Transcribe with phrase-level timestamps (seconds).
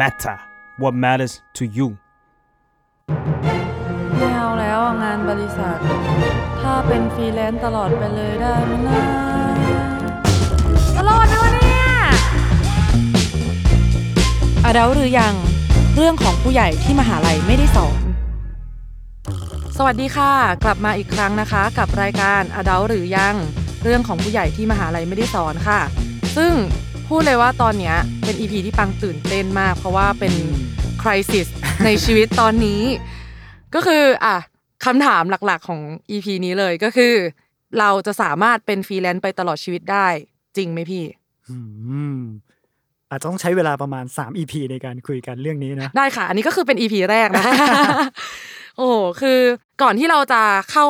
[0.00, 0.36] matter
[0.80, 1.88] what matters to you
[4.16, 5.76] ไม่เอาแล้วงานบริษัท
[6.60, 9.00] ถ้าเป็นฟรีแลนซ์ตลอดไปเลยได้ไหมนะ
[10.98, 11.86] ตลอดไหมวะเนี่ย
[14.64, 15.34] อดัลหรือยัง
[15.96, 18.00] เรื่องของผู้ใหญ่ที่มหาลัยไม่ได้สอน
[19.76, 20.32] สวัสดีค่ะ
[20.64, 23.34] กลับมาอีกครั้งนะคะ กับรายการอดัลหรือยัง
[23.84, 25.80] เรื่องของผู้ใหญ่ที่มหาลัยไม่ได้สอนค่ะ
[26.36, 26.52] ซึ่ง
[27.08, 30.34] พูดเลยว่าตอนเนี้ยเป็น EP ที่ปังตื่นเต้นมาก เพราะว่าเป็น
[31.02, 31.46] คริสิส
[31.84, 32.82] ในชีวิตตอนนี้
[33.74, 34.36] ก็คืออะ
[34.84, 35.80] คำถามหลักๆของ
[36.10, 37.14] EP นี้เลยก็คือ
[37.78, 40.06] เราจะสามารถเป็นฟรีแลนซ์ไปตลอดชีวิตได้
[40.56, 41.04] จริงไหมพี่
[41.48, 41.56] อื
[42.16, 42.20] ม
[43.10, 47.54] อาจจะต้องใช้เวลาประมาณ 3 EP ในการคุยกันเรื่องนี้นะได้ค่ะ อันนี้ก็คือเป็น EP แรกนะคะ
[48.76, 48.88] โอ้
[49.20, 49.38] คือ
[49.82, 50.86] ก่อนที่เราจะเข้า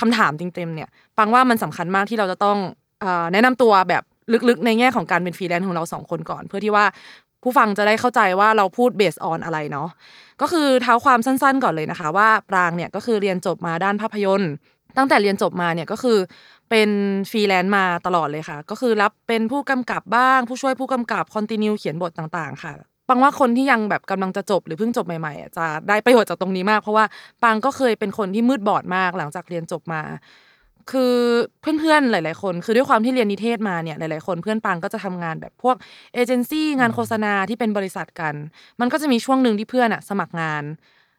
[0.00, 2.58] คำถามเต็มๆเนี่ยปรางว่ามันสำคัญมากที่เราจะต้อง
[3.00, 4.02] เอ่อแนะนำตัวแบบ
[4.48, 6.84] ลึกๆ ในแง่ของการเป็นฟรีแลนซ์ของเราสองคนก่อน เพื่อที่ว่า
[7.42, 9.88] ผู้ฟังจะได้เข้าใจว่าเราพูด based on อะไรเนาะ
[10.40, 14.52] ก็คือเท้าความสั้นๆก่อนเลยนะคะ ว่าปรางเนี่ยก็คือเรียนจบมาด้านภาพยนตร์
[14.96, 16.18] ตั้งแต่เรียนจบมาเนี่ยก็คือ
[16.70, 16.90] เป็น
[17.30, 22.72] ฟรีแลนซ์มาตลอดเลยค่ะ ก็คือรับเป็นผู้กำกับบ้าง ผู้ช่วยผู้กำกับ continuity เขียนบทต่างๆ ค่ะ
[23.08, 27.04] ปรางว่าคนที่ยังแบบกำลังจะจบหรือเพิ่งจบใหม่ๆจะได้ประโยชน์จากตรงนี้มาก เพราะว่า
[27.42, 30.02] ปังก็เคยเป็นคนที่มืดบอดมากหลังจากเรียนจบมา
[30.90, 31.14] คือ
[31.60, 35.76] เพื่อนๆหลาย ๆ คน คือด้วยความที่เรียนนิเทศมาเนี่ยหลาย ๆ คนเพื่อนปังก็จะทำงานแบบพวก
[36.14, 38.34] เอเจนซี่งานโฆษณาที่เป็นบริษัทกัน
[38.80, 40.64] มันก็จะมีช่วงหนึ่งที่เพื่อนอะสมัครงาน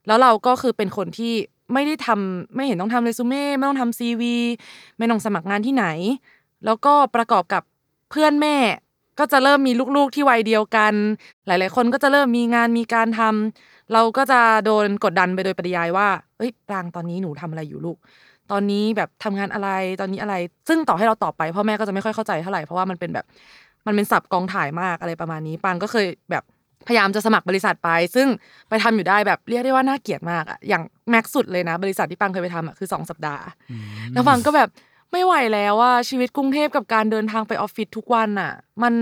[0.08, 1.34] แล้วเราก็คือเป็นคนที่
[1.74, 4.36] ไม่ได้ทำไม่เห็นต้องทำเรซูเม่ไม่ต้องทำซีวี
[4.98, 5.86] ไม่ต้องสมัครงานที่ไหน
[6.66, 7.64] แล้วก็ประกอบกับ
[8.12, 8.56] เพื่อนแม่
[9.20, 10.94] ก็จะเริ่มมีลูกๆที่วัยเดียวกัน
[11.48, 17.98] หลาย ๆ คนก็จะเริ่มมีงานมีการทำเราก็จะโดนกดดันไปโดยปริยายว่าเอ้ยปรางตอนนี้หนูทำอะไรอยู่ลูก
[18.52, 19.70] ตอนนี้แบบทำงานอะไร
[20.02, 20.36] ตอนนี้อะไร
[20.68, 23.26] ซึ่งต่อให้เราตอบไปพ่อแม่ก็จะไม่ค่อยเข้าใจเท่าไหร่เพราะว่ามันเป็นแบบ
[23.88, 26.44] มันเป็นศัพท์กองถ่ายมากอะไรประมาณนี้ปังก็เคยแบบ
[26.88, 28.28] พยายามจะสมัครบริษัทไป ซึ่ง
[28.70, 33.44] ไปทำอยู่ได้แบบเรียกได้ว่าน่าเกลียดมากอะอย่างแม็กซ์สุดเลยนะ บริษัทที่ปังเคยไปทำอะคือสองสัปดาห์
[34.14, 34.70] แล้วปังก็แบบ
[35.12, 38.52] ไม่ไหวแล้วว่าชีวิตกรุงเทพกับการเดินทางไปออฟฟิศทุกวันอะ
[38.84, 38.94] มัน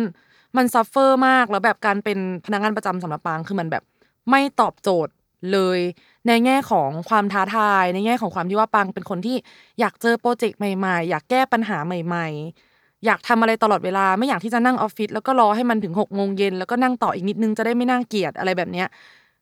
[0.58, 3.84] มัน suffer มากแล้วแบบการเป็นพนักงานประจำสำหรับปรางคือมันแบบ
[4.30, 5.14] ไม่ตอบโจทย์
[5.52, 5.80] เลย
[6.28, 9.38] ในแง่ของความท้าทาย ในแง่ของความที่ว่าปรางเป็นคนที่
[9.80, 12.28] อยากเจอโปรเจกต์ใหม่ๆ อยากแก้ปัญหาใหม่
[12.66, 18.88] ๆ อยากทำอะไรตลอดเวลาไม่อยากที่จะนั่งออฟฟิศแล้วก็รอให้มันถึงหกโมงเย็นแล้วก็นั่งต่ออีกนิดนึงจะได้ไม่น่าเกลียดอะไรแบบเนี้ย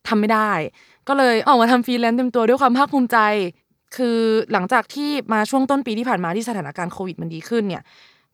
[0.07, 0.51] ทำไม่ได้
[1.07, 3.17] ก็เลยออกมาทำฟรีแลนซ์เต็มตัวด้วยความภาคภูมิใจ
[3.97, 4.19] คือ
[4.51, 7.83] หลังจากที่มาช่วงต้นปีที่ผ่านมาที่สถานการณ์โควิดมันดีขึ้นเนี่ย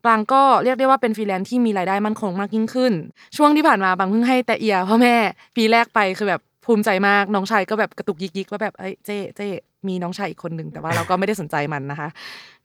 [0.05, 2.93] ปรางก็เรียกได้ว่าเป็นฟรีแลนซ์ที่มีรายได้มั่นคงมากยิ่งขึ้น
[3.37, 5.15] ช่วงที่ผ่านมาปรางเพิ่งให้แต๊ะเอียพ่อแม่
[5.55, 9.47] ปีแรกไปคือแบบ ภูมิใจมากน้องชายก็แบบกระตุกยิกๆว่าแบบเอ้ยเจ๊เจ๊
[9.87, 12.09] มีน้องชายอีกคนหนึ่งแต่ว่าเราก็ไม่ได้สนใจมันนะคะ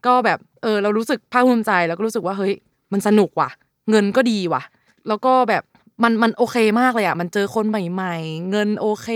[0.07, 2.55] ก็แบบเออเรารู้สึกภาคภูมิใจแล้วก็รู้สึกว่าเฮ้ย
[2.93, 3.51] มันสนุกว่ะ
[3.91, 4.63] เงินก็ดีว่ะ
[5.09, 5.63] แล้วก็แบบ
[6.03, 9.09] มันมันโอเคมากเลยอะมันเจอคนใหม่ๆ เงินโอเค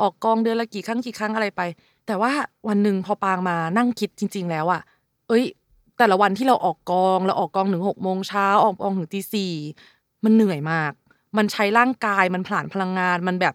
[0.00, 1.60] ออกกองเดือนละกี่ครั้งกี่ครั้งอะไรไป
[2.06, 2.32] แต่ว่า
[2.68, 4.82] วันหนึ่งพอปางมานั่งคิดจริง ๆ แล้วอะ
[5.28, 5.44] เอ้ย
[5.98, 9.52] แต่ละวันที่เราออกกองเราออกกองถึงหกโมงเช้าออกกองถึงตีสี่
[10.24, 10.92] มันเหนื่อยมาก
[11.36, 13.54] มันใช้ร่างกายมันผลาญพลังงานมันแบบ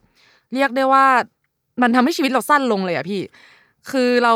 [0.53, 1.05] เรียกได้ว่า
[1.81, 3.21] มันทำให้ชีวิตเราสั้นลงเลยอะพี่
[3.91, 4.33] คือเรา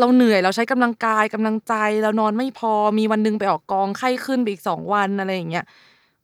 [0.00, 5.64] เราเหนื่อยเราใช้กำลังกายกำลังใจเรานอนไม่พอมีวันหนึงไปออกกองไข้ขึ้นไปอีกสองวันอะไรอย่างเงี้ย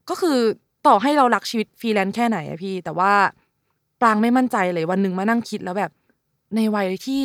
[0.09, 0.39] ก็คือ
[0.87, 3.13] ต่อให้เรารักชีวิตฟรีแลนซ์แค่ไหนอะพี่ แต่ว่า
[4.01, 5.91] ปรางไม่มั่นใจเลยวันหนึ่งมานั่งคิดแล้วแบบ
[6.57, 7.23] ในวัยที่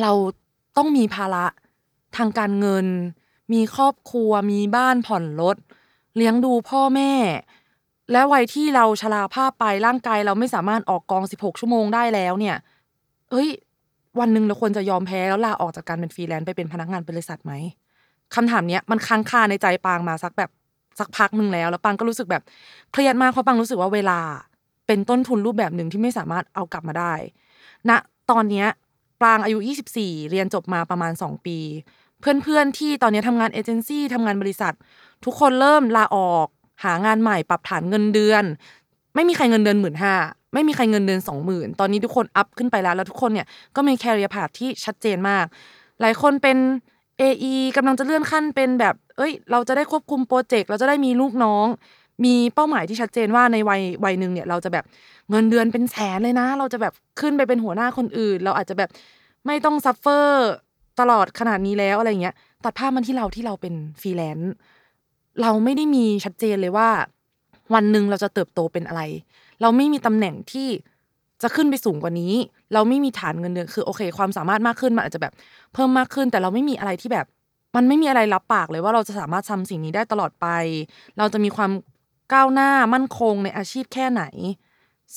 [0.00, 0.12] เรา
[0.76, 1.46] ต้องมีภาระ
[2.16, 2.86] ทางการเงิน
[3.52, 5.56] มีครอบครัวมีบ้านผ่อนรถ
[6.16, 7.12] เลี้ยงดูพ่อแม่
[8.10, 12.56] และวัยที่เราชราภาพไปร่างกายเราไม่สามารถออกกอง16ชั่วโมงได้แล้วเนี่ย
[13.30, 13.48] เฮ้ย
[14.20, 17.52] วันหนึ่งเราควรจะยอมแพ้แล้วลาออกจากการเป็นฟรีแลนซ์ไปเป็นพนักงานบริษัทไหม
[18.34, 20.50] คำถามเนี้ยมันค้างคาในใจปางมาสักแบบ
[20.98, 22.42] สักพักหนึ่งแล้ว แล้วปางก็รู้สึกแบบ
[22.92, 24.20] เครียดมากเพราะปางรู้สึกว่าเวลา
[24.86, 27.14] เป็นต้นทุนรูปแบบหนึ่งที่ไม่สามารถเอากลับมาได้
[27.88, 27.90] ณ
[28.30, 28.66] ตอนเนี้ย
[29.22, 29.58] ปางอายุ
[29.94, 31.58] 24 เรียนจบมาประมาณ 2 ปี
[32.20, 34.72] เพื่อนๆที่ตอนนี้ทำงานเอเจนซี่ทำงานบริษัท
[35.24, 36.48] ทุกคนเริ่มลาออก
[36.84, 38.44] หางานใหม่ปรับฐานเงินเดือน
[39.14, 40.14] ไม่มีใครเงินเดือนหมื่นห้า
[40.54, 43.46] ไม่มีใครเงินเดือนสองหมื่นตอนนี้ทุกคนอัพขึ้นไปแล้วแล้วทุกคนเนี่ย
[43.76, 45.44] ก็มีแคริเอร์พาที่ชัดเจนมาก
[46.00, 46.56] หลายคนเป็น
[47.20, 51.66] AE กำลังจะเลื่อนขั้นเป็นแบบ เอ้ย เราจะได้ควบคุมโปรเจกต์เราจะได้มีลูกน้อง
[52.24, 54.84] มีเป้าหมายที่ชัดเจนว่าในวัยวัยหนึ่งเนี่ยเราจะแบบ
[55.30, 58.90] เงินเดือนเป็นแสนเลยนะ เราจะแบบขึ้นไปเป็นหัวหน้าคนอื่น เราอาจจะแบบ
[59.46, 60.48] ไม่ต้อง suffer
[61.00, 62.34] ตลอดขนาดนี้แล้วอะไรเงี้ย
[62.64, 64.52] ตัดภาพมาที่เราที่เราเป็นฟรีแลนซ์
[65.40, 66.88] เราไม่ได้มีชัดเจนเลยว่า
[67.74, 69.02] วันหนึ่งเราจะเติบโตเป็นอะไร
[69.60, 70.68] เราไม่มีตำแหน่งที่
[71.42, 72.34] จะขึ้นไปสูงกว่านี้
[72.74, 75.32] เราไม่มีฐานเงินเดือนคือโอเค ความสามารถมากขึ้นมันอาจจะแบบ
[75.72, 77.26] เพิ่มมากขึ้น แต่เราไม่มีอะไรที่แบบ
[77.76, 80.46] มันไม่มีอะไรรับปากเลยว่าเราจะสามารถทำสิ่งนี้ได้ตลอดไป
[81.18, 81.70] เราจะมีความ
[82.32, 84.24] ก้าวหน้ามั่นคงในอาชีพแค่ไหน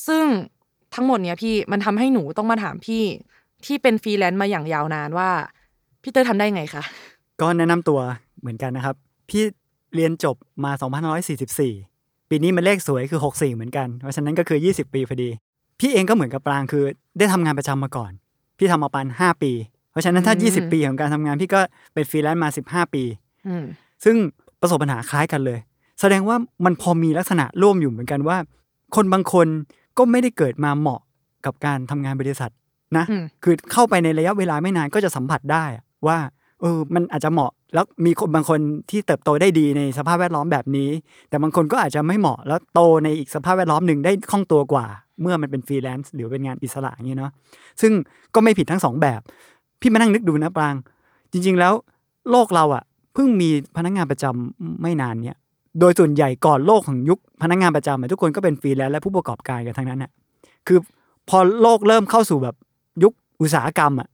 [0.07, 0.25] ซึ่ง
[0.93, 3.03] ทั้งหมดเนี้ยพี่มันทำให้หนูต้องมาถามพี่
[3.65, 5.29] ที่เป็นฟรีแลนซ์มาอย่างยาวนานว่า
[6.01, 6.83] พี่เตอร์ทำได้ไงคะ
[7.41, 7.99] ก็แนะนำตัว
[8.39, 8.95] เหมือนกันนะครับ
[9.29, 9.43] พี่
[9.95, 10.71] เรียนจบมา
[11.31, 15.29] 2544 ปีนี้มันเลขสวยคือ 64 เหมือนกัน เพราะฉะนั้นก็คือ 20 ปีพอดี
[15.79, 16.83] พี่เองก็เหมือนกับปรางคือ
[17.17, 18.11] ได้ทำงานประจำมาก่อน
[18.57, 19.51] พี่ทำมาประมาณ5ปี
[19.91, 21.59] เพราะฉะนั้นถ้าอืม20 ปีของการทำงานพี่ก็
[21.93, 22.49] เป็นฟรีแลนซ์มา
[22.85, 23.03] 15 ปี
[23.47, 23.63] อืม
[24.03, 24.15] ซึ่ง
[24.61, 25.59] ประสบปัญหาคล้ายกันเลย
[26.01, 28.37] แสดงว่ามันพอมีลักษณะร่วมอยู่เหมือนกันว่า
[28.95, 29.47] คนบางคน
[29.97, 31.01] ก็ไม่ได้เกิดมาเหมาะ
[31.45, 32.51] กับการทำงานบริษัท
[32.97, 36.17] นะอืมคือเข้าไปในระยะเวลาไม่นานก็จะสัมผัสได้อะว่า
[36.61, 40.89] เออมันอาจจะเหมาะ แล้วมีคนบางคนที่เติบโตได้ดีในสภาพแวดล้อมแบบนี้
[41.29, 44.85] แต่บางคนก็อาจจะไม่เหมาะ แล้วโตในอีกสภาพแวดล้อมหนึ่งได้คล่องตัวกว่า
[45.21, 47.31] เมื่อมันเป็นฟรีแลนซ์หรือเป็นงานอิสระอย่างนี้เนาะ
[47.81, 47.91] ซึ่ง
[48.35, 49.21] ก็ไม่ผิดทั้งสองแบบ
[49.81, 50.75] พี่มานั่งนึกดูนะปราง
[51.31, 51.73] จริง ๆ แล้ว
[52.31, 52.83] โลกเราอะ
[53.13, 55.37] เพิ่งมีพนักงานประจำไม่นานเนี่ย
[55.79, 60.11] โดยส่วนใหญ่ก่อนโลกของยุคพนักงานประจำอะทุกคนก็เป็นฟรีแลนซ์และผู้ประกอบการกันทั้งนั้นน่ะ
[60.67, 60.79] คือ
[61.29, 62.55] พอโลกเริ่มเข้าสู่แบบ
[63.03, 64.07] ยุคอุตสาหกรรมอะ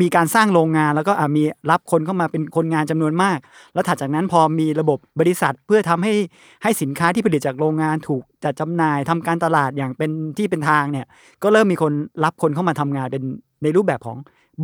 [0.00, 3.38] มีการสร้างโรงงานแล้วก็อะมีรับคนเข้ามาเป็นคนงานจำนวนมาก
[3.74, 6.14] แล้วถัดจากนั้นพอมีระบบบริษัทเพื่อทำให้
[6.62, 11.06] ให้สินค้าที่ผลิตจากโรงงานถูกจัดจำหน่ายทำการตลาดอย่างเป็นที่เป็นทางเนี่ย
[11.42, 11.92] ก็เริ่มมีคน
[12.24, 13.22] รับคนเข้ามาทำงานเป็น
[13.62, 14.16] ในรูปแบบของ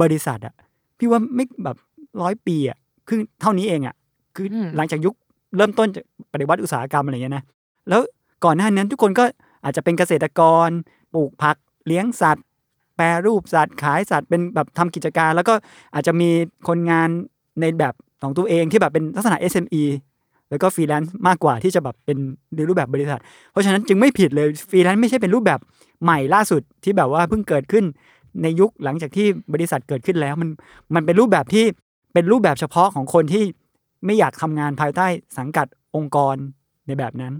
[0.02, 0.54] บริษัทอะ
[0.98, 1.76] พี่ว่าไม่แบบ
[2.22, 2.78] ร้อยปีอะ
[3.08, 3.94] คือเท่านี้เองอะ
[4.36, 5.14] คืออมหลังจากยุค
[5.56, 7.44] เริ่มต้นจากปฏิวัติอุตสาหกรรมอะไรอย่างเงี้ยนะ
[7.88, 8.00] แล้ว
[8.44, 9.24] ก่อนหน้านั้นทุกคนก็
[9.64, 10.68] อาจจะเป็นเกษตรกร
[11.14, 11.56] ปลูกผัก
[11.86, 12.44] เลี้ยงสัตว์
[12.96, 15.54] แปรรูปสัตว์ขายสัตว์เป็นแบบทำกิจการ แล้วก็
[15.94, 16.30] อาจจะมี
[16.68, 17.08] คนงาน
[17.60, 19.84] ในแบบของตัวเองที่แบบเป็นลักษณะ SME
[20.50, 22.18] แล้วก็ฟรีแลนซ์มากกว่าที่จะแบบเป็น
[22.56, 23.20] ในรูปแบบบริษัท
[23.50, 25.60] เพราะฉะนั้นจึงไม่ผิดเลยฟรีแลนซ์ไม่ใช่เป็นรูปแบบ
[26.04, 27.84] ใหม่ล่าสุดที่แบบว่าเพิ่งเกิดขึ้น
[28.42, 30.48] ในยุคหลังจากที่บริษัทเกิดขึ้นแล้วมัน
[30.94, 31.64] มันเป็นรูปแบบที่
[32.14, 33.44] เป็นรูปแบบเฉพาะของคนที่
[34.06, 35.06] ไม่อยากทำงานภายใต้
[35.38, 35.66] สังกัด
[35.96, 36.36] องค์กร
[36.86, 37.32] ในแบบนั้น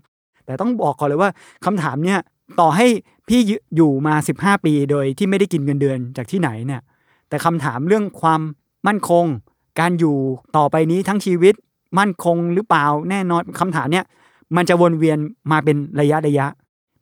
[0.44, 1.31] แต่ต้องบอกก่อนเลยว่า
[1.64, 2.20] คำถามเนี่ย
[2.60, 2.87] ต่อให้
[3.28, 3.40] พี่
[3.76, 6.82] อยู่มา 15 ปีโดยที่ไม่ได้กินเงินเดือนจากที่ไหนเนี่ย
[7.28, 8.40] แต่คำถามเรื่องความ
[8.87, 9.25] มั่นคง
[9.81, 10.16] การอยู่
[10.56, 11.54] ต่อไปนี้ทั้งชีวิต
[11.98, 14.04] มั่นคงหรือเปล่าแน่นอนคำถามเนี่ย
[14.56, 15.19] มันจะวนเวียน
[15.52, 16.46] มาเป็นระยะระยะ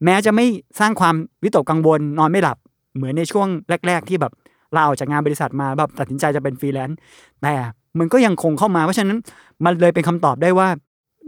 [0.05, 0.46] แม้จะไม่
[0.81, 2.58] สร้างความวิตกกังวลนอนไม่หลับ
[2.94, 3.46] เหมือนในช่วง
[3.87, 4.32] แรก ๆ ที่แบบ
[4.75, 6.99] ลาออกจากงานบริษัทมาแบบตัดสินใจจะเป็นฟรีแลนซ์
[7.43, 7.55] แต่
[7.99, 9.19] มันก็ยังคงเข้ามาเพราะฉะนั้น
[9.64, 10.69] มันเลยเป็นคำตอบได้ว่า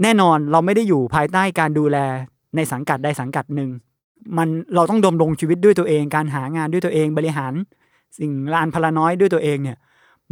[0.02, 1.96] แน่นอนเราไม่ได้อยู่ภายใต้การดูแล
[2.56, 3.70] ในสังกัดใดสังกัดหนึ่ง
[4.38, 7.52] มันเราต้องดำรงชีวิตด้วยตัวเอง การหางานด้วยตัวเองบริหาร
[8.18, 9.76] สิ่งลานพลาน้อยด้วยตัวเองเนี่ย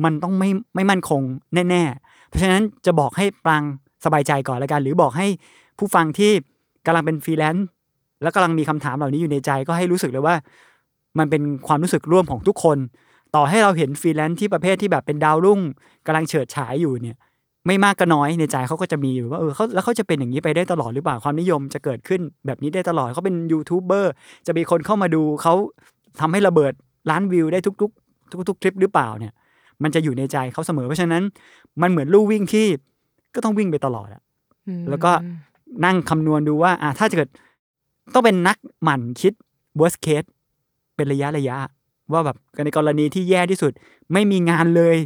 [0.04, 1.22] มันต้องไม่ไม่มั่นคง
[1.54, 3.62] แน่ ๆ เพราะฉะนั้นจะบอกให้ปราง
[4.04, 5.26] สบายใจก่อนแล้วกัน หรือบอกให้
[5.78, 6.32] ผู้ฟังที่
[6.86, 7.66] กำลังเป็นฟรีแลนซ์
[8.22, 10.36] แล้วกำลังมีคำถามเหล่านี้อยู่ในใจก็ให้รู้สึกเลยว่า
[11.19, 12.78] มันเป็นความรู้สึกร่วมของทุกคน
[13.34, 15.60] ต่อให้เราเห็นฟรีแลนซ์ที่ประเภทที่แบบเป็นดาวรุ่ง
[16.06, 17.16] กำลังเฉิดฉายอยู่เนี่ย
[17.66, 24.12] ไม่มากก็น้อยในใจเขาก็จะมีอยู่ว่าเออเขาแล้วเขาจะเป็นอย่างนี้ไปได้ตลอดหรือเปล่าความนิยมจะเกิดขึ้นแบบนี้ได้ตลอดเขาเป็นยูทูบเบอร์
[24.46, 25.55] จะมีคนเข้ามาดูเขา
[26.20, 26.72] ทำให้ระเบิด
[27.11, 29.32] ล้านวิวได้ทุกๆ ทุกๆทริปหรือเปล่าเนี่ย
[29.82, 31.22] มันจะอยู่ในใจเขาเสมอเพราะฉะนั้น
[31.82, 32.66] มันเหมือนลู่วิ่งที่
[33.34, 34.22] ก็ต้องวิ่งไปตลอดอะ
[34.69, 35.12] อืมแล้วก็
[35.84, 37.28] นั่งคำนวณดูว่าอ่าถ้าเกิด
[38.14, 39.32] ต้องเป็นนักหมั่นคิด
[39.81, 40.28] worst case
[40.96, 41.56] เป็นระยะระยะ
[42.12, 43.72] ว่าแบบในกรณีที่แย่ที่สุด
[44.12, 44.96] ไม่มีงานเลย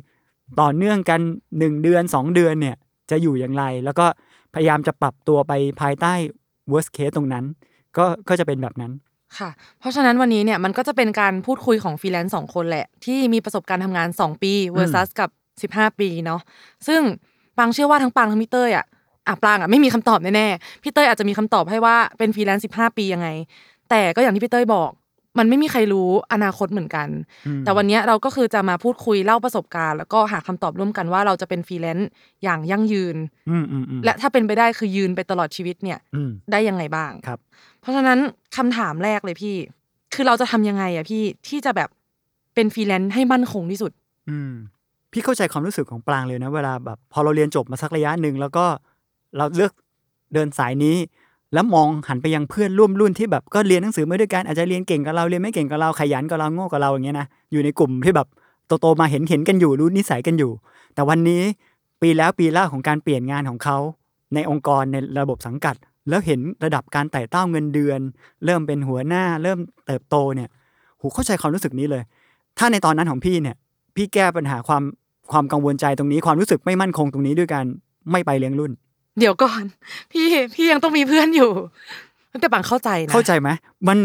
[0.61, 1.21] ต่อเนื่องกัน
[1.59, 2.77] หนึ่งเดือนสองเดือนเนี่ย
[3.11, 4.07] จะอยู่อย่างไร แล้วก็
[4.55, 6.13] พยายามจะปรับตัวไปภายใต้
[6.73, 7.45] worst case ตรงนั้น
[7.97, 8.93] ก็ก็จะเป็นแบบนั้น
[9.39, 15.27] ค่ะ เพราะฉะนั้นวันนี้เนี่ยมันก็จะเป็นการพูดคุยของฟรีแลนซ์สองคนแหละ ที่มีประสบการณ์ทำงาน 2 ปี versus กั
[15.67, 16.41] บ 15 ปีเนาะ
[16.87, 17.01] ซึ่ง
[17.59, 18.87] ปางเชื่อว่าทั้งปางทั้งพี่เต้ยอะ
[19.27, 23.29] อะปรางอะไม่มีคำตอบแน่ๆพี่เต้ยอาจจะมีคำตอบให้ว่าเป็นฟรีแลนซ์15 ปียังไง
[23.91, 24.91] แต่ก็อย่างที่พี่เต้ยบอก
[25.39, 27.09] มันไม่มีใครรู้อนาคตเหมือนกัน
[27.47, 32.09] อืมแต่วันนี้เราก็คือจะมาพูดคุยเล่าประสบการณ์ แล้วก็หาคำตอบร่วมกันว่าเราจะเป็นฟรีแลนซ์
[32.45, 33.17] อย่างยั่งยืน
[33.51, 37.39] อืมอืมอืมและถ้าเป็นไปได้คือยืนไปตลอดชีวิตเนี่ยอืมได้ยังไงบ้างครับ
[37.81, 38.19] เพราะฉะนั้น
[38.57, 39.57] คำถามแรกเลยพี่
[40.15, 41.89] คือเราจะทำยังไงอะพี่ที่จะแบบ
[42.55, 43.93] เป็นฟรีแลนซ์ให้มั่นคงที่สุด
[44.31, 44.53] อืม
[45.13, 48.65] พี่เข้าใจความรู้สึกของปรางเลยนะ เวลาแบบ พอเราเรียนจบมาสักระยะหนึ่งแล้วก็
[49.37, 49.73] เราเลือก
[50.35, 50.97] เดินสายนี้
[51.55, 58.29] แล้วมองหันไปยังเพื่อนร่วมรุ่นที่แบบก็เรียนหนังสือมาด้วยกันอาจจะเรียนเก่งกับเราเรียนไม่เก่งกับเราขยันกับเราโง่กับเราอย่างเงี้ยนะอยู่ในกลุ่มที่แบบ
[58.81, 60.53] โตๆมาเห็นเห็นกันอยู่รู้นิสัยกันอยู่
[60.95, 61.43] แต่วันนี้
[62.01, 63.77] ปีแล้วปีเล่าของการเปลี่ยนงานของเขา
[64.35, 65.75] ในองค์กรในระบบสังกัด
[66.09, 68.01] แล้วเห็นระดับการไต่เต้าเงินเดือน
[68.45, 70.49] เริ่มเป็นหัวหน้า เริ่มเติบโตเนี่ย
[71.01, 72.03] หูเข้าใจความรู้สึกนี้เลย
[72.59, 73.57] ถ้าในตอนนั้นของพี่เนี่ย
[73.97, 74.83] พี่แก้ปัญหาความ
[75.33, 77.65] ความกังวลใจตรงนี้ความรู้สึกไม่มั่นคงตรงนี้ด้วยการ
[78.13, 78.73] ไม่ไปเลี้ยงรุ่น
[79.19, 79.63] เดี๋ยวก่อน
[80.11, 81.51] พี่พี่ยังต้องมีเพื่อนอยู่
[82.41, 83.49] แต่ปังเข้าใจนะเข้าใจไหม
[83.89, 83.99] มัน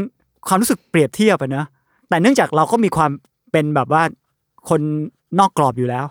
[0.48, 1.66] ความรู้สึกเปรียบเทียบอะเนอะ
[2.10, 3.12] แต่เนื่องจากเราก็มีความ
[3.52, 4.04] เป็นแบบว่า
[4.70, 4.82] คน
[5.40, 6.06] นอกกรอบอยู่แล้ว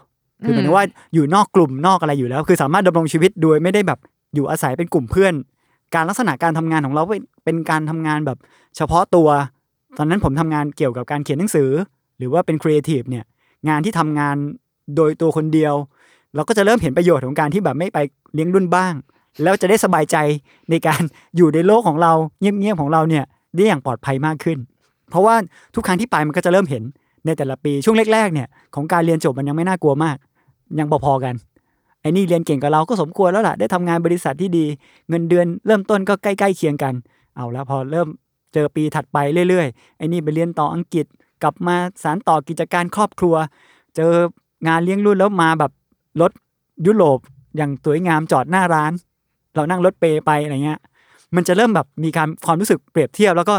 [0.45, 3.99] คือหมายถึงว่าอยู่นอกกลุ่มนอกอะไรอยู่แล้ว คือสามารถดำรงชีวิตโดยไม่ได้แบบ
[4.35, 5.35] อยู่อาศัยเป็นกลุ่มเพื่อน
[5.95, 8.39] การลักษณะการทำงานของเราเป็นเป็นการทำงานแบบ
[8.77, 9.29] เฉพาะตัว
[9.99, 11.71] ตอนนั้นผมทำงานเกี่ยวกับการเขียนหนังสือ
[12.19, 13.25] หรือว่าเป็นครีเอทีฟเนี่ย
[13.69, 14.37] งานที่ทำงาน
[14.97, 15.75] โดยตัวคนเดียว
[16.35, 17.99] เราก็จะเริ่มเห็นประโยชน์ของการที่แบบไม่ไป
[18.35, 18.95] เลี้ยงรุ่นบ้าง
[19.43, 20.17] แล้วจะได้สบายใจ
[20.71, 21.03] ในการ
[21.37, 23.25] อยู่ในโลกของเราเงียบๆของเราเนี่ย
[23.55, 24.59] ได้อย่างปลอดภัยมากขึ้น
[25.11, 25.35] เพราะว่า
[25.75, 26.83] ทุกครั้งที่ไปมันก็จะเริ่มเห็น
[27.27, 30.17] ในแต่ละปีช่วงแรกๆเนี่ยของการเรียนจบมันยังไม่น่ากลัวมาก
[30.79, 31.35] ยังพอๆกัน
[32.01, 34.65] ไอ้นี่เรียนเก่งกับเราก็สมควรแล้วล่ะได้ทำงานบริษัทที่ดี
[35.09, 36.95] เงินเดือนเริ่มต้นก็ใกล้ๆเคียงกัน
[37.37, 38.09] เอาแล้วพอเริ่ม
[38.55, 41.07] เจอปีถัดไปเรื่อยๆไอ้นี่ไปเรียนต่ออังกฤษ
[41.43, 43.35] กลับมาสารต่อกิจการครอบครัว
[43.97, 44.13] เจอ
[44.69, 45.73] งานเลี้ยงรุ่นแล้วมาแบบ
[46.21, 46.33] รถ
[46.87, 47.19] ยุโรป
[47.57, 48.93] อย่างสวยงามจอดหน้าร้าน
[49.55, 50.81] เรานั่งรถเปย์ไปอะไรเงี้ย
[51.37, 53.55] มันจะเริ่มแบบมีการความรู้สึกเปรียบเทียบ แล้วก็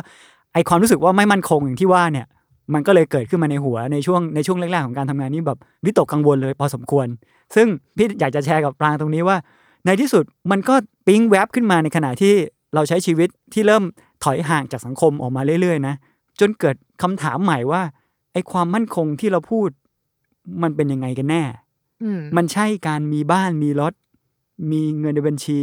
[0.53, 2.27] ไอความรู้สึกว่าไม่มั่นคงอย่างที่ว่าเนี่ย
[2.73, 7.07] มันก็เลยเกิดขึ้นมาในหัวในช่วงในช่วงแรกๆของการทำงานนี้แบบวิตกกังวลเลยพอสมควร
[7.55, 7.67] ซึ่ง
[7.97, 9.37] พี่อยากจะแชร์กับปรางตรงนี้ว่า
[9.85, 10.75] ในที่สุดมันก็
[11.07, 12.33] ปิ๊งแวบขึ้นมาในขณะที่
[12.75, 13.83] เราใช้ชีวิตที่เริ่ม
[14.23, 15.95] ถอยห่างจากสังคมออกมาเรื่อยๆนะ
[16.39, 17.81] จนเกิดคำถามใหม่ว่า
[18.33, 19.69] ไอความมั่นคงที่เราพูด
[20.63, 21.43] มันเป็นยังไงกันแน่
[22.17, 23.93] มมันใช่การมีบ้านมีรถ
[24.71, 25.59] มีเงินในบัญชี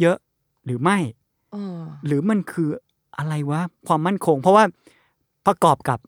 [0.00, 0.98] เยอะๆหรือไม่
[1.52, 2.68] เออหรือมันคือ
[3.18, 4.64] อะไรวะความมั่นคง เพราะว่า
[5.46, 5.98] ประกอบกับ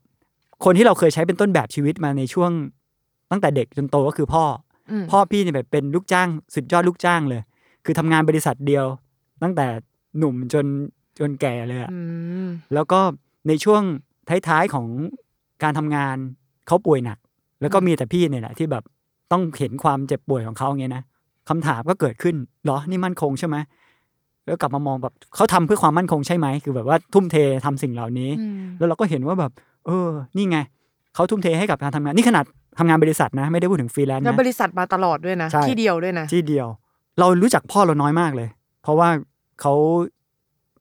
[0.65, 2.51] คนที่เราเคยใช้เป็นต้นแบบชีวิตมาในช่วง
[3.31, 4.45] ตั้งแต่เด็กจนโตก็คือพ่อ
[4.91, 7.43] อืมพ่อพี่เนี่ยแบบเป็นลูกจ้างสุดยอดลูกจ้างเลย
[7.85, 8.87] คือทำงานบริษัทเดียว
[9.43, 9.67] ตั้งแต่
[10.19, 10.67] หนุ่มจน
[11.19, 12.01] จนแก่เลยอะอื
[12.47, 13.01] มแล้วก็
[13.49, 13.83] ในช่วง
[14.49, 14.87] ท้ายๆของ
[15.63, 16.17] การทำงาน
[16.67, 17.19] เขาป่วยหนัก
[17.61, 18.85] แล้วก็มีแต่พี่เนี่ยแหละที่แบบ
[19.33, 21.03] ต้องเห็นความเจ็บป่วยของเขาอย่างเงี้ยนะ
[21.49, 23.57] คำถามก็เกิดขึ้นเหรอนี่มั่นคงใช่ไหม
[24.45, 29.53] แล้วกลับมามองแบบเขาทำเพื่อความมั่นคงใช่ไหมคือแบบว่าทุ่มเททำสิ่งเหล่านี้อืมแล้วเราก็เห็นว่าแบบ
[29.87, 30.59] เออ นี่ไง
[31.15, 32.45] เขาทุ่มเทให้กับการทำงานนี่ขนาด
[32.79, 36.67] ทำงานบริษัทนะ ไม่ได้พูดถึงฟรีแลนซ์แล้วนะบริษัทมาตลอดด้วยนะใช่ที่เดียวด้วยนะที่เดียว
[37.19, 38.49] เรารู้จักพ่อเราน้อยมากเลย
[38.83, 39.09] เพราะว่า
[39.61, 39.75] เขา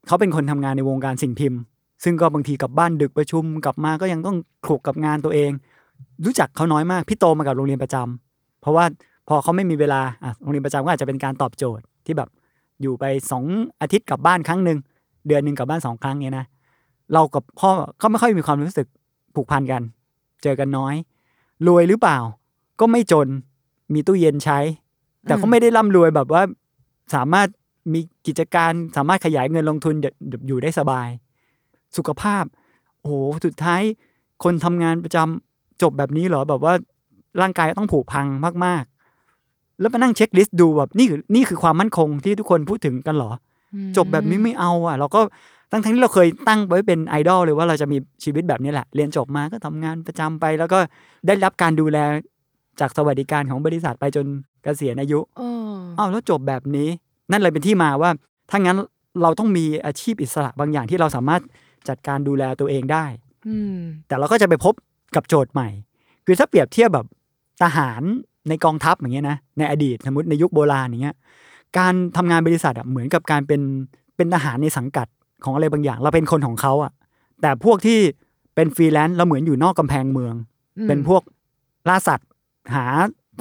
[0.08, 1.60] เขาเป็นคนทำงานในวงการสิ่งพิมพ์
[2.04, 5.52] ซึ่งก็บางทีกลับบ้านดึกประชุมกลับมาก็ยังต้องขลุกกับงานตัวเอง
[6.26, 8.27] รู้จักเขาน้อยมากพี่โตมากับโรงเรียนประจำ
[8.62, 8.86] เพราะว่า
[9.28, 12.30] พอเขาไม่มีเวลาอะโรงเรียนประจำก็อาจจะเป็นการตอบโจทย์ที่แบบ
[12.82, 13.44] อยู่ไปสอง
[13.82, 14.78] อาทิตย์กลับบ้านครั้งหนึ่ง
[15.28, 16.46] เดือนหนึ่งกลับบ้านสองครั้งเนี้ยนะ
[17.14, 17.70] เรากับพ่อ
[18.02, 18.88] ก็ไม่ค่อยมีความรู้สึก
[19.36, 19.82] ผูกพันกัน
[20.44, 20.96] เจอกันน้อย
[21.68, 22.18] รวยหรือเปล่า
[22.80, 23.28] ก็ไม่จน
[23.94, 24.60] มีตู้เย็นใช้
[25.24, 26.42] แต่ก็ไม่ได้ร่ำรวยแบบว่า
[27.16, 27.48] สามารถ
[27.94, 31.08] มีกิจการสามารถขยายเงินลงทุนอยู่อยู่ได้สบาย
[31.98, 32.44] สุขภาพ
[33.00, 33.14] โอ้โห
[33.46, 33.82] สุดท้าย
[34.44, 36.74] คนทำงานประจำจบแบบนี้เหรอแบบว่า
[37.42, 38.28] ร่างกายต้องผุพัง
[38.66, 38.84] มาก
[39.32, 43.32] ๆ แล้วมานั่งเช็คลิสต์ดูแบบนี่คือนี่คือความมั่นคงที่ทุกคนพูดถึงกันเหรอ
[43.74, 45.22] อืมจบแบบนี้ไม่เอาอะ เราก็
[45.72, 50.80] ทั้งทั้งที่เราเคยตั้งไว้เป็นไอดอลเลยว่าเราจะมีชีวิตแบบนี้แหละ เรียนจบมาก็ทำงานประจำไป แล้วก็
[51.28, 51.98] ได้รับการดูแล
[52.80, 54.26] จากสวัสดิการของบริษัทไปจน
[54.64, 55.42] เกษียณอายุเอ
[55.74, 56.90] ออ้าวแล้วจบแบบนี้
[57.32, 58.12] นั่นเลยเป็นที่มาว่า
[58.50, 58.78] ถ้างั้น
[59.22, 61.42] เราต้องมีอาชีพอิสระบางอย่างที่เราสามารถ
[61.90, 63.06] จัดการดูแลตัวเองได้
[63.48, 64.74] อืมแต่เราก็จะไปพบ
[65.16, 65.70] กับโจทย์ใหม่
[66.26, 67.06] คือถ้าเปรียบเทียบแบบ
[67.62, 68.02] ทหาร
[68.50, 71.16] ในกองทัพอย่างเงี้ยนะในอดีตสมมติในยุคโบราณอย่างเงี้ย
[71.78, 73.62] การทำงานบริษัทอะเหมือนกับการเป็น
[74.16, 75.08] เป็นทหารในสังกัด
[75.44, 76.92] ของอะไรบางอย่าง เราเป็นคนของเขาอะ
[77.42, 78.00] แต่พวกที่
[78.56, 80.34] เป็นฟรีแลนซ์เราเหมือนอยู่นอกกำแพงเมือง
[80.78, 81.22] อืมเป็นพวก
[81.90, 82.30] ล่าสัตว์
[82.76, 82.86] หา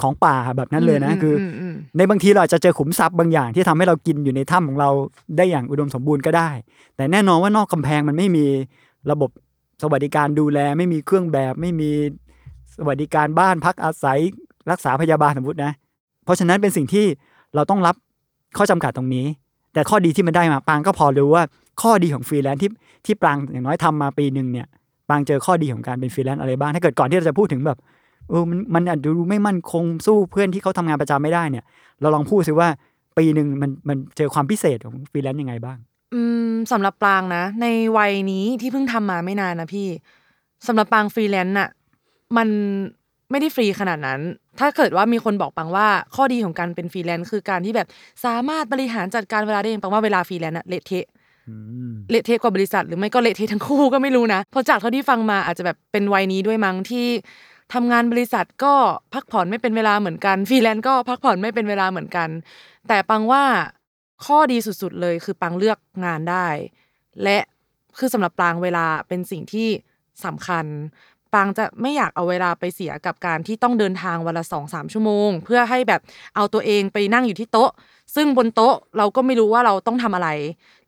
[0.01, 4.89] ของป่าแบบนั้นเลยนะ คืออมอืมในบางทีเราอาจจะเจอขุมทรัพย์บางอย่าง ที่ทำให้เรากินอยู่ในถ้ำของเรา
[5.37, 6.49] ได้อย่างอุดมสมบูรณ์ก็ได้
[6.95, 8.45] แต่แน่นอนว่านอกกำแพงมันไม่มี
[9.11, 9.29] ระบบ
[9.81, 11.91] สวัสดิการดูแล ไม่มีเครื่องแบบไม่มี
[12.77, 14.19] สวัสดิการบ้านพักอาศัย
[14.71, 15.71] รักษาพยาบาลสมมตินะ
[16.25, 17.05] เพราะฉะนั้นเป็นสิ่งที่
[17.55, 17.95] เราต้องรับ
[18.57, 19.25] ข้อจำกัดตรงนี้
[19.73, 21.43] แต่ข้อดีที่มันได้มาปรางก็พอรู้ว่า
[21.81, 22.71] ข้อดีของฟรีแลนซ์ที่
[23.05, 24.67] ที่ปรางอย่างน้อยทำมาปีหนึ่งเนี่ย
[25.09, 27.79] ปรางเจอข้อดีของการเป็นฟรีแลนซ์อะไรบ้าง ถ้าเกิดก่อนที่เราจะพูดถึงแบบ
[28.29, 31.63] เออมันมันอาจจะดูไม่มั่นคงสู้เพื่อนที่เขาทำงานประจำไม่ได้เนี่ย
[32.01, 32.69] เราลองพูดซิว่า
[33.17, 35.77] ปีหนึ่งมันมันเจอความพิเศษของฟรีแลนซ์ยังไงบ้าง
[36.13, 37.65] อืมสำหรับปรางนะ ใน
[37.97, 39.87] วัยนี้ที่เพิ่งทำมาไม่นานนะพี่
[40.67, 41.69] สำหรับปรางฟรีแลนซ์น่ะ
[42.37, 42.47] มัน
[43.31, 44.19] ไม่ได้ฟรีขนาดนั้น
[44.59, 47.87] ถ้าเกิดว่ามีคนบอกปรางว่าข้อดีของการเป็นฟรีแลนซ์คือการที่แบบ
[48.25, 51.05] สามารถบริหารจัดการเวลาได้เองปรางว่าเวลาฟรีแลนซ์อะเละเทะ
[51.49, 51.55] อื
[51.89, 57.07] มเละเทะกว่าบริษัท หรือไม่ก็เละเทะทั้งคู่ก็ไม่รู้นะเพราะจากเท่าที่ฟังมาอาจจะแบบเป็นวัยนี้ด้วยมั้งที่
[57.73, 58.73] ทำงานบริษัทก็
[59.13, 62.29] พักผ่อนไม่เป็นเวลาเหมือนกันฟรีแลนซ์ก็พักผ่อนไม่เป็นเวลาเหมือนกัน
[62.87, 63.43] แต่ปังว่า
[64.25, 66.47] ข้อดีสุดๆเลยคือปังเลือกงานได้
[67.23, 67.37] และ
[67.97, 69.67] คือสำหรับปรางเวลาเป็นสิ่งที่
[70.25, 70.65] สำคัญ
[71.37, 76.01] ปางจะไม่อยากเอาเวลาไปเสียกับการที่ต้องเดินทางวันละสองสามชั่วโมง เพื่อให้แบบ
[76.35, 77.71] เอาตัวเองไปนั่งอยู่ที่โต๊ะ
[78.15, 80.29] ซึ่งบนโต๊ะเราก็ไม่รู้ว่าเราต้องทำอะไร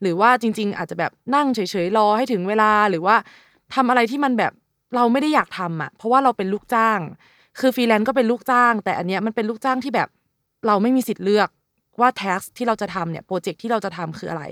[0.01, 3.15] หรือว่าจริง ๆ อาจจะแบบนั่งเฉยๆรอให้ถึงเวลาหรือว่า
[3.75, 4.51] ทำอะไรที่มันแบบ
[4.96, 7.00] เราไม่ได้อยากทำอะ เพราะว่าเราเป็นลูกจ้าง
[7.60, 10.10] คือฟรีแลนซ์ก็เป็นลูกจ้าง แต่อันเนี้ยมันเป็นลูกจ้างที่แบบ
[10.68, 11.50] เราไม่มีสิทธิ์เลือก
[12.00, 14.44] ว่า task ที่เราจะทำเนี่ยโปรเจกต์ที่เราจะทำคืออะไร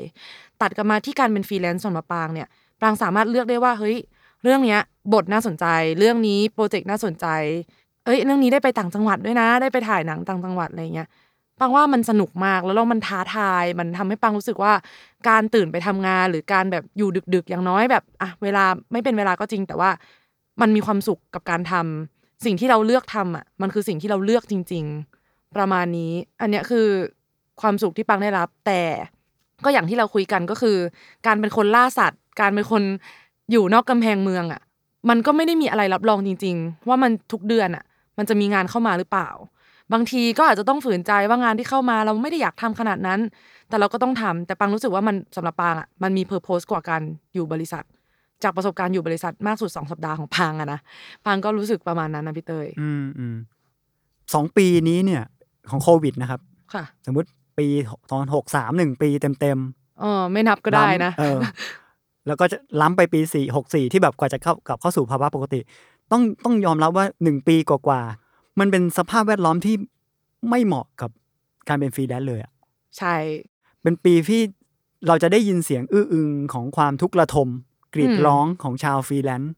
[0.62, 2.48] ตัดกลับมาที่การเป็นฟรีแลนซ์สำหรับปรางเนี่ย
[2.82, 3.98] ปรางสามารถเลือกได้ว่าเฮ้ย
[4.44, 4.82] เรื่องเนี้ย
[5.14, 5.66] บทน่าสนใจ
[6.00, 7.28] เรื่องนี้โปรเจกต์น่าสนใจ
[8.06, 11.08] เอ้ย เรื่องนี้ได้ไปต่างจังหวัดด้วยนะ ได้ไปถ่ายหนังต่างจังหวัดอะไรเงี้ย
[11.60, 14.74] ปรางว่ามันสนุกมากแล้วแล้วมันท้าทาย มันทำให้ปรางรู้สึกว่า
[15.30, 19.90] การตื่นไปทำงาน หรือการแบบอยู่ดึกๆ อย่างน้อยแบบอะเวลาไม่เป็นเวลาก็จริง แต่ว่า
[20.62, 24.86] มันมีความสุขกับการทำสิ่งที่เราเลือกทำอะ มันคือสิ่งที่เราเลือกจริง
[25.22, 26.88] ๆ ประมาณนี้ อันเนี้ยคือ
[27.62, 28.82] ความสุขที่ปังได้รับ แต่
[29.64, 30.78] ก็อย่างที่เราคุยกันก็คือ
[31.26, 32.84] การเป็นคนล่าสัตว์ การเป็นคน
[33.52, 34.62] อยู่นอกกำแพงเมืองอะ
[35.10, 37.84] มันก็ไม่ได้มีอะไรรับรองจริง ๆ ว่ามันทุกเดือนอะ
[38.18, 39.30] มันจะมีงานเข้ามาหรือเปล่า
[39.94, 43.20] บางทีก็อาจจะต้องฝืนใจว่างานที่เข้ามาเราไม่ได้อยากทำขนาดนั้น
[43.70, 47.02] แต่เราก็ต้องทำแต่ปังรู้สึกว่ามันสำหรับปางอะมันมีเพอร์โพสกว่าการ
[47.34, 47.84] อยู่บริษัท
[48.44, 50.80] จากประสบการณ์อยู่บริษัทมากสุดสองสัปดาห์ของปางอะนะ
[51.26, 53.36] ปางก็รู้สึกประมาณนั้นนะพี่เตย อืมอืม
[54.34, 55.24] สองปีนี้เนี่ย
[55.70, 56.42] ของโควิดนะครับ
[56.74, 57.68] ค่ะ สมมุติปี
[58.12, 59.58] ตอนหกสามหนึ่งปีเต็มเต็ม
[60.00, 61.40] เออไม่นับก็ได้นะล้ำเออ
[62.28, 65.60] แล้วก็จะล้ำไปปีสี่หกสี่ที่แบบกว่าจะเข้ากลับเข้าสู่ภาวะปกติ
[66.12, 69.76] ต้องต้องยอมรับว่าหนึ่งปีกว่าๆมันเป็นสภาพแวดล้อมที่
[70.50, 71.10] ไม่เหมาะกับ
[71.68, 72.52] การเป็นฟรีแลนซ์เลยอะ
[72.98, 73.16] ใช่
[73.82, 74.42] เป็นปีที่
[75.08, 77.48] เราจะได้ยินเสียงอื้ออึงของความทุกข์ระทม
[77.94, 79.54] กรีดร้องของชาวฟรีแลนซ์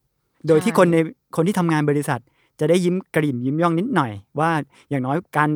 [0.48, 0.98] โดยที่คนใน
[1.36, 2.20] คนที่ทำงานบริษัท
[2.60, 4.52] จะได้ยิ้มกริ่มยิ้มย่องนิดหน่อย ว่า
[4.90, 5.50] อย่างน้อยการ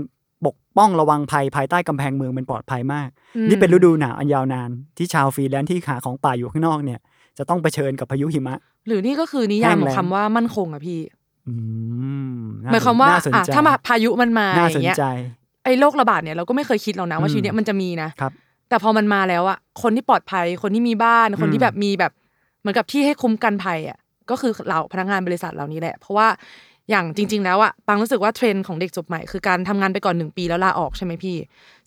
[0.45, 6.99] ปกป้องระวังภัยภายใต้กำแพงเมืองมันปลอดภัยมากอืมนี่เป็นฤดูหนาวอันยาวนานที่ชาวฟรีแลนซ์ที่หาของป่าอยู่ข้างนอกเนี่ย
[7.37, 8.55] จะต้องเผชิญกับพายุหิมะ
[8.87, 10.99] หรือนี่ก็คือนิยามขแห้งแล้งคำว่ามั่นคงอะพี่
[11.47, 11.53] อื
[12.35, 15.05] มน่หมายความว่าน่สนอะใจถ้ามาพายุมันมาอน่าสย่านงเงี้ยใจ
[15.63, 18.31] ไอ้โรคระบาดเนี่ยเราก็ไม่เคยคิดหรอกนะว่าอืมชีวิตเนี้ยมันจะมีนะครับ
[18.69, 22.11] แต่พอมันมาแล้วอะคนที่ปลอดภัยคนที่มีบ้านคนที่อืมแบบมีแบบ
[22.61, 23.97] เหมือนกับที่ให้คุ้มกันภัยอะ
[24.29, 26.27] ก็คือเราพนักงานบริษัทเหล่านี้แหละ เพราะว่า
[26.89, 31.37] อย่างจริง ๆ แล้วอะปังรู้สึกว่าเทรนด์ของเด็กจบใหม่คือการทำงานไปก่อนหนึ่งปีแล้วลาออกใช่ไหมพี่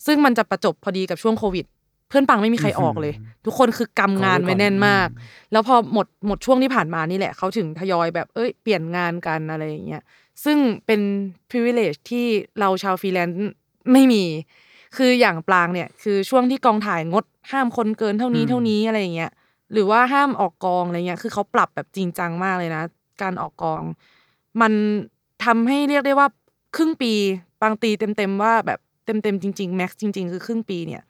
[0.05, 1.65] ซึ่งมันจะประจบพอดีกับช่วงโควิด
[2.09, 3.13] เพื่อนปังไม่มีใครออกเลย
[3.45, 5.09] ทุกคนคือกำงานไว้แน่นมาก
[5.51, 10.01] แล้วพอหมดหมดช่วงที่ผ่านมานี่แหละเขาถึงทยอยแบบเอ้ยเปลี่ยนงานกันอะไรอย่างเงี้ย
[10.43, 11.01] ซึ่งเป็น
[11.49, 12.25] privilege ที่
[12.59, 13.37] เราชาวฟรีแลนซ์
[13.91, 14.23] ไม่มี
[14.97, 19.31] คืออย่างปรางเนี่ยคือช่วงที่กองถ่ายงดห้ามคนเกินเท่านี้อืมเท่านี้อะไรอย่างเงี้ย
[19.73, 22.83] หรือว่าห้ามออกกองอะไรเงี้ยคือเขาปรับแบบจริงจังมากเลยนะ
[23.21, 23.83] การออกกอง
[24.61, 24.73] มัน
[25.45, 26.27] ทำให้เรียกได้ว่า
[26.75, 27.13] ครึ่งปี
[27.61, 31.01] ปรางตีเต็มๆว่าแบบเต็มๆจริงๆ max จริง ๆ คือครึ่งปีเนี่ย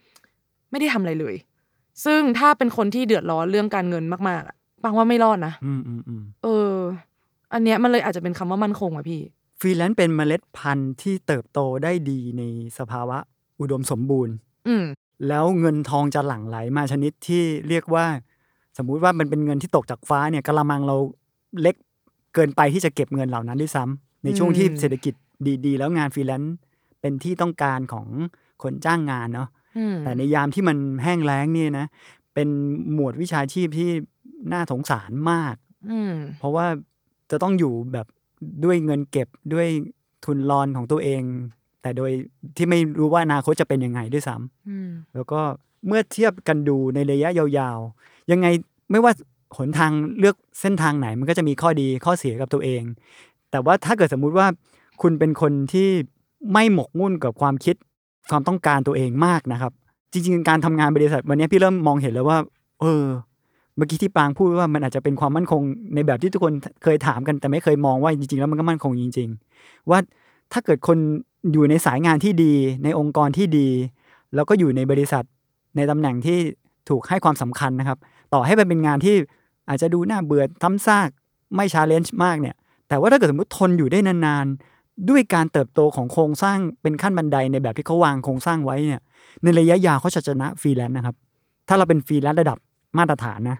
[0.70, 1.36] ไม่ได้ทำอะไรเลย
[2.06, 6.74] ซึ่งถ้าเป็นคนที่เดือดร้อนเรื่องการเงินมากๆอะปรางว่าไม่รอดนะอืมอืมอืมเออ
[7.54, 9.22] อันเนี้ยมันเลยอาจจะเป็นคำว่ามั่นคงอะพี่
[9.60, 12.44] ฟรีแลนซ์เป็นเมล็ดพันธุ์ที่เติบโตได้ดีใน
[12.78, 13.18] สภาวะ
[13.60, 14.36] อุดมสมบูรณ์
[14.68, 14.84] อืม
[15.28, 18.06] แล้วเงินทองจะหลั่งไหลมาชนิดที่เรียกว่า
[18.78, 20.96] สมมุติว่ามันเป็นเงินที่ตกจากฟ้าเนี่ยกะละมังเรา
[21.62, 21.76] เล็ก
[22.34, 25.14] เกินไปที่จะเก็บเงินเหล่านั้นด้วยซ้ำในช่วงที่อืมเศรษฐกิจ
[25.66, 26.56] ดี ๆ แล้วงานฟรีแลนซ์
[27.02, 28.08] เป็นที่ต้องการของ
[28.64, 31.88] คนจ้างงานเนาะอืมแต่ในยามที่มันแห้งแล้งเนี่ยนะ
[32.34, 32.50] เป็น
[32.94, 33.90] หมวดวิชาชีพที่
[34.54, 35.56] น่าสงสารมาก
[35.92, 36.66] อืมเพราะว่า
[37.32, 38.08] จะต้องอยู่แบบ
[38.64, 39.68] ด้วยเงินเก็บด้วย
[40.26, 41.24] ทุนรอนของตัวเอง
[41.82, 42.12] แต่โดย
[42.58, 45.40] ที่ไม่รู้ว่าอนาคตจะเป็นยังไงด้วยซ้ำอืมแล้วก็
[45.88, 48.48] เมื่อเทียบกันดูในระยะยาวๆ ยังไง
[48.92, 49.12] ไม่ว่า
[49.58, 52.82] หนทางเลือกเส้นทางไหนมันก็จะมีข้อดีข้อเสียกับตัวเอง
[53.52, 54.48] แต่ว่าถ้าเกิดสมมุติว่า
[55.02, 55.90] คุณเป็นคนที่
[56.54, 57.76] ไม่หมกมุ่นกับความคิด
[58.30, 59.72] ความต้องการตัวเองมากนะครับ
[60.12, 62.38] จริง ๆ การทำงานบริษัทวันนี้พี่เริ่มมองเห็นแล้วว่า
[62.82, 63.04] เออ
[63.76, 65.62] เมื่อกี้ที่ปางพูดว่ามันอาจจะเป็นความมั่นคง
[65.96, 69.30] ในแบบที่ทุกคนเคยถามกัน แต่ไม่เคยมองว่าจริง ๆ แล้วมันก็มั่นคงจริง
[69.60, 70.00] ๆ ว่า
[70.54, 70.98] ถ้าเกิดคน
[71.52, 73.70] อยู่ในสายงานที่ดี ในองค์กรที่ดี
[74.36, 75.24] แล้วก็อยู่ในบริษัท
[75.76, 76.38] ในตำแหน่งที่
[76.90, 77.98] ถูกให้ความสำคัญนะครับ
[78.34, 79.16] ต่อให้มันเป็นงานที่
[79.70, 81.10] อาจจะดูน่าเบื่อซ้ำซาก
[81.56, 82.56] ไม่ challenge มากเนี่ย
[82.88, 89.02] แต่ว่าถ้าเกิดสมมติทนอยู่ได้นานๆ ด้วยการเติบโตของโครงสร้างเป็นขั้นบันไดในแบบที่เขาวางโครงสร้างไว้เนี่ย
[89.44, 91.16] ในระยะยาวเขาจะชนะฟรีแลนซ์นะครับ
[91.68, 92.58] ถ้าเราเป็นฟรีแลนซ์ระดับ
[92.98, 93.58] มาตรฐานนะ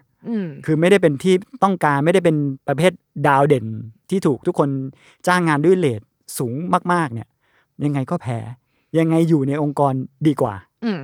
[0.66, 2.36] คือไม่ได้เป็นที่ต้องการไม่ได้เป็น
[2.68, 2.92] ประเภท
[3.26, 3.66] ดาวเด่น
[4.10, 4.68] ที่ถูกทุกคน
[5.26, 6.00] จ้างงานด้วย rate
[6.38, 6.54] สูง
[6.92, 7.28] มาก ๆ เนี่ย
[7.84, 8.38] ยังไงก็แพ้
[8.98, 9.92] ยังไงอยู่ในองค์กร
[10.26, 10.54] ดีกว่า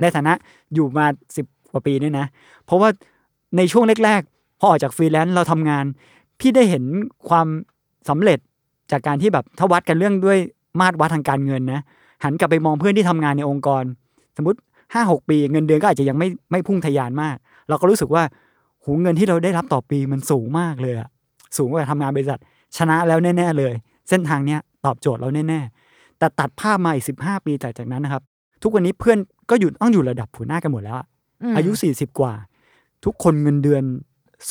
[0.01, 0.33] ในฐานะ
[0.73, 2.27] อยู่มาสิบกว่าปีเนี่ยนะ
[2.65, 2.89] เพราะว่า
[3.57, 5.85] ในช่วงแรกๆพอออกจากฟรีแลนซ์เราทำงาน
[6.39, 6.83] พี่ได้เห็น
[7.29, 7.47] ความ
[8.09, 8.39] สำเร็จ
[8.91, 10.37] จากการที่แบบถ้าวัดกันเรื่องด้วย
[10.79, 11.81] มาตรวัดทางการเงินนะ
[12.23, 13.83] หันกลับไปมองเพื่อนที่ทำงานในองค์กร
[14.37, 14.59] สมมติ
[14.93, 17.35] ห้าหกปีเงินเดือนก็อาจจะยังไม่ไม่พุ่งทะยานมาก
[17.69, 18.23] เราก็รู้สึกว่า
[18.83, 21.09] โหเงินที่เราได้รับต่อปีมันสูงมากเลยอะ
[21.57, 22.39] สูงกว่าทำงานบริษัท
[22.77, 23.73] ชนะแล้วแน่ๆเลย
[24.09, 28.23] เส้นทางเนี้ยตอบโจทย์เราแน่ๆแต่ตัดภาพมาอีกสิบห้าปีจากจากนั้นนะครับ
[28.63, 29.17] ทุกวันนี้เพื่อน
[29.49, 31.07] ก็อยู่ต้องอยู่ระดับหัวหน้ากันหมดแล้วอะ
[31.51, 32.33] มอายุสี่สิบกว่า
[33.05, 33.83] ทุกคนเงินเดือน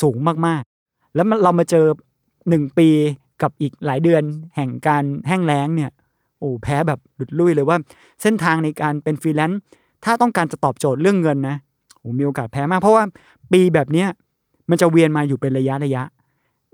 [0.01, 1.85] สูงมากๆ แล้วมันเรามาเจอ
[2.49, 2.89] หนึ่งปี
[3.41, 4.23] กับอีกหลายเดือน
[4.55, 5.91] แห่งการแห้งแล้งเนี่ย
[6.39, 7.77] โอ้แพ้แบบหลุดลุ่ยเลยว่า
[8.21, 9.61] เส้นทางในการเป็นฟรีแลนซ์
[10.03, 11.57] ถ้าต้องการจะตอบโจทย์เรื่องเงินนะ
[11.97, 13.03] โหมีโอกาสแพ้มาก เพราะว่า
[13.51, 14.07] ปีแบบเนี้ย
[14.69, 16.03] มันจะเวียนมาอยู่เป็นระยะระยะ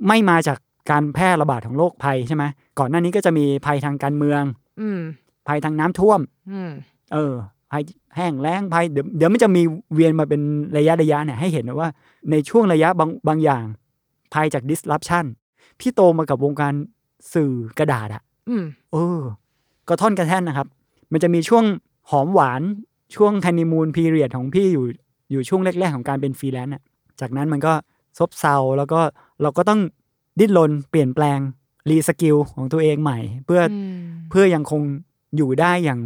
[0.07, 0.57] ไม่มาจาก
[0.91, 2.43] การแพร่ระบาดของโรคภัยใช่ไหม
[2.79, 4.41] ก่อนหน้านี้ก็จะมีภัยทางการเมือง
[4.81, 4.99] อืม
[5.47, 6.19] ภัยทางน้ำท่วม
[6.51, 6.71] อืม
[7.13, 7.60] เออภัย
[8.15, 9.61] แห้งแล้งภัยเดี๋ยวเดี๋ยวมันจะมี
[9.93, 10.41] เวียนมาเป็น
[10.77, 11.89] ระยะระยะเนี่ยให้เห็นว่า
[12.31, 13.63] ในช่วงระยะบางบางอย่าง
[14.33, 15.25] ภัยจาก disruption
[15.79, 16.73] พี่โตมากับวงการ
[17.33, 19.19] สื่อกระดาษอะอืมเออ
[19.89, 20.67] กระท่อนกระแท่นนะครับ
[21.11, 21.63] มันจะมีช่วง
[22.09, 22.61] หอมหวาน
[23.15, 24.85] ช่วงฮันนีมูนพีเรียดของพี่อยู่
[25.31, 26.83] อยู่ช่วงแรก ๆ ของการเป็นฟรีแลนซ์อะ
[27.19, 27.73] จากนั้นมันก็
[28.17, 28.99] ซบเซาแล้วก็
[29.41, 29.79] เราก็ต้อง
[30.39, 31.39] ดิ้นรนเปลี่ยนแปลง
[31.89, 33.95] reskill ของตัวเองใหม่ เพื่ออืม
[34.29, 34.81] เพื่อยังคง
[35.37, 35.99] อยู่ได้อย่าง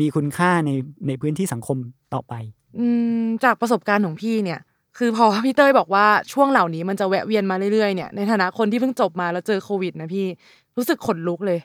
[0.00, 0.70] มีคุณค่าใน
[1.06, 1.76] ในพื้นที่สังคม
[2.14, 2.34] ต่อไป
[2.78, 2.86] อื
[3.22, 4.60] มจากประสบการณ์ของพี่เนี่ย
[4.98, 10.26] คือพอพี่เต้ยบอกว่าช่วงเหล่านี้มันจะแวะเวียนมาเรื่อยๆเนี่ยในฐานะคนที่เพิ่งจบมาแล้วเจอโควิดนะพี่
[10.76, 11.58] รู้สึกขนลุกเลย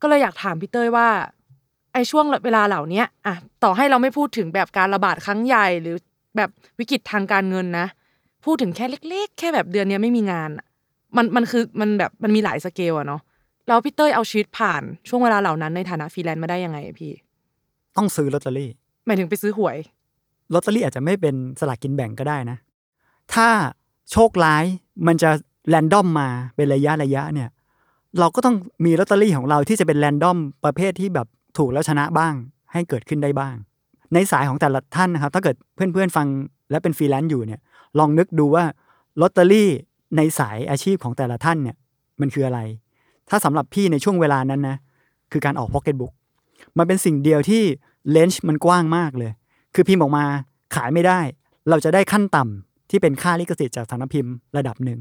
[0.00, 1.08] ก็เลยอยากถามพี่เต้ยว่า
[1.92, 5.96] ไอ้ช่วงเวลาเหล่านี้อะต่อให้เราไม่พูดถึงแบบการระบาดครั้งใหญ่หรือ
[6.36, 7.86] แบบวิกฤตทางการเงินนะ
[8.44, 10.50] พูดถึงแค่เล็ก ๆ แค่แบบเดือนนี้ไม่มีงาน
[11.16, 13.20] มันมันคือมันแบบมันมีหลายสเกลอะเนาะ
[13.68, 17.12] แล้วพี่เต้ยเอาชีวิตผ่านช่วงเวลาเหล่านั้นในฐานะฟรีแลนซ์มาได้ยังไงพี่
[17.96, 18.70] ต้องซื้อลอตเตอรี่
[19.06, 19.76] หมายถึงไปซื้อหวย
[20.54, 22.58] ลอตเตอรี่อาจจะไม่เป็นสลากกินแบ่งก็ได้นะ
[23.34, 23.48] ถ้า
[24.12, 24.64] โชคร้าย
[25.06, 25.30] มันจะ
[25.68, 27.48] random มาเป็นระยะระยะเนี่ย
[28.18, 31.26] เราก็ต้องมีลอตเตอรี่ของเราที่จะเป็น random ประเภทที่แบบ
[31.58, 32.34] ถูกแล้วชนะบ้าง
[32.72, 33.54] ให้เกิดขึ้นได้บ้าง
[34.14, 36.26] ในสายของแต่ละท่านนะครับ ถ้าเกิดเพื่อนๆฟัง
[36.70, 37.60] และเป็นฟรีแลนซ์อยู่เนี่ย
[37.98, 38.64] ลองนึกดูว่า
[39.20, 39.70] ลอตเตอรี่
[40.16, 41.76] ในสายอาชีพของแต่ละท่านเนี่ย
[42.20, 42.60] มันคืออะไร
[43.28, 44.76] ถ้าสำหรับพี่ในช่วงเวลานั้นนะ
[45.32, 46.12] คือการออกพ็อกเก็ตบุ๊ก
[46.78, 47.62] มันเป็นสิ่งเดียวที่
[48.10, 49.32] range มันกว้างมากเลย
[49.74, 50.24] คือพิมพ์ออกมา
[50.74, 51.20] ขายไม่ได้
[51.68, 54.98] เราจะได้ขั้นต่ำที่เป็นค่าลิขสิทธิ์จากสำนักพิมพ์ระดับหนึ่ง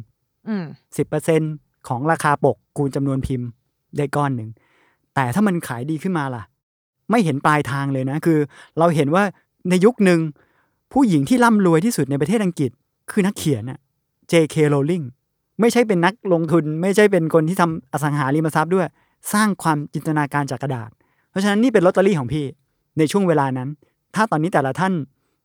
[0.48, 0.66] อืม
[0.98, 1.42] สิบเปอร์เซ็น
[1.88, 3.48] ของราคาปกคูณจำนวนพิมพ์
[3.98, 4.50] ได้ก้อนหนึ่ง
[5.16, 6.44] แต่ถ้ามันขายดีขึ้นมาล่ะ
[7.10, 8.40] ไม่เห็นปลายทางเลยนะ คือ
[8.80, 9.24] เราเห็นว่า
[9.70, 10.20] ในยุคหนึ่ง
[10.94, 12.72] ผู้หญิงที่ร่ำรวยที่สุดในประเทศอังกฤษ
[13.12, 13.80] คือนักเขียนอะ
[14.32, 14.56] J.K.
[14.74, 15.06] Rowling
[15.60, 18.88] ไม่ใช่เป็นนักลงทุน ไม่ใช่เป็นคนที่ทำอสังหาริมทรัพย์ด้วย
[19.34, 20.90] สร้างความจินตนาการจากกระดาษ
[21.34, 22.46] เพราะฉะนั้นนี่เป็นลอตเตอรี่ของพี่
[22.98, 23.70] ในช่วงเวลานั้น
[24.16, 24.94] ถ้าตอนนี้แต่ละท่าน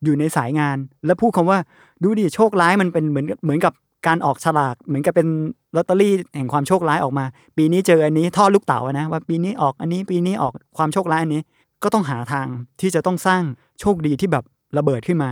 [0.05, 1.59] อยู่ในสายงาน แล้วพูดคำว่า
[2.03, 3.73] ดูดิโชคร้ายมันเป็นเหมือนเหมือนกับ
[4.07, 5.29] การออกฉลากเหมือนกับเป็น
[5.77, 7.25] ลอตเตอรี่แห่งความโชคร้ายออกมา
[7.57, 11.43] ปีนี้เจออันนี้ท่อลูกเต๋านะว่าปีนี้ออกอันนี้ปีนี้ออกความโชคร้ายอันนี้
[11.83, 12.47] ก็ต้องหาทาง
[12.81, 13.43] ที่จะต้องสร้าง
[13.81, 14.45] โชคดีที่แบบ
[14.79, 15.31] ระเบิดขึ้นมา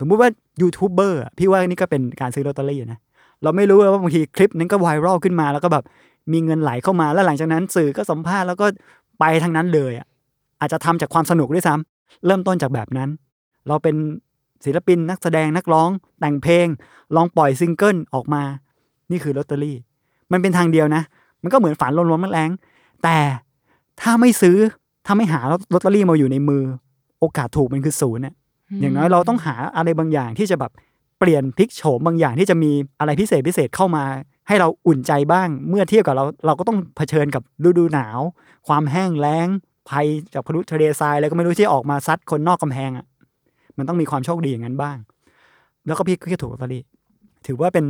[0.00, 0.30] สมมติว่า
[0.62, 3.00] ยูทูบเบอร์พี่ว่านี่ก็เป็นการซื้อลอตเตอรี่นะ
[3.42, 5.84] เราไม่รู้ว่าบางทีคลิปนั้นก็ไวรัลขึ้นมาแล้วก็แบบ
[6.32, 8.66] มีเงินไหลเข้ามาแล้วหลังจากนั้นสื่อก็สัมภาษณ์แล้วก็
[9.18, 10.06] ไปทั้งนั้นเลยอะ
[10.60, 13.08] อาจจะทำจากความสนุกด้วยซ้ำเริ่มต้นจากแบบนั้น
[13.68, 13.96] เราเป็น
[14.64, 16.66] ศิลปินนักแสดงนักร้อง แต่งเพลง
[17.16, 18.42] ลองปล่อยซิงเกิลออกมา
[19.10, 19.76] นี่คือลอตเตอรี่
[20.32, 21.02] มันเป็นทางเดียวนะ
[21.42, 23.16] มันก็เหมือนฝันลมๆแล้งๆแต่
[24.00, 24.56] ถ้าไม่ซื้อ
[25.06, 25.40] ถ้าไม่หา
[25.72, 26.62] ลอตเตอรี่มาอยู่ในมือ
[27.20, 28.34] โอกาสถูกมันคือศูนย์เนี่ย
[28.80, 30.72] อย่างน้อยเราต้องหาอะไรบางอย่างที่จะแบบ
[31.18, 34.04] เปลี่ยนพลิกโฉมบางอย่างที่จะมีอะไรพิเศษพิเศษเข้ามา
[34.48, 38.20] ให้เราอุ่นใจบ้าง เมื่อเทียบกับเราเราก็ต้องเผชิญกับฤดูหนาว
[38.68, 39.48] ความแห้งแล้ง
[39.88, 43.06] ภัยจากพายุทะเลทรายอะไรก็ไม่รู้ที่ออกมาซัดคนนอกกำแพงอะ
[43.76, 44.96] มันต้องมีความโชคดีอย่างนั้นบ้าง
[45.86, 46.82] แล้วก็พี่ก็ถูกลอตเตอรี่
[47.46, 47.86] ถือว่าเป็น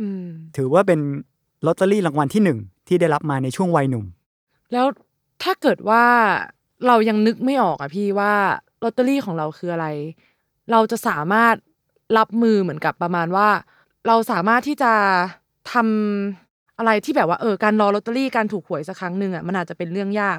[0.00, 0.24] อืม
[0.56, 1.00] ถือว่าเป็น
[1.66, 4.04] ลอตเตอรี่รางวัลที่หนึ่งที่ได้รับมาในช่วงวัยหนุ่ม
[4.72, 4.86] แล้ว
[5.42, 6.04] ถ้าเกิดว่า
[6.86, 8.32] เรายังนึกไม่ออกอะพี่ว่า
[8.84, 9.86] ลอตเตอรี่ของเราคืออะไร
[10.70, 11.54] เราจะสามารถ
[12.18, 13.48] รับมือเหมือนกับประมาณว่า
[14.06, 14.92] เราสามารถที่จะ
[15.72, 20.38] ทำอะไรที่แบบว่าเออการรอลอตเตอรี่การถูกหวยสักครั้งหนึ่งอะมันอาจจะเป็นเรื่องยาก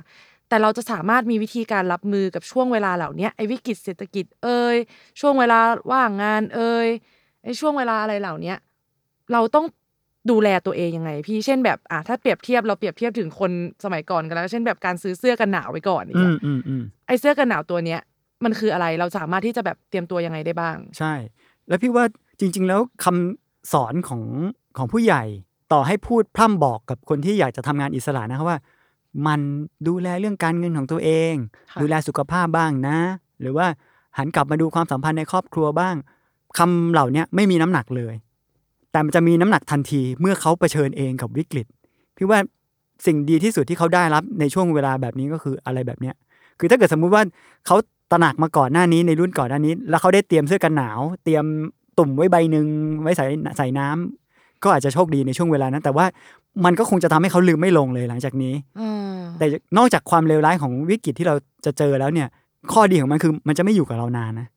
[0.49, 4.77] แต่เราจะสามารถมีวิธีการรับมือกับช่วงเวลาเหล่าเนี้ยไอ้วิกฤตเศรษฐกิจเอ่ย
[5.19, 5.59] ช่วงเวลา
[5.91, 6.87] ว่างงานเอ่ย
[7.43, 8.57] ไอ้ช่วงเวลาอะไรเหล่าเนี้ย
[9.33, 9.65] เราต้อง
[10.31, 13.51] ดูแลตัวเองยังไง พี่เช่นแบบอะถ้าเปรียบเทียบเราเปรียบเทียบถึงคน
[13.83, 18.01] สมัยก่อนกันแล้ว เช่นแบบการซื้อเสื้อกันหนาวไว้ก่อนอย่างอืเงี้มยอืมอืมไอ้เสื้อกันหนาวตัวเนี้ย
[18.43, 21.13] มันคืออะไรเราสามารถที่จะแบบเตรียมตัวยังไงได้บ้าง ใช่
[21.67, 22.05] แล้วพี่ว่า
[22.39, 24.21] จริง ๆ แล้วคำสอนของ
[24.77, 25.23] ของผู้ใหญ่
[25.73, 28.59] ต่อให้พูดพร่ำบอกกับคนที่อยากจะทำงานอิสระนะครับว่า
[29.27, 29.39] มัน
[29.87, 31.33] ดูแลเรื่องการเงินของตัวเอง
[31.71, 32.97] ค่ะดูแลสุขภาพบ้างนะ
[33.41, 33.67] หรือว่า
[34.17, 35.95] หันกลับมาดูความสัมพันธ์ในครอบครัวบ้าง
[36.57, 38.13] คำเหล่าเนี้ยไม่มีน้ำหนักเลย
[38.91, 41.67] แต่มันจะมีน้ำหนักทันทีเมื่อเขาเผชิญเองกับวิกฤต
[42.17, 42.39] พี่ว่า
[43.05, 46.15] สิ่งดีที่สุดที่เขาได้รับในช่วงเวลาแบบนี้ก็คืออะไรแบบเนี้ย
[46.59, 47.23] คือถ้าเกิดสมมุติว่า
[47.65, 47.75] เขา
[48.11, 51.45] ตระหนักมาก่อนหน้านี้ในรุ่นก่อนหน้านี้ แล้วเขาได้เตรียมเสื้อกันหนาว เตรียม
[51.99, 52.67] ตุ่มไว้ใบหนึ่ง
[53.01, 53.25] ไว้ใส่
[53.57, 54.22] ใส่น้ำ
[54.63, 56.05] ก็อาจจะโชคดีในช่วงเวลานั้น แต่ว่า
[56.65, 59.45] มันก็คงจะทำให้เขาลืมไม่ลงเลยหลังจากนี้อืมแต่
[59.77, 62.27] นอกจากความเลวร้ายของวิกฤตที่เราจะเจอแล้วเนี่ย
[62.73, 64.47] ข้อดีของมันคือมันจะไม่อยู่กับเรานานนะ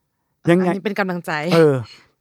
[0.51, 1.75] ยังไงอันนี้เป็นกำลังใจ เออ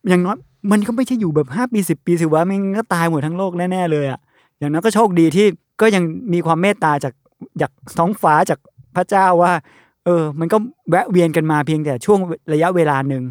[0.09, 0.37] อย่างน้อย
[0.71, 4.19] มันก็ไม่ใช่อยู่แบบห้าปีสิบปีสิวะมันก็ตายหมดทั้งโลกแน่ๆเลยอะ
[4.59, 5.47] อย่างนั้นก็โชคดีที่
[5.81, 7.13] ก็ยังมีความเมตตาจาก
[7.61, 8.59] จากท้องฟ้าจาก
[8.95, 9.53] พระเจ้าว่า
[10.05, 10.57] เออ มันก็
[10.89, 12.19] แวะเวียนกันมาเพียงแต่ช่วง
[12.53, 13.23] ระยะเวลาหนึ่ง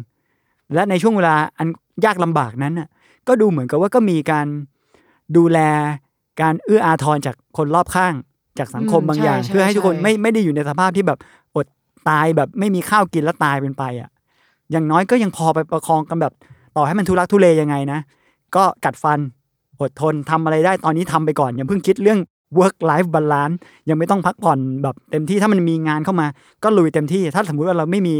[0.73, 1.67] และในช่วงเวลาอัน
[2.05, 2.87] ยากลำบากนั้นน่ะ
[3.27, 4.47] ก็ดูเหมือนกับว่าก็มีการ
[5.37, 5.59] ดูแล
[6.41, 8.13] การเอื้ออาทรจากคนรอบข้าง
[8.57, 11.19] จากสังคมบางอย่าง เพื่อให้ทุกคนไม่ไม่ได้อยู่ในสภาพที่แบบ
[11.55, 11.67] อด
[12.09, 14.09] ตายแบบไม่มีข้าวกินแล้วตายเป็นไปอะ
[14.71, 16.33] อย่างน้อยก็ยังพอไปประคองกันแบบ
[16.77, 17.99] ต่อให้มันทุรักทุเลยังไงนะ
[18.55, 19.19] ก็กัดฟัน
[19.81, 22.19] อดทนทำอะไรได้ตอนนี้ทำไปก่อน อย่าเพิ่งคิดเรื่อง
[22.59, 23.55] work life balance
[23.89, 26.27] ยังไม่ต้องพักผ่อนแบบเต็มที่ถ้ามันมีงานเข้ามา
[26.63, 28.15] ก็ลุยเต็มที่ ถ้าสมมุติว่าเราไม่มี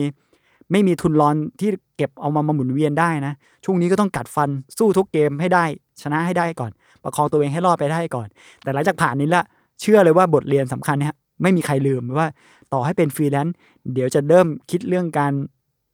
[0.71, 3.33] ไม่มีทุนรอนที่เก็บเอามามาหมุนเวียนได้นะ
[3.65, 5.65] ช่วงนี้ก็ต้องกัดฟันสู้ทุกเกมให้ได้
[6.01, 6.71] ชนะให้ได้ก่อน
[7.03, 8.27] ประคองตัวเองให้รอดไปได้ก่อน
[8.63, 9.43] แต่หลังจากผ่านนี้ละ
[9.81, 12.27] เชื่อเลยว่าบทเรียนสำคัญเนี่ยไม่มีใครลืมว่า
[12.73, 13.55] ต่อให้เป็นฟรีแลนซ์
[13.93, 15.33] เดี๋ยวจะเริ่มคิดเรื่องการ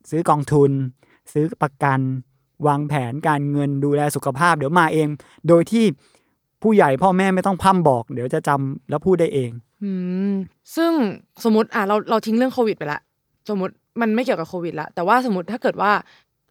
[0.09, 0.71] ซื้อกองทุน
[1.33, 1.99] ซื้อประกัน
[2.67, 5.07] วางแผนการเงินดูแลสุขภาพ เดี๋ยวมาเอง
[5.47, 5.85] โดยที่
[6.61, 9.51] ผู้ใหญ่พ่อแม่ไม่ต้องพร่ำบอก เดี๋ยวจะจำแล้วพูดได้เอง
[9.83, 9.91] อื
[10.31, 10.33] ม
[10.75, 10.91] ซึ่ง
[11.43, 12.99] สมมติอะเราเราทิ้งเรื่องโควิดไปละ
[13.49, 15.91] สมมติ มันไม่เกี่ยวกับโควิดละแต่ว่าสมมติถ้าเกิดว่า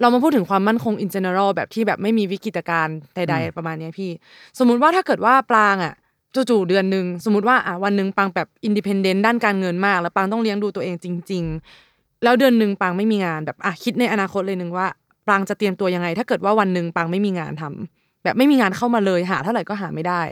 [0.00, 4.10] เรามาพูดถึงความมั่นคง in general แบบที่แบบไม่มีวิกฤตการณ์ใดอืมๆประมาณเนี้ยพี่
[4.58, 5.94] สมมุติว่าถ้าเกิดว่าปรางอะ
[6.34, 11.44] จู่ๆเดือนหนึ่งสมมติว่าอะวันหนึ่งปรางแบบ independent ด้านการเงินมาก แล้วปรางต้องเลี้ยงดูตัวเองจริง
[11.84, 14.86] ๆ แล้วเดือนหนึ่งปางไม่มีงานแบบอะคิดในอนาคตเลยหนึ่งว่า
[15.26, 20.22] ปรางจะเตรียมตัวยังไง ถ้าเกิดว่าวันหนึ่งปางไม่มีงานทำแบบไม่มีงานเข้ามาเลยหาเท่าไหร่ก็หาไม่ได้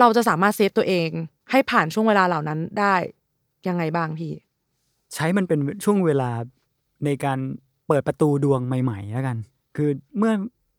[0.00, 1.08] เราจะสามารถเซฟตัวเอง
[1.50, 2.94] ให้ผ่านช่วงเวลาเหล่านั้นได้
[3.68, 4.32] ยังไงบ้างพี่
[5.14, 6.30] ใช้มันเป็นช่วงเวลา
[7.04, 7.38] ในการ
[7.88, 9.36] เปิดประตูดวงใหม่ๆแล้วกัน
[9.76, 10.32] คือเมื่อ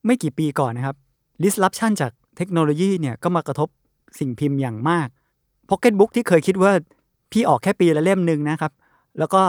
[0.05, 0.95] ไม่กี่ปีก่อนนะครับ
[1.43, 3.69] disruption จากเทคโนโลยีเนี่ยก็มากระทบ
[4.19, 5.07] สิ่งพิมพ์อย่างมาก
[5.69, 6.71] Pocketbook ที่เคยคิดว่า
[7.31, 8.71] พี่ออกแค่ปีละเล่มหนึ่งนะครับ
[9.19, 9.41] แล้วก็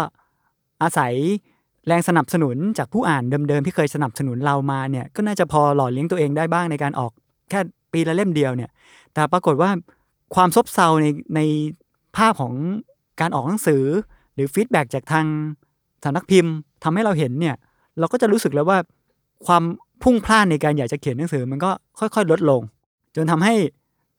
[0.82, 1.12] อาศัย
[1.86, 7.12] แรงสนับสนุนจากผู้อ่านเดิมๆที่เคยสนับสนุนเรามาเนี่ยก็น่าจะพอหล่อเลี้ยงตัวเองได้บ้างในการออก
[7.50, 7.60] แค่
[7.92, 8.70] ปีละเล่มเดียวเนี่ย
[9.14, 9.70] แต่ปรากฏว่า
[10.34, 11.40] ความซบเซาในใน
[12.16, 12.54] ภาพของ
[13.20, 13.82] การออกหนังสือ
[14.36, 15.26] หรือฟีดแบ็จากทาง
[16.04, 16.52] สำนักพิมพ์
[16.84, 17.54] ทำให้เราเห็นเนี่ย
[17.98, 18.78] เราก็จะรู้สึกแล้วว่า
[19.46, 19.62] ความ
[20.02, 22.60] พุ่งพล่านในการอยากจะเขียนหนังสือมันก็ค่อย ๆ ลดลง
[23.16, 23.54] จนทำให้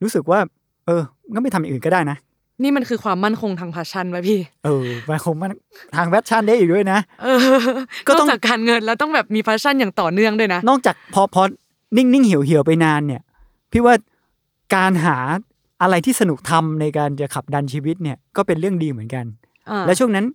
[0.04, 0.40] รู้สึกว่า
[0.86, 1.02] เออ
[1.36, 2.18] ก็ไม่ทำอย่างอื่นก็ได้นะ
[2.64, 5.52] นี่มันคือความมั่นคงทางพาชั่นไหมพี่ เออมันคงมัน
[5.96, 7.38] ทางแฟชั่นได้อีกด้วยนะเออ
[8.08, 11.42] ก็นอต้องกจากการเงินแล้วต้องแบบมีพาชั่นอย่างต่อเนื่องด้วยนะ นอกจากพอพอ
[11.98, 13.22] นิ่งนิ่งเหี่ยวเหี่ยวไปนานเนี่ย
[13.72, 13.96] พี่ว่า
[14.76, 15.18] การหา
[15.82, 19.47] อะไรที่สนุกทำในการจะขับดันชีวิตเนี่ยก็เป็นเรื่องดีเหมือนกันอ่า
[19.88, 20.26] และช่วงนั้น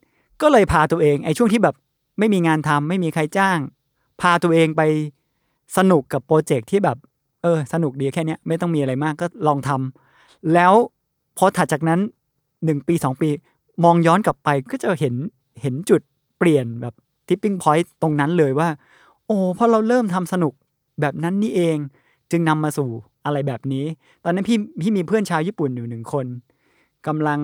[0.42, 1.74] ก็เลยพาตัวเองไอ้ช่วงที่แบบ
[2.18, 3.58] ไม่มีงานทำไม่มีใครจ้าง
[4.20, 4.82] พาตัวเองไป
[5.76, 6.96] สนุกกับโปรเจกต์ที่แบบ
[7.42, 10.72] เออ สนุกดีแค่เนี้ยไม่ต้องมีอะไรมากก็ลองทำแล้ว
[11.38, 12.00] พอถัดจากนั้น
[12.64, 13.28] หนึ่งปีสองปี
[13.84, 15.14] มองย้อนกลับไปก็จะเห็น
[15.62, 16.00] เห็นจุด
[16.38, 16.94] เปลี่ยนแบบ
[17.28, 18.68] ทิปปิ้งพอยต์ตรงนั้นเลยว่า
[19.26, 20.52] โอ้พอเราเริ่มทำสนุก
[21.00, 21.76] แบบนั้นนี่เอง
[22.30, 22.88] จึงนำมาสู่
[23.24, 23.84] อะไรแบบนี้
[24.24, 26.26] ตอนนั้นพี่พี่มีเพื่อนชาวญี่ปุ่นอยู่หนึ่งคน
[27.06, 27.40] กำลัง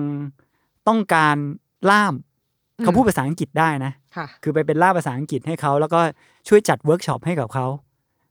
[0.87, 1.35] ต้องการ
[1.89, 2.13] ล่าม
[2.77, 5.99] อืมเขาพูดภาษาอังกฤษได้นะค่ะคือไปเป็นล่ามภาษาอังกฤษให้เขาแล้วก็
[6.47, 7.65] ช่วยจัดเวิร์กช็อปให้กับเขา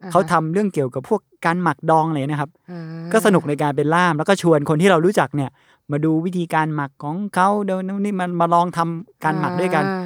[0.03, 2.83] อ่าฮะเขาทำเรื่องเกี่ยวกับพวกการหมักดองอะไรนะครับอ่า
[3.13, 5.51] ก็สนุกในการเป็นล่ามแล้วก็ชวนคนที่เรารู้จักเนี่ย
[5.93, 10.05] มาดูวิธีการหมักของเขาเดี๋ยวนี่มันมาลองทำการหมักด้วยกันอ่า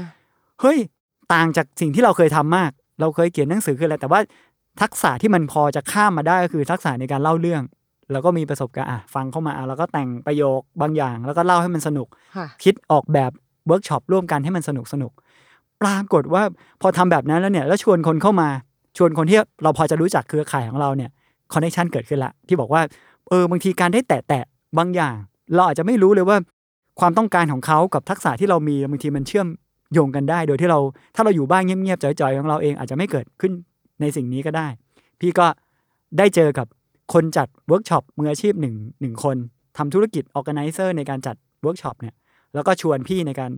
[0.61, 0.79] เฮ้ย
[1.35, 4.21] ต่างจากสิ่งที่เราเคยทำมาก เราเคยเขียนหนังสือคืออะไรแต่ว่า
[4.83, 7.63] ทักษะที่มันพอจะข้ามมาได้ก็คือทักษะในการเล่าเรื่อง
[8.13, 13.31] แล้วก็มีประสบการณ์อะฟังเข้ามาอะแล้วก็แต่งประโยคบางอย่าง แล้วก็เล่าให้มันสนุกค่ะคิดออกแบบ
[13.67, 15.13] เวิร์กช็อปร่วมกันให้มันสนุกสนุก
[15.83, 16.43] ปรากฏว่า
[16.83, 18.49] พอทำแบบนั้นแล้วเนี่ยแล้วชวนคนเข้ามา
[18.97, 21.11] ชวนคนที่เราพอจะรู้จักเครือข่ายของเราเนี่ย
[21.53, 22.83] connection เกิดขึ้นละที่บอกว่า
[23.29, 24.45] เออบางทีการได้แตะแตะ
[24.79, 25.15] บางอย่าง
[25.55, 26.37] เราอาจจะไม่รู้เลยว่า
[27.01, 29.47] ความต้องการของเขากับทักษะที่เรามีบางทีมันเชื่อม
[29.93, 30.79] โยงกันได้ โดยที่เรา
[31.15, 33.53] ถ้าเราอยู่บ้านเงียบๆจ่อยๆของเราเองอาจจะไม่เกิดขึ้น
[34.01, 34.67] ในสิ่งนี้ก็ได้
[35.21, 35.47] พี่ก็
[36.19, 36.67] ได้เจอกับ
[37.13, 39.37] คนจัดเวิร์กช็อปมืออาชีพหนึ่งหนึ่งคน
[39.77, 42.15] ทำธุรกิจ organizer ในการจัดเวิร์กช็อปเนี่ย
[42.55, 43.53] แล้วก็ชวนพี่ในการ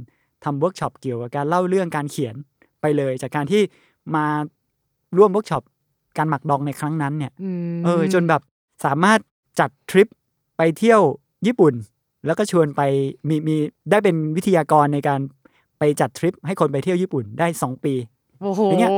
[0.45, 2.35] ทำเวิร์กช็อปเกี่ยวกับการเล่าเรื่องการเขียน
[2.81, 3.63] ไปเลย จากการที่
[4.15, 4.27] มา
[5.19, 5.63] ร่วมเวิร์กช็อป
[6.19, 8.43] การหมักดองในครั้งนั้นเนี่ยอืมเออจนแบบ
[8.85, 9.19] สามารถ
[9.61, 10.09] จัดทริป
[10.57, 11.01] ไปเที่ยว
[11.47, 11.75] ญี่ปุ่น
[12.27, 12.83] แล้วก็ชวนไป
[13.29, 13.57] มีมี
[13.91, 15.21] ได้เป็นวิทยากรในการ
[15.79, 17.95] ไปจัดทริปให้คนไปเที่ยวญี่ปุ่นได้สองปี
[18.43, 18.91] โอ้โหอย่างเงี้ย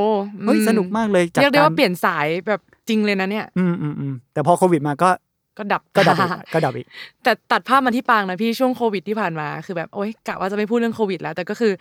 [0.45, 5.09] เฮ้ยอืมสนุกมากเลยจากเรียกได้การว่าเปลี่ยนสายแบบ จริงเลยนะเนี่ย อืมอืมอืมแต่พอโควิดมาก็
[5.57, 6.87] ก็ดับก็ดับอีกก็ดับอีก
[7.23, 11.71] แต่ตัดภาพมาที่ปางนะพี่ช่วงโควิดที่ผ่านมาคือแบบโอ๊ยกะว่าจะไม่พูดเรื่องโควิด แล้ว แต่ก็คือ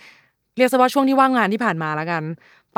[0.57, 2.23] เรียกซะว่าช่วงที่ว่างงานที่ผ่านมาแล้วกัน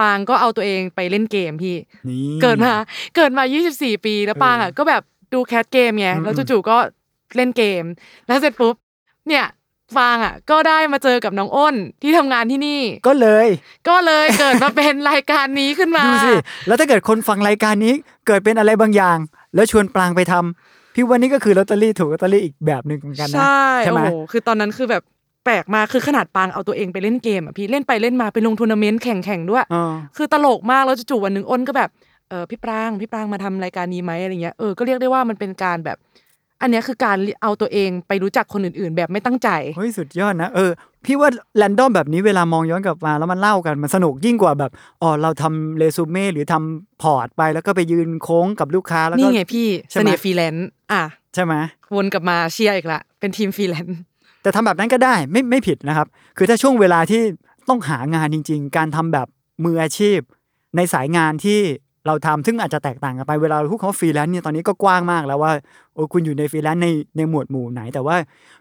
[0.01, 1.77] ปางก็เอาตัวเองไปเล่นเกมพี่
[2.09, 2.73] นี่เกิดมา
[3.17, 6.77] เกิดมา 24 ปีแล้วปางอะก็แบบดูแคสเกมไงอืมแล้วจู่ๆก็
[7.37, 7.85] เล่นเกม
[8.27, 8.75] แล้วเสร็จปุ๊บ
[9.29, 9.45] เนี่ย
[9.97, 13.47] ฟางอะ ก็ได้มาเจอกับน้องอ้นที่ทำงานที่นี่ ก็เลย
[13.89, 16.33] ก็เลยเกิดมาเป็นรายการนี้ขึ้นมาดูสิ
[16.67, 17.95] แล้วถ้าเกิดคนฟังรายการนี้
[18.27, 19.19] เกิดเป็นอะไรบางอย่าง
[19.55, 25.03] แล้วชวนปรางไปทำพี่ว่านี่ก็คือลอตเตอรี่ถูกลอตเตอรี่อีกแบบหนึ่งเหมือนกันนะใช่ใช่ไหมโอ้โหคือตอนนั้นคือแบบ
[25.45, 31.91] แปลกมากคือขนาดปรางเอาตัวเองไปเล่นเกมอะพี่เล่นไปเล่นมาไปลงทัวร์นาเมนต์แข่งๆด้วยเออคือตลกมากแล้วจู่ๆวันหนึ่งอ้นก็แบบ
[32.29, 35.97] เออพี่ปรางพี่ปรางมาทำรายการนี้ไหมอะไรเงี้ยเออก็เรียกได้ว่ามันเป็นการแบบ
[36.63, 40.71] อันเนี้ยคือการเอาตัวเองไปรู้จักคนอื่นๆ แบบไม่ตั้งใจเฮ้ยสุดยอดนะเออ
[41.05, 44.71] พี่ว่า random แบบนี้เวลามองย้อนกลับมาแล้วมันเล่ากันมันสนุกยิ่งกว่าแบบ
[45.03, 51.03] อ๋อเราทำเรซูเม่หรือทำ port ไปแล้วก็ไปยืนโค้งกับลูกค้าแล้วก็นี่ไงพี่ใช่ไหมเสน่ห์ฟรีแลนซ์อะ
[51.35, 51.55] ใช่ไหม
[51.95, 53.99] วนกลับมาเชียร์อีกละเป็นทีมฟรีแลนซ์
[54.43, 57.23] แต่ทำแบบนั้นก็ได้ไม่ไม่ผิดนะครับ คือถ้าช่วงเวลาที่
[57.69, 59.29] ต้องหางานจริง ๆ การทำแบบ
[59.65, 60.19] มืออาชีพ
[60.77, 61.61] ในสายงานที่
[62.07, 65.53] เราทำซึ่งอาจจะแตกต่างกันไปเวลาเราพูดคำว่าฟรีแลนซ์เนี่ยตอนนี้ก็กว้างมากแล้วว่า
[65.95, 68.17] โอ้คุณอยู่ในฟรีแลนซ์ในในหมวดหมู่ไหน แต่ว่า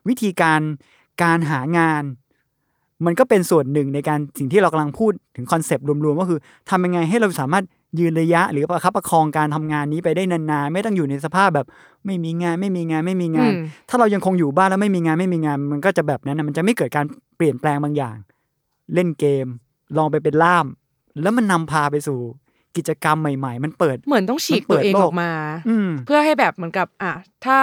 [0.08, 0.62] วิธีการ
[1.24, 2.04] การหางาน
[3.06, 7.64] มันก็เป็นส่วนหนึ่งในการสิ่งที่เรากำลังพูดถึง concept รวมๆก็คือทำยังไงให้เราสามารถ
[8.00, 11.68] ยืนระยะ หรือประคับประคองการทำงานนี้ไปได้นานๆไม่ต้องอยู่ในสภาพแบบ
[12.06, 17.06] ไม่มีงานไม่มีงานไม่มีงานอืมถ้าเรายังคงอยู่บ้านแล้วไม่มีงานไม่มีงาน มันก็จะแบบนั้นนะมันจะไม่เกิดการ
[17.38, 18.16] เปลี่ยนแปลงบางอย่าง
[18.94, 19.48] เล่นเกม
[19.98, 20.66] ลองไปเป็นล่าม
[21.22, 22.20] แล้วมันนำพาไปสู่
[22.78, 25.32] กิจกรรมใหม่ ๆ มันเปิด เหมือนต้องฉีกตัวเองมันเปิดโลกออกมา
[25.70, 27.14] อืมเพืเพื่อให้แบบเหมือนกับ อะ
[27.46, 27.58] ถ้า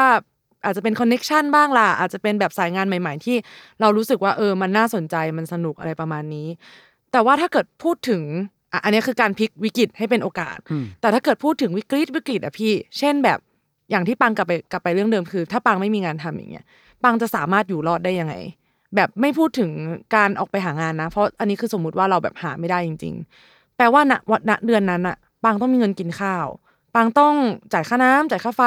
[0.64, 3.36] อาจจะเป็น connection บ้างล่ะ อาจจะเป็นแบบสายงานใหม่ ๆ ที่
[3.80, 6.48] เรารู้สึกว่าเออมันน่าสนใจมันสนุกอะไรประมาณนี้
[7.12, 8.22] แต่ว่าถ้าเกิดพูดถึง
[8.72, 13.38] อะอันนี้คือการพลิกวิกฤตให้เป็นโอกาสอืมแต่ถ้าเกิดพูดถึงวิกฤตวิกฤตอะพี่ เช่นแบบ
[13.90, 16.64] อย่างที่ปรางกลับไปกลับไปเรื่องเดิมคือ ถ้าปรางไม่มีงานทำอย่างเงี้ย
[17.02, 18.34] ปรางจะสามารถอยู่รอดได้ยังไง
[18.96, 19.70] แบบไม่พูดถึง
[20.14, 26.46] การออกไปหางานนะ เพราะอันนี้คือสมมุติว่าเราแบบหาไม่ได้จริง ๆ แปลว่าณวันณเดือนนั้นอะปังต้องมีเงินกินข้าว
[26.94, 27.34] ปังต้อง
[27.72, 28.62] จ่ายค่าน้ำจ่ายค่าไฟ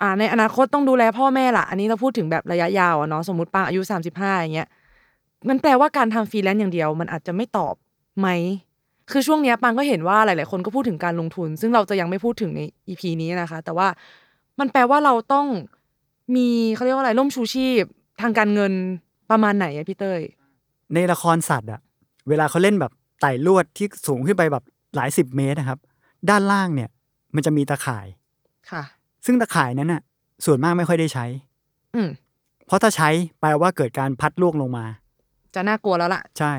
[0.00, 4.68] อ่า ในอนาคตต้องดูแลพ่อแม่ล่ะ อันนี้เราพูดถึงแบบระยะยาวอะเนาะ สมมติปังอายุสามสิบห้าอย่างเงี้ย
[5.48, 7.74] มันแปลว่าการทำฟรีแลนซ์อย่างเดียว มันอาจจะไม่ตอบ
[8.20, 8.28] ไหม
[9.10, 13.88] คือช่วงเนี้ยปังก็เห็นว่าหลาย ๆ คนก็พูดถึงการลงทุน ซึ่งเราจะยังไม่พูดถึงในอีพีนี้นะคะ แต่ว่า
[14.60, 15.46] มันแปลว่าเราต้อง
[16.36, 17.84] มีเขาเรียกว่าอะไรร่มชูชีพ
[18.22, 18.72] ทางการเงิน
[19.30, 20.20] ประมาณไหนอะพี่เต้ย
[20.94, 21.80] ในละครสัตว์อะ
[22.28, 24.64] เวลาเขาเล่นแบบ ไต่ลวดที่สูงขึ้นไปแบบ
[24.96, 25.78] หลายสิบเมตรนะครับ
[26.30, 26.88] ด้านล่างเนี่ย
[27.34, 28.06] มันจะมีตาข่าย
[28.70, 28.82] ค่ะ
[29.26, 30.02] ซึ่งตาข่ายนั้นน่ะ
[30.44, 31.24] ส่วนมากไม่ค่อยได้ใช้
[31.94, 32.08] อืม
[32.66, 33.08] เพราะถ้าใช้
[33.40, 34.86] แปลว่าเกิดการพลัดร่วงลงมา
[35.54, 36.52] จะน่ากลัวแล้วล่ะ ใช่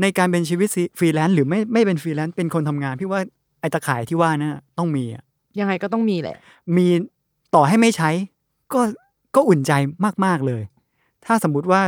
[0.00, 3.20] ในการเป็นชีวิตฟรีแลนซ์หรือไม่ไม่เป็นฟรีแลนซ์เป็นคนทำงานพี่ว่า
[3.60, 5.24] ไอ้ตาข่ายที่ว่านั่นนะต้องมีอะ
[5.60, 6.36] ยังไงก็ต้องมีแหละ
[6.76, 6.86] มี
[7.54, 8.10] ต่อให้ไม่ใช้
[8.72, 8.80] ก็
[9.34, 9.72] ก็อุ่นใจ
[10.24, 10.62] มาก ๆ เลย
[11.26, 11.82] ถ้าสมมุติว่า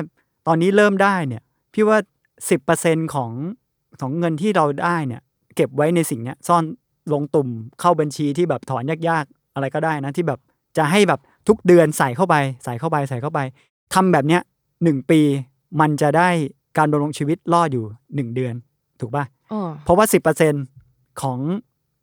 [0.47, 1.43] ตอนนี้เริ่มได้เนี่ย
[1.75, 1.99] พี่ว่า
[2.51, 3.31] สิบเปอร์เซ็นของ
[4.01, 5.21] ของเงินที่เราได้เนี่ย
[5.57, 6.65] เก็บไว้ในสิ่งเนี้ยซ่อน
[7.13, 7.49] ลงตุ่ม
[7.81, 10.41] เข้าบัญชีที่แบบถอนยากๆ อะไรก็ได้นะที่แบบ
[10.77, 13.41] จะให้แบบทุกเดือนใส่เข้าไป ใส่เข้าไปใส่เข้าไป
[13.95, 14.43] ทำแบบเนี้ย
[14.85, 15.21] หนึ่งปี
[15.81, 16.29] มันจะได้
[16.79, 18.55] การดำรงชีวิตรอดอยู่หนึ่งเดือน
[19.01, 20.55] ถูกป่ะอ๋อเพราะว่าสิบเปอร์เซ็น
[21.23, 21.39] ของ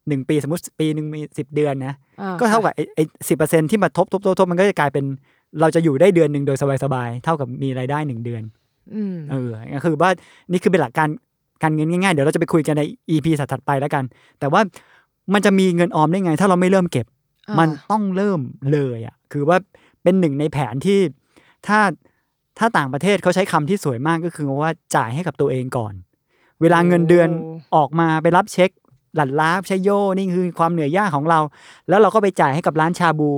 [0.08, 5.06] หนึ่งปีสมมติปีหนึ่งมีสิบเดือนนะอ่ก็เท่ากับไอ้ไอ้สิบเปอร์เซ็นที่มาทบทบทบทบมันก็จะกลายเป็น
[5.62, 8.43] เราจะอยู่ได้เดือนหนึ่งโดยสบายๆเท่ากับมีรายได้หนึ่งเดือน
[8.95, 10.12] อืมเออก็คือว่า
[10.52, 11.08] นี่คือเป็นหลักการ
[11.63, 14.03] การเงินง่ายๆ เดี๋ยวเราจะไปคุยกันใน EP ถัดๆไปแล้วกัน
[14.39, 14.61] แต่ว่า
[15.33, 17.05] มันจะมีเงินออมได้ไง ถ้าเราไม่เริ่มเก็บ
[17.47, 18.39] อ่ามันต้องเริ่ม
[18.71, 19.57] เลยอะคือว่า
[20.03, 20.99] เป็นหนึ่งในแผนที่
[21.67, 21.79] ถ้า
[22.57, 25.93] ถ้าต่างประเทศเขาใช้คำที่สวยมากก็คือว่าจ่ายให้กับตัวเองก่อน
[26.61, 27.29] เวลาเงินเดือน
[27.75, 28.69] ออกมาไปรับเช็ค
[29.15, 31.39] หลั่นล้าใช้โยนี่คือความเหนื่อยยากของเรา
[31.89, 33.31] แล้วเราก็ไปจ่ายให้กับร้านชาบู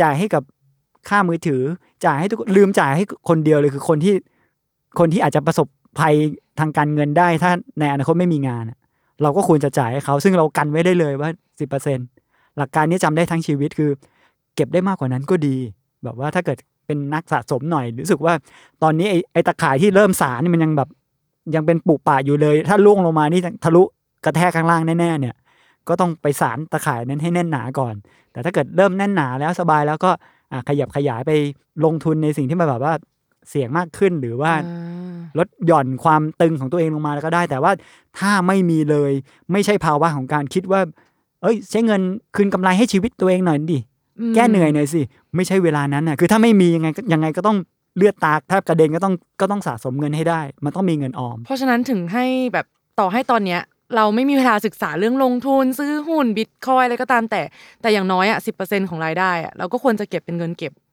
[0.00, 0.42] จ่ายให้กับ
[1.08, 1.62] ค่ามือถือ
[2.04, 4.14] จ่ายให้ทุกลืมจ่ายให้คนเดียวเลยคือคนที่
[4.98, 5.66] คนที่อาจจะประสบ
[6.00, 6.14] ภัย
[6.58, 8.64] ทางการเงินได้ถ้าในอนาคตไม่มีงาน
[9.22, 11.30] เราก็ควรจะจ่ายให้เขาซึ่งเรากันไว้ได้เลยว่า
[11.60, 11.98] สิบเปอร์เซ็น
[12.58, 13.90] หลักการนี้จำได้ทั้งชีวิตคือ
[14.54, 15.56] เก็บได้มากกว่านั้นก็ดี
[16.04, 18.34] แบบว่าถ้าเกิดเป็นนักสะสมหน่อยรู้สึกว่า
[18.82, 20.88] ตอนนี้ไอ้ไอตะข่ายที่เริ่มสารนี่มันยังแบบ
[21.54, 23.82] ยังเป็นปุป่าอยู่เลย ถ้าล่วงลงมานี่ทะลุ
[24.24, 25.34] กระแทกข้างล่างแน่ๆเนี่ย
[25.88, 27.94] ก็ต้องไปสารตะข่ายนั้นให้แน่นหนาก่อน
[28.32, 30.10] แต่ถ้าเกิดเริ่มแน่นหนาแล้วสบายแล้วก็
[30.68, 31.32] ขยับขยายไป
[31.84, 32.94] ลงทุนในสิ่งที่มันแบบว่า
[33.48, 34.94] เสี่ยงมากขึ้นหรือว่าอ่า
[35.38, 37.72] ลดหย่อนความตึงของตัวเองลงมาแล้วก็ได้ แต่ว่า
[38.18, 39.12] ถ้าไม่มีเลย
[39.52, 40.80] ไม่ใช่ภาวะของการคิดว่า
[41.42, 42.00] เอ้ย ใช้เงิน
[42.36, 43.78] คืนกำไรให้ชีวิตตัวเองหน่อยดิ
[44.30, 45.00] มแก้เหนื่อยหน่อยสิ
[45.36, 47.56] ไม่ใช่เวลานั้นน่ะ คือถ้าไม่มียังไงก็ยังไงก็ต้อง
[47.96, 52.66] เลือดตาแทบกระเด็นก็ต้องก็ต้องสะสมเงินให้ได้ มันต้องมีเงินออม เพราะฉะนั้นถึงให้แบบ
[53.00, 53.60] ต่อให้ตอนเนี้ย
[53.96, 57.42] เราไม่มีเวลาศึกษาเรื่องลงทุน ซื้อหุ้นบิตคอยอะไรก็ตามแต่
[57.82, 60.83] แต่อย่างน้อยอะสิบเปอร์เซ็นของรายได้อะเราก็ควรจะเก็บเป็นเงินเก็บอืม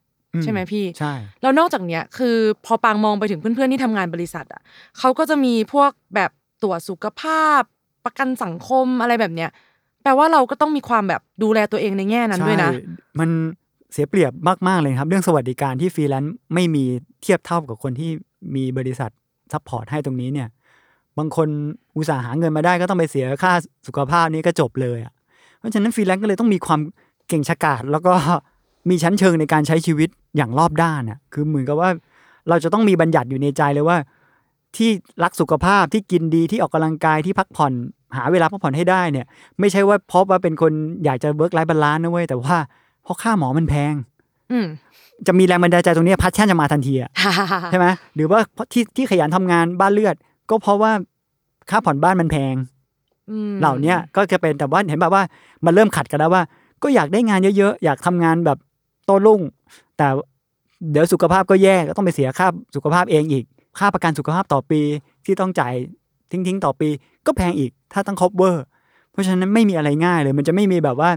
[0.43, 4.61] ใช่ไหมพี่ใช่แล้วนอกจากเนี้ยคือ พอปางมองไปถึงเพื่อนๆที่ทำงานบริษัทอะ
[4.99, 6.31] เขาก็จะมีพวกแบบ
[6.63, 7.61] ตรวจสุขภาพ
[8.05, 9.49] ประกันสังคมอะไรแบบเนี้ย
[10.03, 12.81] แปลว่าเราก็ต้องมีความแบบดูแลตัวเองในแง่นั้นด้วยนะใช่
[13.19, 13.29] มัน
[13.91, 14.31] เสียเปรียบ
[14.67, 16.83] มากๆเลยครับ เรื่องสวัสดิการที่ฟรีแลนซ์ไม่มี
[17.21, 18.09] เทียบเท่ากับคนที่
[18.55, 19.09] มีบริษัท
[19.53, 20.47] support ให้ตรงนี้เนี่ย
[21.17, 21.47] บางคน
[21.97, 23.53] อุตสาห์หาเงินมาได้ก็ต้องไปเสียค่า
[23.87, 25.13] สุขภาพนี้ก็จบเลยอะ
[25.57, 26.81] เพราะฉะนั้นฟรีแลนซ์ก็เลยต้องมีความ
[27.27, 28.13] เก่งฉกาจแล้วก็
[28.89, 31.89] มีชั้นเชิงในการใช้ชีวิตอย่างรอบด้านอะคือเหมือนกับว่า
[32.49, 33.97] เราจะต้องมีบัญญัติอยู่ในใจเลยว่า
[34.75, 34.89] ที่
[35.23, 37.73] รักสุขภาพที่กินดีที่ออกกำลังกายที่พักผ่อน
[38.17, 39.25] หาเวลาพักผ่อนให้ได้เนี่ย
[39.59, 40.73] ไม่ใช่ว่าเพราะว่าเป็นคน
[41.05, 42.57] อยากจะ work-life balance นะเว้ยแต่ว่า
[43.03, 43.93] เพราะค่าหมอมันแพง
[44.51, 44.65] อืม
[45.27, 47.11] จะมีแรงบันดาลใจตรงเนี้ passion จะมาทันทีอะ
[47.71, 50.15] ใช่ไหมหรือว่าเพราะที่ที่ขยันทำงานบ้าเลือด
[50.49, 50.91] ก็เพราะว่า
[51.69, 52.55] ค่าผ่อนบ้านมันแพง
[53.31, 55.23] อืมเหล่าเนี้ยก็จะเป็นแต่ว่าเห็นแบบว่า
[55.65, 56.43] มันเริ่มขัดกันแล้วว่า
[56.83, 58.57] ก็อยากได้งานเยอะๆ อยากทำงานแบบ
[59.05, 59.41] โต้รุ่ง
[59.97, 60.07] แต่
[60.91, 63.43] เดี๋ยวสุขภาพก็แย่ก็ต้องไปเสียค่าสุขภาพเองอีก
[63.79, 64.81] ค่าประกันสุขภาพต่อปี
[65.25, 65.73] ที่ต้องจ่าย
[66.31, 66.89] ทิ้งๆ ต่อปี
[67.25, 68.65] ก็แพงอีก ถ้าต้อง cover
[69.11, 71.09] เพราะฉะนั้นไม่มีอะไรง่ายเลย มันจะไม่มีแบบว่า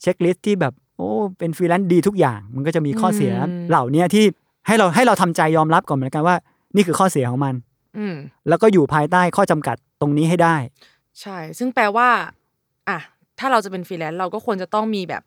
[0.00, 3.32] checklist ที่แบบโอ้เป็นฟรีแลนซ์ดีทุกอย่าง มันก็จะมีข้อเสีย
[3.68, 4.24] เหล่าเนี้ยที่
[4.66, 6.36] ให้เราให้เราทำใจยอมรับก่อนเหมือนกันว่า
[6.76, 7.54] นี่คือข้อเสียของมัน
[7.98, 8.14] อืม
[8.48, 10.56] แล้วก็อยู่ภายใต้ข้อจำกัดตรงนี้ให้ได้
[11.20, 12.08] ใช่ ซึ่งแปลว่า
[12.88, 12.98] อะ
[13.38, 15.22] ถ้าเราจะเป็นฟรีแลนซ์เราก็ควรจะต้องมีแบบ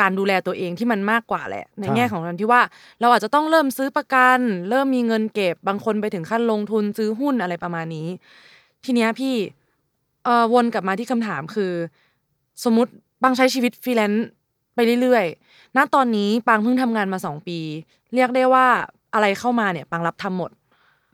[0.00, 2.62] การดูแลตัวเองที่มันมากกว่าแหละ ในใช่แง่ของการที่ว่า
[3.00, 4.40] เราอาจจะต้องเริ่มซื้อประกัน
[4.70, 8.08] เริ่มมีเงินเก็บบางคนไปถึงขั้นลงทุนซื้อหุ้นอะไรประมาณนี้
[8.84, 9.34] ทีเนี้ยพี่
[10.24, 11.72] เอ่อวนกลับมาที่คำถามคือ
[12.64, 12.92] สมมติ
[13.22, 14.26] บางใช้ชีวิตฟรีแลนซ์
[14.74, 17.58] ไปเรื่อยๆณตอนนี้ปางเพิ่งทำงานมาสองปี
[18.14, 18.66] เรียกได้ว่า
[19.14, 20.50] อะไรเข้ามาเนี่ยปางรับทำหมด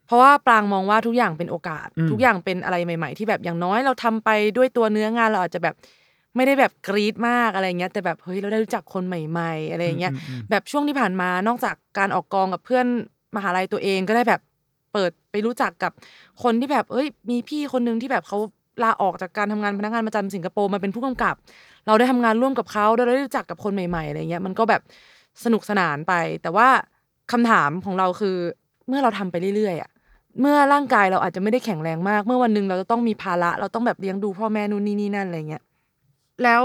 [0.07, 5.75] เพราะว่าปรางมองว่าทุกอย่างเป็นโอกาสอืมทุกอย่างเป็นอะไรใหม่ ๆ ที่แบบอย่างน้อยเราทำไปด้วยตัวเนื้องานเราอาจจะแบบ
[6.37, 12.87] ไม่ได้แบบกรี๊ดมากอะไรเงี้ยแต่แบบเฮ้ยเราได้รู้จักคนใหม่ ๆ อะไรเงี้ยอืมอืมแบบช่วงที่ผ่านมานอกจากการออกกองกับเพื่อน
[13.37, 14.41] มหาลัยตัวเองก็ได้แบบ
[14.93, 15.93] เปิดไปรู้จักกับ
[16.43, 18.39] คนที่แบบเอ้ย มีพี่คนนึงที่แบบเขา
[18.83, 21.35] ลาออกจากการทำงานพนักงานประจำสิงคโปร์มาเป็นผู้กำกับ
[21.87, 24.83] เราได้ทำงานร่วมกับเขาเราได้รู้จักกับคนใหม่ๆอะไรเงี้ยมันก็แบบ
[25.45, 26.13] สนุกสนานไป
[26.43, 26.69] แต่ว่า
[27.33, 28.37] คำถามของเราคือ
[28.89, 29.91] เมื่อเราทำไปเรื่อยๆอะ
[30.41, 35.63] เมื่อร่างกายเราอาจจะไม่ได้แข็งแรงมาก เมื่อวันหนึ่งเราจะต้องมีภาระ เราต้องแบบเลี้ยงดูพ่อแม่นู่นนี่นี่นั่นอะไรเงี้ย
[36.45, 36.63] แล้ว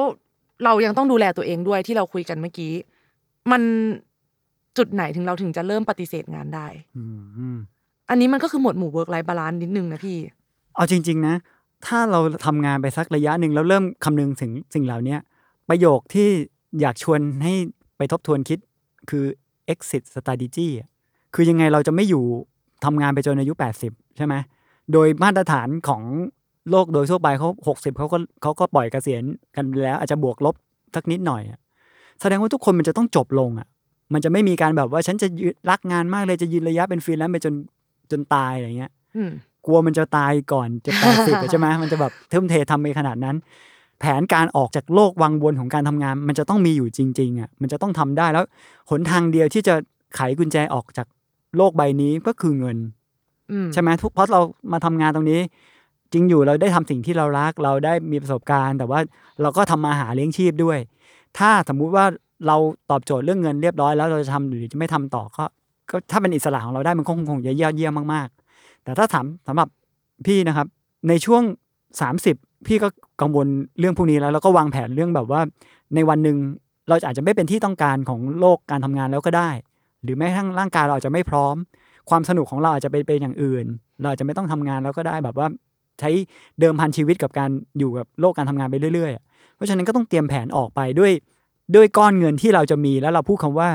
[0.64, 2.74] เรายังต้องดูแลตัวเองด้วยที่เราคุยกันเมื่อกี้
[3.52, 3.62] มัน
[4.78, 6.68] จุดไหนถึงเราถึงจะเริ่มปฏิเสธงานได้
[6.98, 7.58] อืมอืม
[8.10, 10.18] อันนี้มันก็คือหมวดหมู่ work life balance นิดนึงนะพี่
[10.76, 11.36] เอาจริง ๆ นะ
[11.86, 15.20] ถ้าเราทำงานไปสักระยะหนึ่งแล้วเริ่มคำนึงถึงสิ่งเหล่าเนี้ย
[15.70, 16.30] ประโยคที่
[16.82, 17.54] อยากชวนให้
[17.98, 18.60] ไปทบทวนคิด
[19.10, 19.26] คือ
[19.74, 20.90] exit strategy อะ
[21.34, 22.24] คือยังไงเราจะไม่อยู่
[22.86, 23.54] ทำงานไปจนอายุ
[23.86, 24.36] 80 ใช่ไหม
[24.94, 26.02] โดยมาตรฐานของ
[26.72, 29.24] โลกโดยทั่วไปเขา60เขาก็เขาก็ปล่อยเกษียณ
[29.56, 30.56] กันไปแล้ว อาจจะบวกลบ
[30.96, 31.60] สักนิดหน่อยอะ
[32.22, 33.68] แสดงว่าทุกคนมันจะต้องจบลงอะ
[34.14, 37.54] มันจะไม่มีการแบบว่าฉันจะยืนรักงานมากเลยจะยืนระยะเป็นฟรีแลนซ์ไปจน
[38.12, 39.32] จนตายอะไรเงี้ยอืม
[39.66, 43.36] กลัวมันจะตายก่อนจะแปดสิบใช่ไหมมันจะแบบทุ่มเททำไปขนาดนั้น
[44.00, 48.46] แผนการออกจากโลกวังวนของการทำงาน มันจะต้องมีอยู่จริง ๆอะมันจะต้องทำได้แล้ว
[48.90, 49.76] หนทางเดียวที่จะ
[50.16, 51.08] ไขกุญแจออกจาก
[51.58, 52.78] โลกใบนี้ก็คือเงิน
[53.52, 54.42] อืมใช่ไหมทุกเพราะเรา
[54.72, 55.40] มาทำงานตรงนี้
[56.14, 59.00] จริงอยู่เราได้ทำสิ่งที่เรารัก เราได้มีประสบการณ์ แต่ว่า
[59.42, 60.78] เราก็ทำมาหาเลี้ยงชีพด้วย
[61.38, 62.06] ถ้าสมมุติว่า
[62.48, 62.58] เรา
[62.92, 65.44] ตอบโจทย์เรื่องเงินเรียบร้อยแล้วเราจะทำหรือจะไม่ทำต่อก็
[65.90, 69.68] ก็ถ้าเป็นอิสระของเราได้มันคงคงจะยอดเยี่ยมมากๆ แต่ถ้าถามสำหรับ
[70.26, 70.68] พี่นะครับ
[71.10, 71.44] ในช่วง
[72.06, 72.88] 30 พี่ก็
[73.22, 73.48] กังวล
[73.80, 75.42] เรื่องพวกนี้แล้ว แล้วก็วางแผนเรื่องแบบว่า
[75.96, 76.38] ในวันหนึ่ง
[76.88, 79.50] เราอาจจะไม่เป็นที่ต้องการของโลกการทำงานแล้วก็ได้
[80.04, 81.56] หรือแม้กระทั่งร่างกายเราอาจจะไม่พร้อม
[82.10, 83.66] ความสนุกของเราอาจจะไปเป็นอย่างอื่น
[84.02, 85.48] เราอาจจะไม่ต้องทำงานแล้วก็ได้แบบว่า
[86.00, 86.10] ใช้
[86.60, 91.12] เดิมพันชีวิตกับการอยู่กับโลกการทำงานไปเรื่อยๆ เพราะฉะนั้นก็ต้องเตรียมแผนออกไปด้วย
[91.76, 93.70] ด้วยก้อนเงินที่เราจะมีแล้วเราพูดคำว่า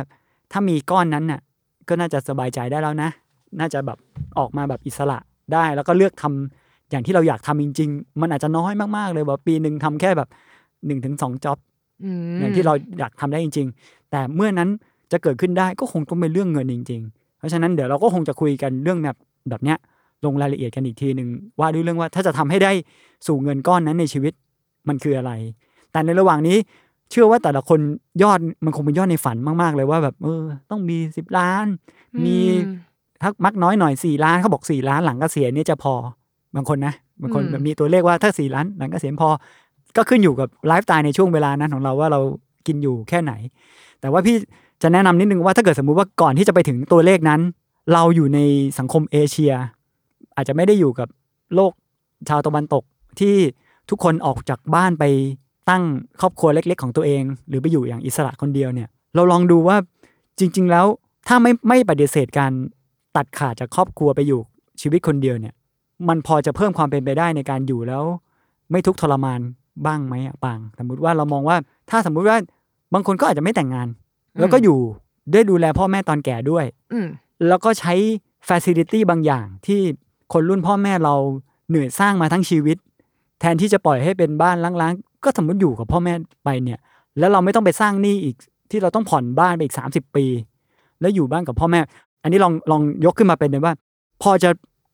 [0.52, 1.40] ถ้ามีก้อนนั้นน่ะ
[1.88, 3.10] ก็น่าจะสบายใจได้แล้วนะ
[3.60, 3.98] น่าจะแบบ
[4.38, 5.18] ออกมาแบบอิสระ
[5.52, 10.28] ได้ แล้วก็เลือกทำอย่างที่เราอยากทำจริง ๆ มันอาจจะน้อยมากๆเลยว่าปีหนึ่งทำแค่แบบ
[10.86, 11.58] หนึ่งถึงสองจ็อบ
[12.40, 14.68] อย่างที่เราอยากทำได้จริง ๆ แต่เมื่อนั้น
[15.12, 19.16] จะเกิดขึ้นได้ก็คงต้องเป็นเรื่องเงินจริง ๆ เพราะฉะนั้นเดี๋ยวเราก็คงจะคุยกันเรื่องแบบ
[19.48, 19.78] แบบเนี้ย
[20.24, 21.28] ลงรายละเอียดกันอีกทีหนึ่ง
[21.60, 22.72] ว่าด้วยเรื่องว่าถ้าจะทำให้ได้
[23.26, 24.32] สู่เงินก้อนนั้นในชีวิต
[24.88, 25.32] มันคืออะไร
[25.92, 26.56] แต่ในระหว่างนี้
[27.10, 27.80] เชื่อว่าแต่ละคน
[28.22, 31.66] ยอดมันคงเป็นยอดในฝันมากๆเลยว่าแบบเออ ต้องมีสิบล้าน
[32.24, 32.74] มีอืม
[33.22, 35.94] ถ้ามักน้อยหน่อยสี่ล้านเขาบอกสี่ล้านหลังเกษียณเนี่ยจะพอ
[36.56, 39.28] บางคนนะบางคนอืมแบบมีตัวเลขว่าถ้าสี่ล้านหลังเกษียณพอ
[39.96, 42.20] ก็ขึ้นอยู่กับไลฟ์สไตล์ในช่วงเวลานั้นของเราว่าเรา
[42.66, 43.32] กินอยู่แค่ไหน
[44.00, 44.36] แต่ว่าพี่
[44.82, 47.40] จะแนะนำนิดนึงว่าถ้าเกิดสมมุติว่าก่อนที่จะไปถึงตัวเลขนั้น
[47.92, 48.40] เราอยู่ใน
[48.78, 49.52] สังคมเอเชีย
[50.36, 51.08] อาจจะไม่ได้อยู่กับ
[51.54, 51.72] โลก
[52.28, 52.84] ชาวตะวันตก
[53.20, 53.36] ที่
[53.90, 55.04] ทุกคนออกจากบ้านไป
[55.70, 55.82] ตั้ง
[56.20, 59.76] ครอบครัวเล็ก ๆ ของตัวเอง หรือไปอยู่อย่างอิสระคนเดียวเนี่ย เราลองดูว่า
[60.38, 60.86] จริง ๆ แล้ว
[61.28, 62.52] ถ้าไม่ไม่ปฏิเสธการ
[63.16, 64.40] ตัดขาดจากครอบครัวไปอยู่
[64.80, 65.54] ชีวิตคนเดียวเนี่ย
[66.08, 68.04] มันพอจะเพิ่มความเป็นไปได้ในการอยู่แล้ว
[68.70, 69.40] ไม่ทุกข์ทรมาน
[69.86, 71.56] บ้างไหมอะปาง สมมุติว่าเรามองว่า
[71.90, 72.36] ถ้าสมมุติว่า
[72.94, 73.88] บางคนก็อาจจะไม่แต่งงาน
[74.40, 74.78] แล้วก็อยู่
[75.32, 77.06] ได้ดูแลพ่อแม่ตอนแก่ด้วยอืม
[77.48, 77.94] แล้วก็ใช้
[78.48, 79.80] ฟ a ซิลิตี้บางอย่างที่
[80.32, 81.14] คนรุ่นพ่อแม่เรา
[81.68, 82.76] เหนื่อยสร้างมาทั้งชีวิต
[83.40, 86.14] แทนที่จะปล่อยให้เป็นบ้านร้างๆ ก็สมมติอยู่กับพ่อแม่
[86.44, 86.78] ไปเนี่ย
[87.18, 88.36] แล้วเราไม่ต้องไปสร้างหนี้อีก
[88.70, 90.26] ที่เราต้องผ่อนบ้านไปอีก 30 ปี
[91.00, 91.80] แล้วอยู่บ้านกับพ่อแม่
[92.22, 93.74] อันนี้ลองลองยกขึ้นมาเป็นเลยว่า
[94.22, 94.50] พอจะ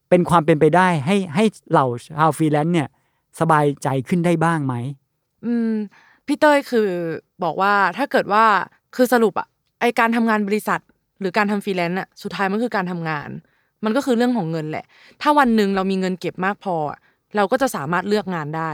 [0.09, 1.87] เป็นความเป็นไปได้ให้ให้เหล่า
[2.17, 2.89] ชาวฟรีแลนซ์เนี่ย
[3.41, 4.75] สบายใจขึ้นได้บ้างไหม
[5.45, 5.73] อืม
[6.27, 6.89] พี่เต้ยคือ
[7.45, 8.45] บอกว่าถ้าเกิดว่า
[8.97, 9.49] คือสรุปอะ
[9.81, 10.81] ไอ้การทำงานบริษัท
[11.21, 13.29] หรือการทำฟรีแลนซ์อะสุดท้ายมันคือการทำงาน
[13.85, 14.85] มันก็คือเรื่องของเงินแหละ
[15.23, 16.77] ถ้าวันหนึ่งเรามีเงินเก็บมากพอ
[17.37, 18.71] เราก็จะสามารถเลือกงานได้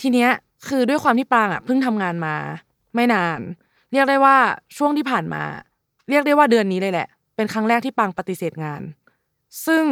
[0.00, 0.30] ทีเนี้ย
[0.68, 2.34] คือด้วยความที่ปางอะเพิ่งทำงานมา
[2.94, 3.40] ไม่นาน
[3.92, 4.36] เรียกได้ว่า
[4.76, 5.42] ช่วงที่ผ่านมา
[6.08, 8.80] เรียกได้ว่าเดือนนี้เลยแหละ เป็นครั้งแรกที่ปางปฏิเสธงาน
[9.66, 9.84] ซึ่ง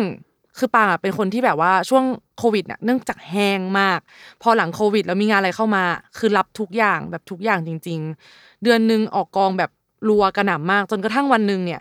[0.59, 2.05] คือปางอะเป็นคนที่แบบว่าช่วง
[2.38, 4.01] โควิดน่ะเนื่องจากแห้งมาก
[4.43, 5.84] พอหลังโควิด แล้วมีงานอะไรเข้ามา
[6.18, 8.01] คือรับทุกอย่างแบบทุกอย่างจริง
[8.32, 9.70] ๆ เดือนหนึ่งออกกองแบบ
[10.09, 11.80] รัวกระหน่ำมาก จนกระทั่งวันหนึ่งเนี่ย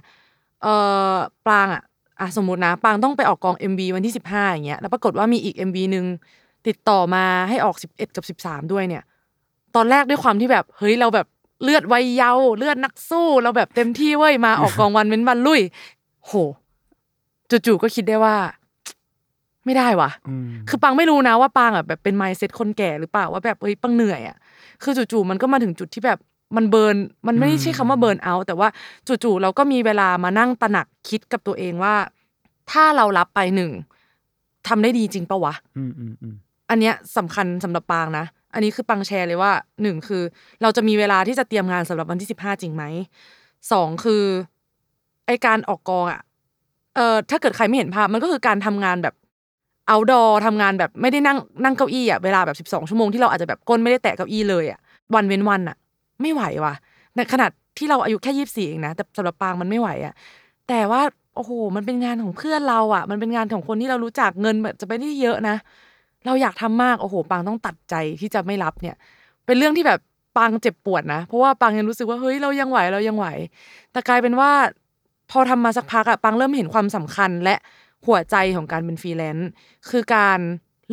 [0.63, 0.67] เอ
[1.11, 1.13] อ
[1.47, 1.83] ปางอะ
[2.21, 6.05] อะสมมตินะปรางต้องไปออกกอง MV วันที่สิบห้าอย่างเงี้ยแล้วปรากฏว่ามีอีก MV หนึ่ง
[6.67, 9.03] ติดต่อมาให้ออกสิบเอ็ดกับสิบสามด้วยเนี่ย
[9.75, 11.27] ตอนแรกด้วยความที่แบบเฮ้ยเราแบบ
[11.63, 15.61] เลือดวัยเยาว์เลือดนักสู้เราแบบเต็มที่เว้ยมาออกกองวันเว้นวันลุย
[16.25, 16.31] โห
[17.49, 18.35] จู่ๆก็คิดได้ว่า
[19.65, 24.37] ไม่ได้ว่ะอืมคือปังไม่รู้นะว่าปังอะแบบเป็นไมเซ็ตคนแก่หรือเปล่าว่าแบบเฮ้ยปังเหนื่อยอะ
[24.83, 26.19] คือจู่ๆมันก็มาถึงจุดที่แบบ
[26.55, 26.97] มันเบิร์น
[27.27, 28.67] มันไม่ได้ใช่คำว่าเบิร์นเอาแต่ว่า
[29.23, 31.95] จู่ๆเราก็มีเวลามานั่งตระหนักคิดกับตัวเองว่า
[32.71, 33.71] ถ้าเรารับไปหนึ่ง
[34.67, 36.35] ทำได้ดีจริงปะวะอืมอืมอืม
[36.69, 40.23] อันเนี้ยสำคัญสำหรับปางนะอันนี้คือปังแชร์เลยว่าหนึ่งคือ
[40.61, 42.83] เราจะมีเวลาที่จะเตรียมงานสำหรับวันที่สิบห้าจริงไหม
[43.71, 44.23] สองคือ
[45.25, 46.21] ไอการออกกองอะ
[46.95, 49.15] เอ่อถ้าเกิดใครไม่เห็นภาพมันก็คือการทำงานแบบ
[49.87, 54.79] เอาดอทำงานแบบไม่ได้นั่งนั่งเก้าอี้อะเวลาแบบสิบสองชั่วโมงที่เราอาจจะแบบก้นไม่ได้แตะเก้าอี้เลยอะ
[55.15, 55.77] วันเว้นวันอะ
[56.23, 56.73] ไม่ไหวว่ะ
[57.15, 60.13] ในขนาดที่เราอายุแค่ยี่สิบสี่เองนะแต่สำหรับปางมันไม่ไหวอะ
[60.67, 61.01] แต่ว่า
[61.35, 65.55] โอ้โห มันเป็นงานของเพื่อนเราอะมันเป็นงานของคนที่เรารู้จักเงินแบบจะไม่ได้เยอะนะ
[66.25, 68.95] เราอยากทำมากโอ้โห ปางต้องตัดใจที่จะไม่รับเนี่ย
[69.45, 69.99] เป็นเรื่องที่แบบ
[70.37, 73.27] ปางเจ็บปวดนะ เพราะว่าปางยังรู้สึกว่าเฮ้ยเรายังไหวเรายังไหว
[73.91, 74.51] แต่กลายเป็นว่า
[75.31, 77.55] พอทำมาสักพักอะปางเริ่มเห็นความสำคัญและ
[78.07, 79.49] หัวใจของการเป็นฟรีแลนซ์
[79.89, 80.39] คือการ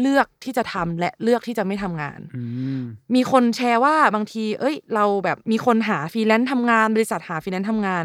[0.01, 2.43] เลือกที่จะทำและเลือกที่จะไม่ทำงานอื
[2.79, 8.05] มีคนแชร์ว่าบางที เอ้ย เราแบบมีคนหาฟรีแลนซ์ทำงาน บริษัทหาฟรีแลนซ์ทำงาน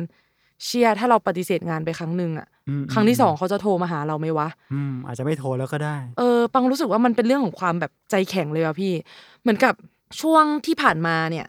[0.63, 8.93] เชียร์ถ้าเราปฏิเสธงานไปครั้งหนึ่งอะอืมครั้งที่สองเขาจะโทรมาหาเราไหมวะอืมอาจจะไม่โทรแล้วก็ได้ เออปางรู้สึกว่ามันเป็นเรื่องของความแบบใจแข็งเลยอะพี่
[9.41, 9.73] เหมือนกับ
[10.21, 11.45] ช่วงที่ผ่านมาเนี่ย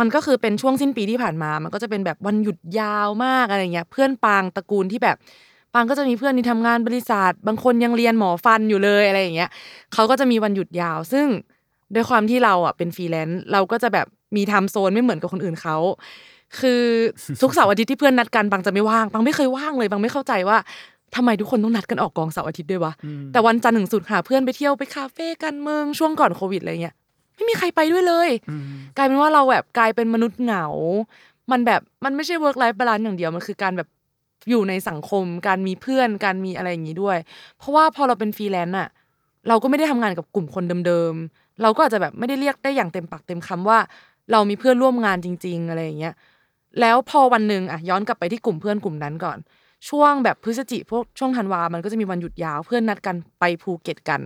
[0.00, 9.50] มันก็คือเป็นช่วงสิ้นปีที่ผ่านมา มันก็จะเป็นแบบวันหยุดยาวมากอะไรเงี้ย เพื่อนปางตระกูลที่แบบปางก็จะมีเพื่อนที่ทำงานบริษัท บางคนยังเรียนหมอฟันอยู่เลยอะไรอย่างเงี้ย
[9.94, 11.26] เขาก็จะมีวันหยุดยาว ซึ่ง
[11.94, 14.06] ด้วยความที่เราอะเป็นฟรีแลนซ์เราก็จะแบบ
[14.36, 15.76] มี time zone ไม่เหมือนกับคนอื่นเขา
[16.60, 16.82] คือ
[17.42, 20.58] ทุกเสาร์อาทิตย์ที่เพื่อนนัดกันปางจะไม่ว่างปางไม่เคยว่างเลยปางไม่เข้าใจว่า
[21.16, 26.94] ทำไมทุกคนต้องนัดกันออกกองเสาร์อาทิตย์ด้วยวะอืมแต่วันจันทร์ถึงศุกร์หาเพื่อนไปเที่ยวไปคาเฟ่กันเมืองช่วงก่อนโควิดอะไรเงี้ย
[27.34, 28.62] ไม่มีใครไปด้วยเลยอืม
[28.96, 30.66] กลายเป็นว่าเราแบบกลายเป็นมนุษย์เหงา
[31.50, 33.88] มันแบบมันไม่ใช่ work life balance อย่างเดียวมันคือการแบบ
[34.48, 37.18] อยู่ในสังคม การมีเพื่อนการมีอะไรอย่างนี้ด้วย
[37.58, 38.88] เพราะว่าพอเราเป็นฟรีแลนซ์อะ
[39.48, 43.78] เราก็ไม่ได้ทำงานกับกลุ่มคนเดิมๆเราก็อาจจะแบบไม่ได้เรียกได้อย่างเต็มปากเต็มคำว่า
[44.32, 46.14] เรามีเพื่อนร่วมงานจริง ๆ อะไรอย่างเงี้ย
[46.80, 49.38] แล้วพอวันหนึ่งอะย้อนกลับไปที่กลุ่มเพื่อนกลุ่มนั้นก่อน
[49.88, 54.20] ช่วงแบบพฤศจิกพวกช่วงธันวา มันก็จะมีวันหยุดยาวเพื่อนนัดกันไปภูเก็ตกัน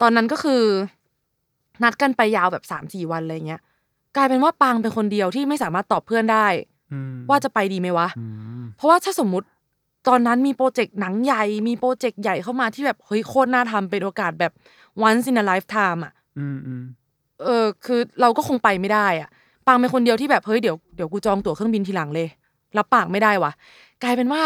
[0.00, 0.62] ตอนนั้นก็คือ
[1.82, 3.60] นัดกันไปยาวแบบสามสี่วันอะไรเงี้ย
[4.16, 6.46] กลายเป็นว่าปางเป็นคนเดียวที่ไม่สามารถตอบเพื่อนได้
[7.30, 8.24] ว่าจะไปดีไหมวะอื
[8.60, 9.46] มเพราะว่าถ้าสมมุติ
[10.08, 14.52] ตอนนั้นมีโปรเจกต์หนังใหญ่มีโปรเจกต์ใหญ่เข้ามาที่แบบเฮ้ยโคตรน่าทำเป็นโอกาสแบบ
[15.06, 16.84] once in a lifetime อะอืมอืม
[17.44, 19.28] เออคือเราก็คงไปไม่ได้อะ
[19.66, 22.28] ปางเป็นคนเดียวที่แบบเฮ้ยเดี๋ยวเดี๋ยวกูจองตั๋วเครื่องบินทีหลังเลย
[22.76, 23.52] รับปากไม่ได้วะ
[24.02, 24.44] กลายเป็นว่า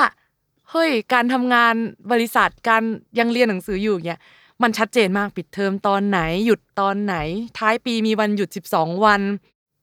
[0.70, 1.74] เฮ้ยการทำงาน
[2.12, 2.82] บริษัทการ
[3.18, 4.20] ยังเรียนหนังสืออยู่เนี่ย
[4.62, 7.16] มันชัดเจนมากปิดเทอมตอนไหน หยุดตอนไหน
[7.58, 9.22] ท้ายปีมีวันหยุด 12 วัน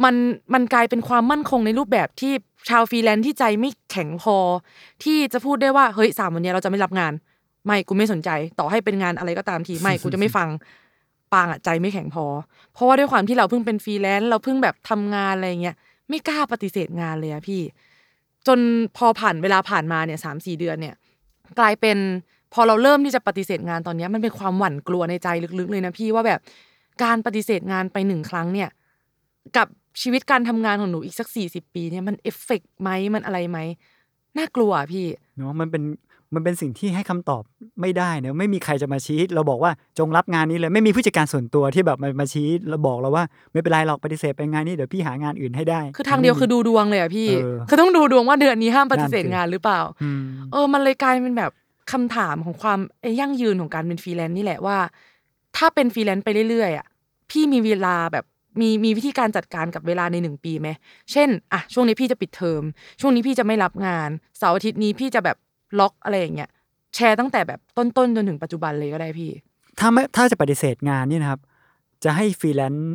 [0.04, 0.16] มัน
[0.54, 2.34] มันกลายเป็นความมั่นคงในรูปแบบที่
[2.70, 4.38] ชาวฟรีแลนซ์ที่ใจไม่แข็งพอ
[5.04, 7.14] ที่จะพูดได้ว่าเฮ้ยสามวันเนี้ยเราจะไม่รับงาน
[7.66, 10.50] ไม่กูไม่สนใจ ต่อให้เป็นงานอะไรก็ตามทีไม่กูจะไม่ฟัง
[11.34, 12.26] ปางอะใจไม่แข็งพอ
[12.74, 15.76] เพราะว่าด้วยความที่เราเพิ่งเป็นฟรีแลนซ์เราเพิ่งแบบทำงานอะไรเงี้ย
[16.10, 17.62] ไม่กล้าปฏิเสธงานเลยอะพี่
[18.48, 18.60] จน
[18.98, 20.96] พอผ่านเวลาผ่านมาเนี่ยสามสี่เดือนเนี่ย
[21.60, 21.98] กลายเป็น
[22.54, 25.28] พอเราเริ่มที่จะปฏิเสธงานตอนเนี้ยมันเป็นความหวั่นกลัวในใจ
[25.60, 26.40] ลึกๆเลยนะพี่ว่าแบบ
[27.04, 28.70] การปฏิเสธงานไปหนึ่งครั้งเนี่ย
[29.58, 29.68] กับ
[30.02, 33.60] ชีวิตการทำงานของหนูอีกสักสี่สิบปีเนี่ยมันเอฟเฟกต์ไหมมันอะไรไหม
[34.38, 35.06] น่ากลัวอะพี่
[35.38, 35.84] เนาะมันเป็น
[36.36, 37.44] มันเป็นสิ่งที่ให้คำตอบ
[37.82, 50.22] ไม่ได้เนอะไม่มีใครจะมาชี้เราบอกว่าจงรับงานนี้เลยไม่มีผู้จัดการส่วนตัวที่แบบมามาชี้แล้วบอกเราว่าไม่เป็นไรหรอกปฏิเสธไปงานนี้เดี๋ยวพี่หางานอื่นให้ได้ คือทางเดียวคือดูดวงเลยอะพี่เออคือต้องดูดวงว่าเดือนนี้ห้ามปฏิเสธนั่นสิงานหรือเปล่าอืม
[50.52, 51.52] เออมันเลยกลายเป็นแบบ
[51.92, 54.78] คำถามของความไอ้ยั่งยืนของการเป็นฟรีแลนซ์นี่แหละว่า
[55.58, 56.86] ถ้าเป็นฟรีแลนซ์ไปเรื่อยๆอะ
[57.30, 58.26] พี่มีเวลาแบบ
[58.60, 60.70] มีมีวิธีการจัดการกับเวลาในหนึ่งปีไหม
[61.12, 62.64] เช่นอะช่วงนี้พี่จะปิดเทอม
[63.02, 65.38] ช่วงนี้พี่จะไม่รับงานเสาร์อาทิตย์นี้พี่จะแบบ
[65.80, 66.50] ล็อกอะไรอย่างเงี้ย
[66.96, 69.32] แชร์ตั้งแต่แบบต้นๆจนถึงปัจจุบันเลยก็ได้พี่
[69.80, 71.40] ถ้าไม่ถ้าจะปฏิเสธงานนี่นะครับ
[72.04, 72.94] จะให้ฟรีแลนซ์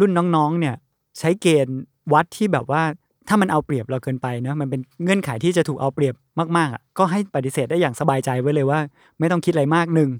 [0.00, 0.74] รุ่นน้องๆ เนี่ย
[1.18, 1.78] ใช้เกณฑ์
[2.12, 2.82] วัดที่แบบว่า
[3.28, 6.14] ถ้ามันเอาเปรียบเราเกินไปเนอะมันเป็นเงื่อนไขที่จะถูกเอาเปรียบ
[6.56, 8.80] มากๆอะก็ให้ปฏิเสธได้อย่างสบายใจไว้เลยว่า
[9.18, 10.10] ไม่ต้องคิดอะไรมากหนึ่ง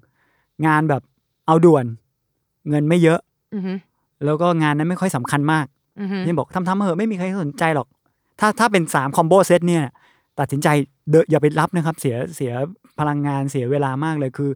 [0.67, 1.03] งานแบบ
[1.47, 1.85] เอาด่วน
[2.69, 3.21] เงินไม่เยอะ
[3.55, 3.73] อือฮึ
[4.25, 5.67] แล้วก็งานนั้นไม่ค่อยสำคัญมาก
[6.01, 7.87] อือฮึนี่บอกทำทำๆเหอะไม่มีใครสนใจหรอก
[8.41, 9.83] ถ้าถ้าเป็นสามคอมโบเซตเนี่ย
[10.39, 10.69] ตัดสินใจ
[11.11, 12.53] เดอะอย่าไปรับนะครับ เสียเสีย
[12.99, 14.51] พลังงานเสียเวลามากเลยคือ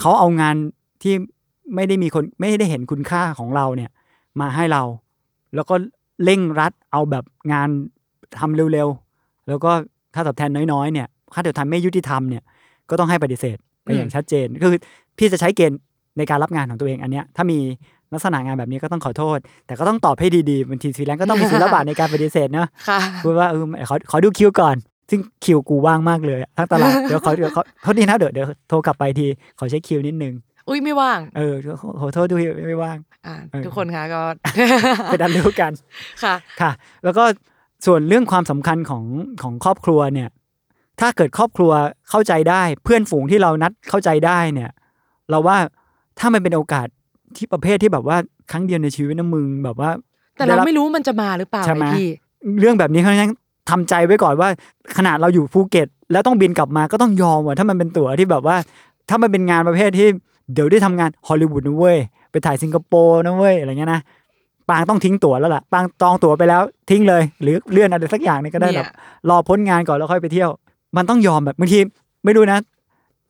[0.00, 0.56] เขาเอางาน
[1.02, 1.14] ที่
[1.74, 3.90] ไม่ได้มีคนไม่ได้เห็นคุณค่าของเราเนี่ย
[4.40, 4.82] มาให้เรา
[5.54, 5.74] แล้วก็
[6.24, 7.68] เร่งรัดเอาแบบงาน
[8.38, 9.70] ทำเร็วๆ แล้วก็
[10.14, 12.42] ค่าตอบแทนน้อยๆเนี่ยค่าตอบแทนไม่ยุติธรรมเนี่ย
[12.90, 14.80] ก็ต้องให้ปฏิเสธไปอย่างชัดเจนก็คือ
[15.18, 15.78] พี่จะใช้เกณฑ์
[16.18, 17.58] ในการรับงานของตัวเองอันเนี้ยถ้ามี
[18.12, 24.76] ลักษณะงานแบบนี้ก็ต้องขอโทษ แต่ก็ต้องตอบให้ดีๆบางทีฟรีแลนซ์ก็ต้องมีศิลปะในการปฏิเสธเนาะค่ะพูดว่าเออขอขอดูคิวก่อน
[25.10, 29.26] ซึ่งคิวกูว่างมากเลยอะทั้งตลาดเดี๋ยวขอเดี๋ยวขอโทษทีนะเดี๋ยวเดี๋ยวโทรกลับไปที
[29.58, 30.34] ขอเช็คคิวนิดนึง
[30.68, 34.20] อุ้ยไม่ว่าง เออขอขอโทษด้วยไม่ว่าง อ่าเออทุกคนคะก็
[35.06, 35.72] ไปดันรู้กัน
[36.22, 36.70] ค่ะ ค่ะ
[37.04, 37.24] แล้วก็
[37.86, 39.04] ส่วนเรื่องความสำคัญของ
[39.42, 40.28] ของครอบครัวเนี่ย
[41.00, 41.72] ถ้าเกิดครอบครัว
[42.10, 44.70] เข้าใจได้ เพื่อนฝูงที่เรานัดเข้าใจได้เนี่ย
[45.30, 45.56] เราว่า
[46.18, 46.86] ถ้ามันเป็นโอกาส
[47.36, 48.16] ที่ประเภทที่แบบว่า
[48.50, 49.90] ครั้งเดียวในชีวิตนะมึงแบบว่า
[50.36, 52.08] แต่เราด้บไม่รู้มันจะมาหรือเปล่าใช่ไหมไงพี่
[52.60, 53.32] เรื่องแบบนี้เขาต้อง
[53.70, 54.48] ทำใจไว้ก่อนว่า
[54.96, 58.56] ขนาดเราอยู่ภูเก็ต แล้วต้องบินกลับมาก็ต้องยอมว่ะถ้ามันเป็นตั๋วที่แบบว่า
[59.08, 60.08] ถ้ามันเป็นงานประเภทที่
[60.54, 61.98] เดี๋ยวได้ทำงานฮอลลีวูดนะเว้ย
[62.30, 64.00] ไปถ่ายสิงคโปร์นะเว้ยอะไรเงี้ยนะ
[64.68, 68.88] ปางต้องทิ้งตั๋วแล้วล่ะปางจองตั๋วไปแล้วทิ้งเลย หรือเลื่อนอะไรสักอย่างหนึงก็ได้เนี่แบยบ
[69.28, 70.50] รอพ้นงานก่อนแล้วค่อยไปเที่ยว
[70.96, 71.78] มันต้องยอมแบบบางที
[72.24, 72.58] ไม่รู้นะ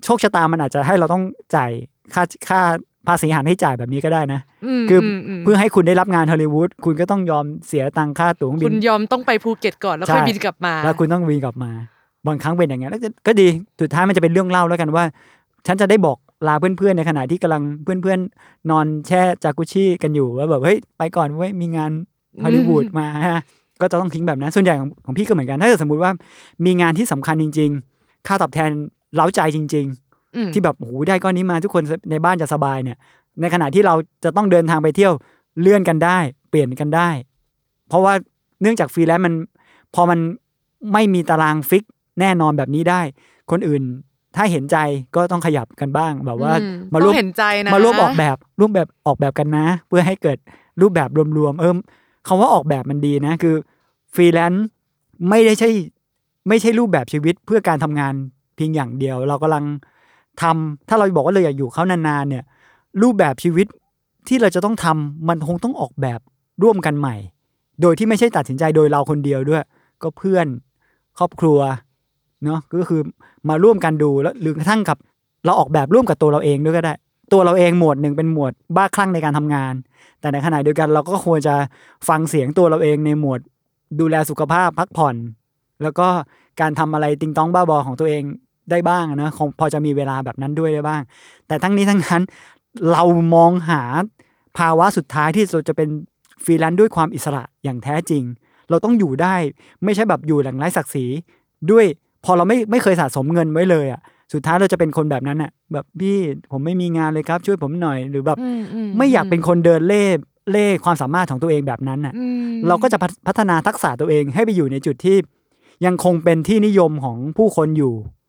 [0.04, 1.22] โชคชะตามันอาจจะให้เราต้อง
[1.54, 1.70] จ่าย
[2.14, 2.60] ค่าค่า
[3.06, 4.40] ภาษีอาหารให้จ่ายแบบนี้ก็ได้นะ
[4.80, 5.06] มคือม
[5.38, 11.70] มเพื่อให้คุณได้รับงานฮอลลีวูดคุณก็ต้องยอมเสียตังค่าตั๋วเครื่องบิคุณนยอมต้องไปภูเก็ตก่อนแล้วค่อยใช่บินกลับมา แล้วคุณต้องวีนกลับมา
[12.26, 13.48] บางครั้งเป็นอย่างเงี้ยแล้วก็ก็ดี
[13.80, 15.04] สุดท้ายมันจะเป็นเรื่องเล่าแล้วกันว่า
[15.66, 16.16] ฉันจะได้บอก
[16.48, 21.90] ลาเพื่อนๆในขณะที่กำลังเพื่อนๆ นอนแช่จากุชิกันอยู่ว่าแบบเฮ้ยไปก่อนเว้ยมีงาน
[22.44, 23.40] ฮอลลีวูดมาฮะ
[23.80, 26.10] ก็จะต้องทิ้งแบบนั้นส่วนใหญ่ของของพี่ก็เหมือนกัน ถ้าเกิดสมมติว่า
[26.64, 28.70] มีงานที่สำคัญจริง ๆ ค่าตอบแทน
[29.14, 30.01] เล้าใจจริงอืมๆ
[30.52, 32.98] ที่แบบโอ้โหได้ก้อนนี้มาทุกคนในบ้านจะสบายเนี่ย
[33.40, 35.12] ในขณะที่เราจะต้องเดินทางไปเที่ยว
[35.60, 36.18] เลื่อนกันได้
[36.50, 37.08] เปลี่ยนกันได้
[37.88, 38.14] เพราะว่า
[38.62, 39.34] เนื่องจากฟรีแลนซ์มัน
[39.94, 40.18] พอมัน
[40.92, 41.84] ไม่มีตารางฟิก
[42.20, 43.00] แน่นอนแบบนี้ได้
[43.50, 43.82] คนอื่น
[44.36, 44.76] ถ้าเห็นใจ
[45.16, 50.38] ก็ต้องขยับกันบ้าง แบบว่าอืมาต้ร่อวมงเห็นใจนะมาร่วมออกแบบร่วมแบบออกแบบกันนะ เพื่อให้เกิด
[50.80, 51.08] รูปแบบ
[51.38, 51.76] รวมๆเอิม
[52.26, 53.54] คำว่าออกแบบมันดีนะคือ
[54.14, 54.66] ฟรีแลนซ์
[55.28, 55.70] ไม่ได้ใช่
[56.48, 58.14] ไม่ใช่รูปแบบชีวิตเพื่อการทำงาน
[58.56, 59.64] เพียงอย่างเดียว เรากำลัง
[60.40, 62.44] ทำถ้าเราบอกว่าเราอยากอยู่เขานานๆเนี่ย
[63.02, 63.66] รูปแบบชีวิต
[64.28, 66.20] ที่เราจะต้องทำมันคงต้องออกแบบ
[66.62, 67.16] ร่วมกันใหม่
[67.82, 69.62] โดยที่ไม่ใช่ตัดสินใจโดยเราคนเดียวด้วย
[70.02, 70.46] ก็เพื่อน
[71.18, 71.58] ครอบครัว
[72.44, 73.00] เนาะก็คือ
[73.48, 74.96] มาร่วมกันดูแล้วหรือกระทั่งกับ
[75.44, 76.94] เราออกแบบร่วมกับตัวเราเองด้วยก็ได้
[77.32, 79.74] ตัวเราเองหมวดหนึ่งเป็นหมวดบ้าคลั่งในการทำงาน
[80.20, 81.54] แต่ในขณะเดียวกันเราก็ควรจะ
[82.08, 83.40] ฟังเสียงตัวเราเองในหมวด
[84.00, 85.16] ดูแลสุขภาพพักผ่อน
[85.82, 86.08] แล้วก็
[86.60, 88.22] การทำอะไรติงต้องบ้าบอของตัวเอง
[88.70, 91.02] ได้บ้างนะคงพอจะมีเวลาแบบนั้นด้วยได้บ้าง
[91.46, 92.22] แต่ทั้งนี้ทั้งนั้น
[92.92, 93.02] เรา
[93.34, 93.82] มองหา
[94.58, 95.88] ภาวะสุดท้ายที่เราจะเป็น
[96.44, 98.22] ฟรีแลนซ์ด้วยความอิสระอย่างแท้จริง
[98.70, 99.34] เราต้องอยู่ได้
[99.84, 101.04] ไม่ใช่แบบอยู่หลังไร้ศักดิ์ศรี
[101.70, 101.84] ด้วย
[102.24, 104.00] พอเราไม่ไม่เคยสะสมเงินไว้เลยอะ
[104.32, 106.16] สุดท้ายเราจะเป็นคนแบบนั้นอะ แบบพี่
[106.50, 110.04] ผมไม่มีงานเลยครับ ช่วยผมหน่อยหรือแบบอืมอืไม่อยากเป็นคนเดินเล่
[110.50, 115.16] เล่ความสามารถของตัวเองแบบนั้นน่ะอืมเราก็จะพัฒพัฒนาทักษะตัวเองให้ไปอยู่ในจุดที่
[115.86, 118.21] ยังคงเป็นที่นิยมของผู้คนอยู่อืม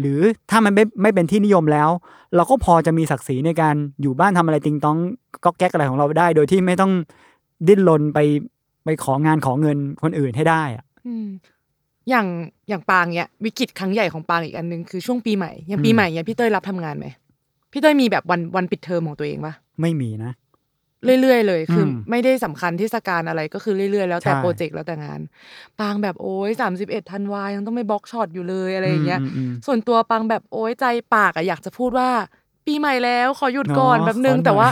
[0.00, 0.20] หรือ
[0.50, 1.90] ถ้ามันไม่ไม่เป็นที่นิยมแล้ว
[2.36, 4.98] เราก็พอจะมีศักดิ์ศรีในการอยู่บ้านทำอะไรติงต้อง
[5.44, 6.92] ก็แก๊กอะไรของเราได้ โดยที่ไม่ต้อง
[7.68, 8.18] ดิ้นรนไป
[8.84, 11.26] ไปของานขอเงินคนอื่นให้ได้อะอืม
[12.08, 12.26] อย่าง
[12.68, 17.06] อย่างปางเนี่ยวิกฤตครั้งใหญ่ของปางอีกอันหนึงคือช่วงปีใหม่อย่างปีใหม่เนี่ยพี่เต้ยรับทำงานไหม
[17.72, 20.32] พี่เต้ยมีแบบวันวันปิดเทอมของตัวเองปะไม่มีนะ
[21.20, 25.20] เรื่อยๆเลยคืออมไม่ได้สำคัญเทศกาลอะไรก็คือเรื่อยๆแล้วแต่ใช่โปรเจกต์แล้วแต่งาน
[25.80, 30.84] ปางแบบโอ้ยสามสิบเอ็ดธันวายังต้องไม่บล็อกช็อตอยู่เลยอะไรอย่างเงี้ยมอืมส่วนตัวปังแบบโอ๊ยใจ
[31.14, 32.08] ปากอะอยากจะพูดว่า
[32.66, 34.68] ปีใหม่แล้วขอหยุดก่อนเนาะแบบนึงขอหน่อยแต่ว่า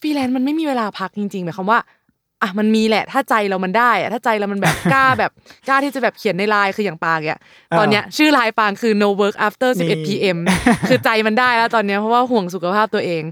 [0.00, 1.80] ฟรีแลนซ์มันไม่มีเวลาพักจริงๆหมายความว่า
[2.42, 5.30] อะมันมีแหละถ้าใจเรามันได้อะถ้าใจเรามันแบบกล้าแบบ
[5.68, 7.40] กล้าที่จะแบบเขียนในไลน์คืออย่างปางเนี่ย
[7.78, 10.38] ตอนเนี้ยชื่อไลน์ปางคือ no work after นี่11 pm
[10.88, 13.22] คือใจมันได้แล้วตอนเนี้ยเพราะว่าห่วงสุขภาพตัวเอง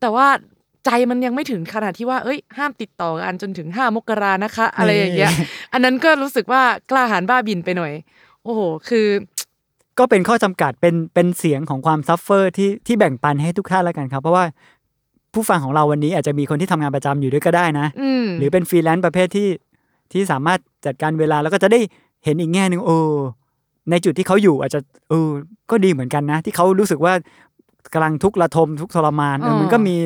[0.00, 0.26] แต่ว่า
[0.88, 5.32] ใจมันยังไม่ถึงขนาดที่ว่าเอ้ย ห้ามติดต่อกันจนถึงห้ามกรานะคะ อะไรอย่างเงี้ย
[5.72, 7.92] อันนั้นก็รู้สึกว่ากล้าหาญบ้าบินไปหน่อย
[8.44, 9.06] โอ้โห คือ
[9.98, 14.44] ก็เป็นข้อจำกัดเป็นเป็นเสียงของความ suffer ที่ที่แบ่งปันให้ทุกท่านแล้วกันครับ เพราะว่า
[15.34, 19.48] ผู้ฟังของเราวันนี้อาจจะมีคนที่ทำงานประจำอยู่ด้วยก็ได้นะอืมหรือเป็นฟรีแลนซ์ประเภทที่
[20.12, 21.80] ที่สามารถจัดการเวลาแล้วก็จะได้
[22.24, 22.98] เห็นอีกแง่หนึ่งโอ้
[23.90, 25.30] ในจุดที่เขาอยู่อาจจะเออ
[25.70, 27.12] ก็ดีเหมือนกันนะ ที่เขารู้สึกว่า
[27.94, 29.96] กำลังทุกข์ระทมทุกข์ทรมานเออมันก็มี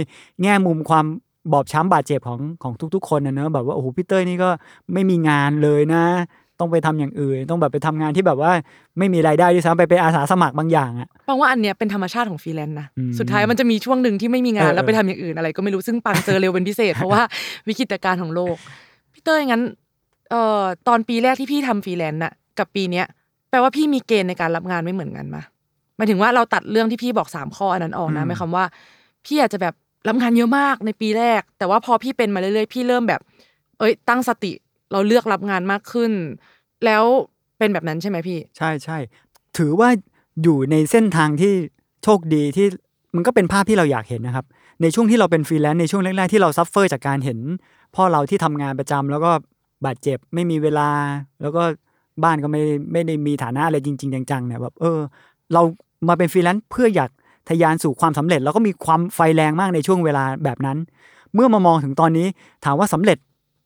[0.42, 1.06] แง่มุมความ
[1.52, 4.50] บอบช้ำบาดเจ็บของของทุก ๆ คนนะเนอะแบบว่าโอ้โหพี่เต้ยนี่ก็
[4.92, 6.04] ไม่มีงานเลยนะ
[6.60, 8.52] ต้องไปทำอย่างอื่น ต้องแบบไปทำงานที่แบบว่า
[8.98, 17.22] ไม่มีรายได้ด้วยซ้ำไปเป็นอาสาสมัครบางอย่างอะปางว่าอันเนี้ยเป็นธรรมชาติของฟรีแลนซ์นะอืมสุดท้ายมันจะมีช่วงหนึ่งที่ไม่มีงานเออแล้วไปทำอย่างอื่นอะไร ก็ไม่รู้ซึ่งปางเจอเร็วเป็นพิเศษเพราะว่า
[17.68, 18.56] วิกฤตการณ์ของโลก
[19.12, 19.62] พี่เต้ยงั้น
[20.30, 23.06] เอ่อตอนปีแรกที่พี่ทำฟรีแลนซ์น่ะกับปีเนี้ย
[23.50, 25.42] แปลว่าพี่มีเกณฑ์ในการรับงานไม่เหมือนกันมา
[26.02, 28.64] หมายถึงว่าเราตัดเรื่องที่พี่บอกสามข้ออันนั้นออกนะหมายความว่า
[29.26, 29.74] พี่อาจจะแบบ
[30.08, 33.20] รับงานเยอะมากในปีแรก แต่ว่าพอพี่เป็นมาเรื่อยๆพี่เริ่มแบบ
[33.78, 34.52] เอ้ย ตั้งสติ
[34.92, 36.12] เราเลือกรับงานมากขึ้น
[36.84, 37.04] แล้ว
[37.58, 38.98] เป็นแบบนั้นใช่ไหมพี่ ใช่ใช่
[39.58, 39.88] ถือว่า
[40.42, 41.52] อยู่ในเส้นทางที่
[42.04, 42.66] โชคดีที่
[43.16, 44.46] มันก็เป็นภาพที่เราอยากเห็นนะครับ
[44.82, 47.38] ในช่วงที่เราเป็นฟรีแลนซ์ในช่วงแรกๆที่เรา suffer จากการเห็น
[47.96, 49.30] พ่อเราที่ทำงานประจำแล้วก็
[49.84, 50.90] บาดเจ็บไม่มีเวลา
[51.42, 51.62] แล้วก็
[52.24, 52.60] บ้านก็ไม่
[52.92, 54.98] ไม่ได้มีฐานะอะไรจริง ๆ จังๆเนี่ยแบบเออ
[55.52, 55.62] เรา
[56.08, 57.10] มาเป็นฟรีแลนซ์เพื่ออยาก
[57.48, 60.78] ทะยานสู่ความสำเร็จ แล้วก็มีความไฟแรงมากในช่วงเวลาแบบนั้น
[61.34, 62.26] เมื่อมามองถึงตอนนี้
[62.64, 63.18] ถามว่าสำเร็จ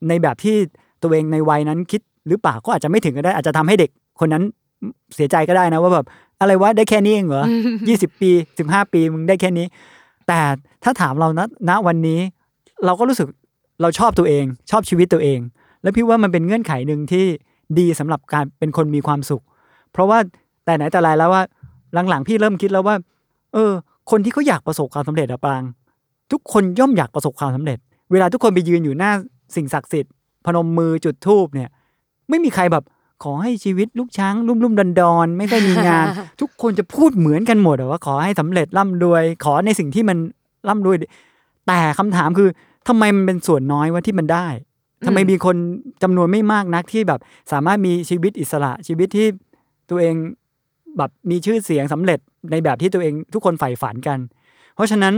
[0.09, 0.57] ในแบบที่
[1.03, 4.43] ตัวเองในวัยนั้นคิดหรือเปล่าก็อาจจะไม่ถึงก็ได้ อาจจะทำให้เด็กคนนั้น
[5.15, 6.07] เสียใจก็ได้นะว่าแบบ
[6.41, 7.45] อะไรวะได้แค่นี้เองเหรอ
[7.89, 9.67] ยี่สิบปีสิบห้าปีมึงได้แค่นี้
[10.29, 10.41] แต่
[10.85, 12.21] ถ้าถามเราณณวันนี้
[12.85, 13.29] เราก็รู้สึก
[13.81, 15.39] เราชอบตัวเอง ชอบชีวิตตัวเอง
[15.83, 17.25] แล้วพี่ว่ามันเป็นเงื่อนไขหนึ่งที่
[17.79, 19.43] ดีสำหรับการเป็นคนมีความสุข
[19.93, 20.19] เพราะว่า
[20.65, 21.43] แต่ไหนแต่ไรแล้วว่า
[22.09, 22.97] หลังๆ พี่เริ่มคิดแล้วว่า
[23.55, 23.73] เออ
[24.11, 25.63] คนที่เขาอยากประสบความสำเร็จอะปาง
[26.33, 27.79] ทุกคนย่อมอยากประสบความสำเร็จ
[28.13, 29.13] เวลาทุกคนไปยืนอยู่หน้า
[29.57, 30.13] สิ่งศักดิ์สิทธิ์
[30.45, 31.69] พนมมือจุดธูปเนี่ย
[32.29, 32.85] ไม่มีใครแบบ
[33.25, 36.07] ขอให้ชีวิตลูกช้างรุ่มรุ่มดอนดอนๆไม่ได้มีงาน
[36.41, 40.19] ทุกคนจะพูดเหมือนกันหมดอว่าขอให้สำเร็จร่ำรวย ขอในสิ่งที่มัน
[40.69, 40.97] ร่ำรวย
[41.67, 42.49] แต่คำถามคือ
[42.89, 44.49] ทำไมมันเป็นส่วนน้อยว่าที่มันได้
[45.07, 45.57] ทำไมมีคน
[46.03, 47.21] จำนวนไม่มากนักที่แบบ
[47.53, 49.27] สามารถมีชีวิตอิสระชีวิตที่
[49.91, 50.15] ตัวเอง
[50.99, 52.19] แบบมีชื่อเสียงสำเร็จ
[52.51, 54.19] ในแบบที่ตัวเองทุกคนใฝ่ฝันกัน
[54.75, 55.15] เพราะฉะนั้น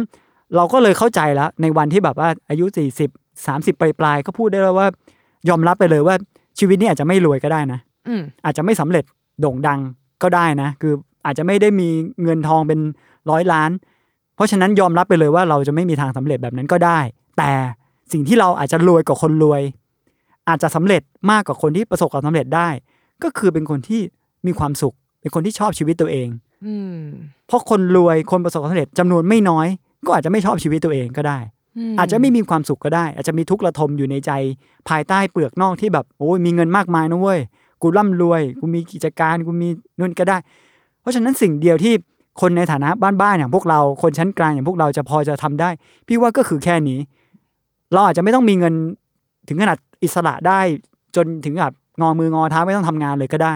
[0.57, 2.64] เราก็เลยเข้าใจแล้วในวันที่แบบว่าอายุ
[3.07, 4.89] 40 30ปลายๆก็พูดได้แล้วว่า
[5.49, 6.14] ยอมรับไปเลยว่า
[6.59, 9.05] ชีวิตนี้อาจจะไม่รวยก็ได้นะอืมอาจจะไม่สำเร็จ
[9.41, 9.81] โด่งดัง
[10.22, 10.95] ก็ได้นะ คือ
[11.26, 11.89] อาจจะไม่ได้มี
[12.22, 12.81] เงินทองเป็น
[13.31, 13.70] ร้อยล้าน
[14.37, 16.99] เพราะฉะนั้นยอมรับไปเลยว่าเราจะไม่มีทางสำเร็จแบบนั้นก็ได้
[17.39, 17.51] แต่
[18.12, 19.62] สิ่งที่เราอาจจะรวยกว่าคนรวย
[20.49, 22.68] อาจจะสำเร็จมากกว่าคนที่ประสบความสำเร็จได้
[23.22, 24.01] ก็คือเป็นคนที่
[24.47, 26.29] มีความสุข เป็นคนที่ชอบชีวิตตัวเอง
[26.66, 26.99] อืม
[27.47, 29.66] เพราะคนรวยคนประสบความสำเร็จจำนวนไม่น้อย
[30.07, 31.39] ก็อาจจะไม่ชอบชีวิตตัวเองก็ได้
[31.99, 34.31] อาจจะไม่มีความสุขก็ได้ อาจจะมีทุกข์ระทมอยู่ในใจ
[34.89, 37.41] ภายใต้เปลือกนอกที่แบบโอ้ยมีเงินมากมายนะเว้ย
[37.83, 40.39] กูร่ำรวย กูมีกิจการกูมีนู่นก็ได้
[41.01, 41.95] เพราะฉะนั้นสิ่งเดียวที่
[42.41, 42.91] คนในฐานะ
[43.21, 45.71] บ้านๆอย่างพวกเราคนชั้นกลางอย่างพวกเราจะพอจะทำได้
[46.07, 46.99] พี่ว่าก็คือแค่นี้
[47.93, 48.75] เราอาจจะไม่ต้องมีเงิน
[49.49, 50.61] ถึงขนาดอิสระได้
[51.16, 53.55] จนถึงกับงอมืองอเท้าไม่ต้องทำงานเลยก็ได้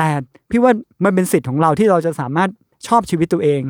[0.00, 0.12] แต่
[0.50, 0.72] พี่ว่า
[1.04, 2.50] มันเป็นสิทธิ์ของเราที่เราจะสามารถ
[2.86, 3.62] ชอบชีวิตตัวเอง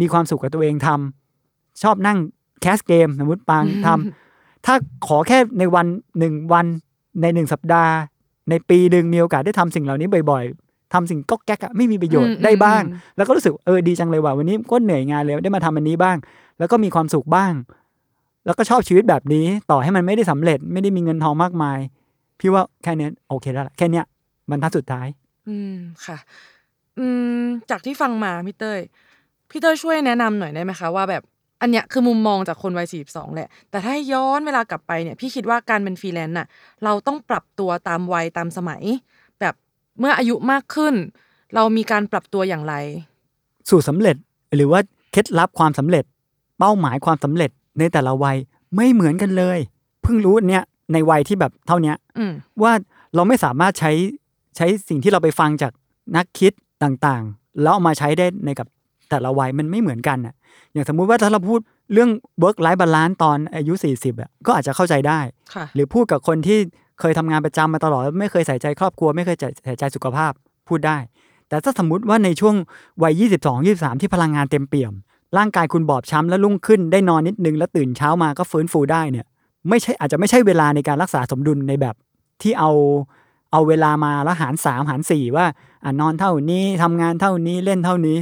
[0.00, 2.18] มีความสุขกับตัวเองทำชอบนั่ง
[2.60, 4.74] แคสเกมสมมติปางทำถ้า
[5.06, 5.86] ขอแค่ในวัน
[6.18, 6.66] หนึ่งวัน
[7.22, 7.94] ในหนึ่งสัปดาห์
[8.50, 16.16] ในปีหนึ่งมีโอกาสได้ทำสิ่งเหล่านี้บ่อยๆทำสิ่งก็แก๊กอะไม่มีประโยชน์อืมได้บ้างอืมแล้วก็รู้สึกเออดีจังเลยว่ะวันนี้ก็เหนื่อยงานเลยได้มาทำอันนี้บ้าง
[16.58, 17.52] แล้วก็มีความสุขบ้าง
[18.44, 21.78] แล้วก็ชอบชีวิตแบบนี้ต่อให้มันไม่ได้สำเร็จ ไม่ได้มีเงินทองมากมาย
[22.40, 24.04] พี่ว่าแค่เนี้ยโอเคแล้วล่ะแค่เนี้ย
[24.50, 25.06] บรรทัดสุดท้าย
[25.50, 25.76] อืม
[26.06, 26.16] ค่ะ
[26.98, 27.06] อื
[27.42, 28.80] ม จากที่ฟังมาพี่เต้ย
[29.50, 31.22] พี่เต้ยช่วยแนะนำหน่อยได้ไหมคะว่าแบบ
[31.60, 36.46] อันเนี้ยคือมุมมองจากคนวัยสี่สองแหละ แต่ถ้าให้ย้อนเวลากลับไปเนี่ย พี่คิดว่าการเป็นฟรีแลนซ์น่ะ
[36.84, 38.82] เราต้องปรับตัวตามวัยตามสมัย
[39.40, 39.54] แบบ
[39.98, 40.94] เมื่ออายุมากขึ้น
[41.54, 42.74] เรามีการปรับตัวอย่างไร
[43.70, 44.16] สู่สำเร็จ
[44.54, 44.80] หรือว่า
[45.12, 46.04] เคล็ดลับความสำเร็จ
[46.58, 48.36] เป้าหมายความสำเร็จในแต่ละวัย
[48.76, 49.58] ไม่เหมือนกันเลย
[50.02, 52.32] เพิ่งรู้เนี่ยในวัยที่แบบเท่าเนี้ยอืม
[52.62, 52.72] ว่า
[53.14, 53.92] เราไม่สามารถใช้
[54.56, 55.72] ใช้สิ่งที่เราไปฟังจาก
[56.16, 58.68] นักคิดต่างๆ แล้วเอามาใช้ได้ในกับ
[59.10, 60.34] แต่ละวัยมันไม่เหมือนกันอะ
[60.72, 61.60] อย่างสมมุติว่าถ้าเราพูด
[61.92, 62.10] เรื่อง
[62.42, 65.20] work life balance ตอนอายุ 40อะก็อาจจะเข้าใจได้
[65.54, 66.58] ค่ะหรือพูดกับคนที่
[67.00, 70.32] เคยทำงานประจำมาตลอดแล้วไม่เคยใส่ใจครอบครัว ไม่เคยใส่ใจสุขภาพ
[70.68, 70.98] พูดได้
[71.48, 72.54] แต่ถ้าสมมติว่าในช่วง
[73.02, 74.92] วัย 22 23 ที่พลังงานเต็มเปี่ยม
[75.38, 79.26] ร่างกายคุณบอบช้ำแล้วรุ่งขึ้นได้นอนนิดนึง แล้วตื่นเช้ามาก็ฟื้นฟูได้เนี่ย
[79.68, 81.94] ไม่ใช่อาจจะไม่ใช่เวลาในการรักษาสมดุลในแบบ
[82.42, 82.70] ที่เอา
[83.52, 85.46] เอาเวลามาแล้วหารสามหารสี่ว่า
[85.84, 88.18] อะนอนเท่านี้ทำงานเท่านี้เล่นเท่านี้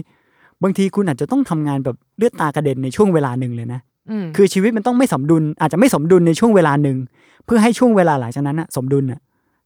[0.63, 6.97] บางทีคุณอาจจะต้องทำงานแบบเลือดตากระเด็นในช่วงเวลาหนึ่งเลยนะอืมคือชีวิตมันต้องไม่สมดุล อาจจะไม่สมดุลในช่วงเวลาหนึ่ง
[7.45, 9.21] เพื่อให้ช่วงเวลาหลังจากนั้นนะสมดุลน่ะ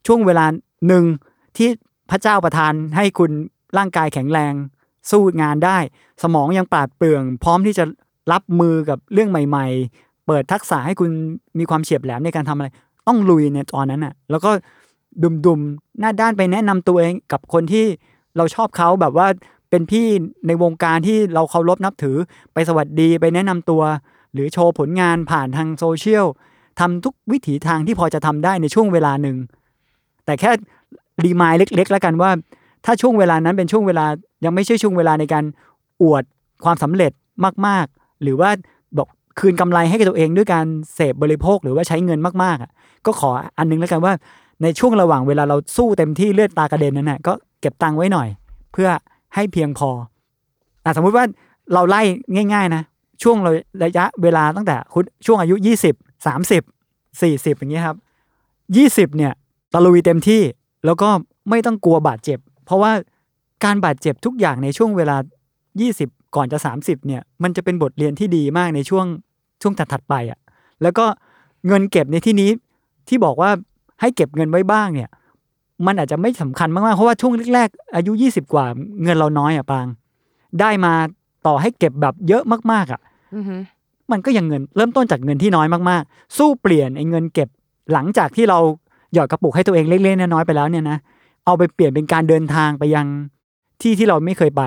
[0.06, 0.44] ช่วงเวลา
[0.88, 1.04] หนึ่ง
[1.56, 1.68] ที่
[2.10, 3.30] พระเจ้าประทานให้คุณ
[3.78, 4.52] ร่างกายแข็งแรง
[5.10, 5.78] สู้งานได้
[6.22, 7.84] สมองยังปราดเปรื่อง พร้อมที่จะ
[8.32, 11.10] รับมือกับเรื่องใหม่ ๆ เปิดทักษะให้คุณ
[11.58, 12.68] มีความเฉียบแหลมในการทำอะไร
[13.08, 14.50] ต้องลุยในตอนนั้นน่ะ แล้วก็
[15.46, 17.86] ดุมๆ หน้าด้านไปแนะนำตัวเองกับคนที่
[18.36, 19.26] เราชอบเขาแบบว่า
[19.70, 20.06] เป็นพี่
[20.46, 22.16] ในวงการที่เราเคารพนับถือ
[22.52, 23.82] ไปสวัสดีไปแนะนำตัว
[24.32, 26.26] หรือโชว์ผลงานผ่านทางโซเชียล
[26.80, 29.36] ทำทุกวิถีทางที่พอจะทำได้ในช่วงเวลาหนึ่ง
[30.24, 30.50] แต่แค่
[31.24, 32.30] รีมายเล็ก ๆ แล้วกันว่า
[32.84, 34.06] ถ้าช่วงเวลานั้นเป็นช่วงเวลา
[34.44, 35.44] ยังไม่ใช่ช่วงเวลาในการ
[36.02, 36.24] อวด
[36.64, 37.12] ความสำเร็จ
[37.66, 38.50] มาก ๆ หรือว่า
[38.98, 39.08] บอก
[39.38, 42.70] คืนกำไรให้กับตัวเองด้วยการเสพบริโภคหรือว่าใช้เงินมากๆอะ
[43.06, 44.12] ก็ขออันนึงแล้วกันว่า
[44.62, 48.28] ในช่วงระหว่างเวลาเราสู้เต็มที่เลือดตากระเด็นนั้นน่ะก็เก็บตังค์ไว้หน่อย
[48.72, 48.88] เพื่อ
[49.34, 49.90] ให้เพียงพอ
[50.84, 51.24] อะสมมุติว่า
[51.72, 52.02] เราไล่
[52.54, 52.82] ง่าย ๆ นะ
[53.22, 53.36] ช่วง
[53.84, 54.76] ระยะเวลาตั้งแต่
[55.26, 55.94] ช่วงอายุยี่สิบ
[56.26, 56.62] สามสิบ
[57.22, 57.96] สี่สิบอย่างเงี้ยครับ
[58.76, 59.32] ยี่สิบเนี่ย
[59.72, 60.42] ตะลุยเต็มที่
[60.84, 61.08] แล้วก็
[61.50, 62.92] ไม่ต้องกลัวบาดเจ็บ เพราะว่า
[63.64, 65.16] การบาดเจ็บทุกอย่างในช่วงเวลา
[65.76, 69.06] 20 ก่อนจะ 30 เนี่ย มันจะเป็นบทเรียนที่ดีมากในช่วง
[69.62, 70.38] ช่วงถัดๆไปอะ
[70.82, 71.04] แล้วก็
[71.66, 72.50] เงินเก็บในที่นี้
[73.08, 73.50] ที่บอกว่า
[74.02, 75.10] ให้เก็บเงินไว้บ้างเนี่ย
[75.86, 78.66] มันอาจจะไม่สำคัญมากๆ เพราะว่าช่วงแรกๆ อายุ 20 กว่า
[79.02, 79.86] เงินเราน้อยอะปาง
[80.60, 80.92] ได้มา
[81.46, 82.42] ต่อให้เก็บแบบเยอะ
[82.72, 83.00] มากๆอะ
[83.34, 83.56] อือฮึ
[84.12, 87.48] มันก็ยังเงินเริ่มต้นจากเงินที่น้อยมากๆ สู้เปลี่ยนไอ้เงินเก็บ
[87.92, 88.58] หลังจากที่เรา
[89.14, 90.98] หยอดกระปุกให้ตัวเองเล็กๆน้อยๆไปแล้วเนี่ยนะ
[91.46, 93.06] เอาไปเปลี่ยนเป็นการเดินทางไปยัง
[93.82, 94.62] ที่ที่เราไม่เคยไป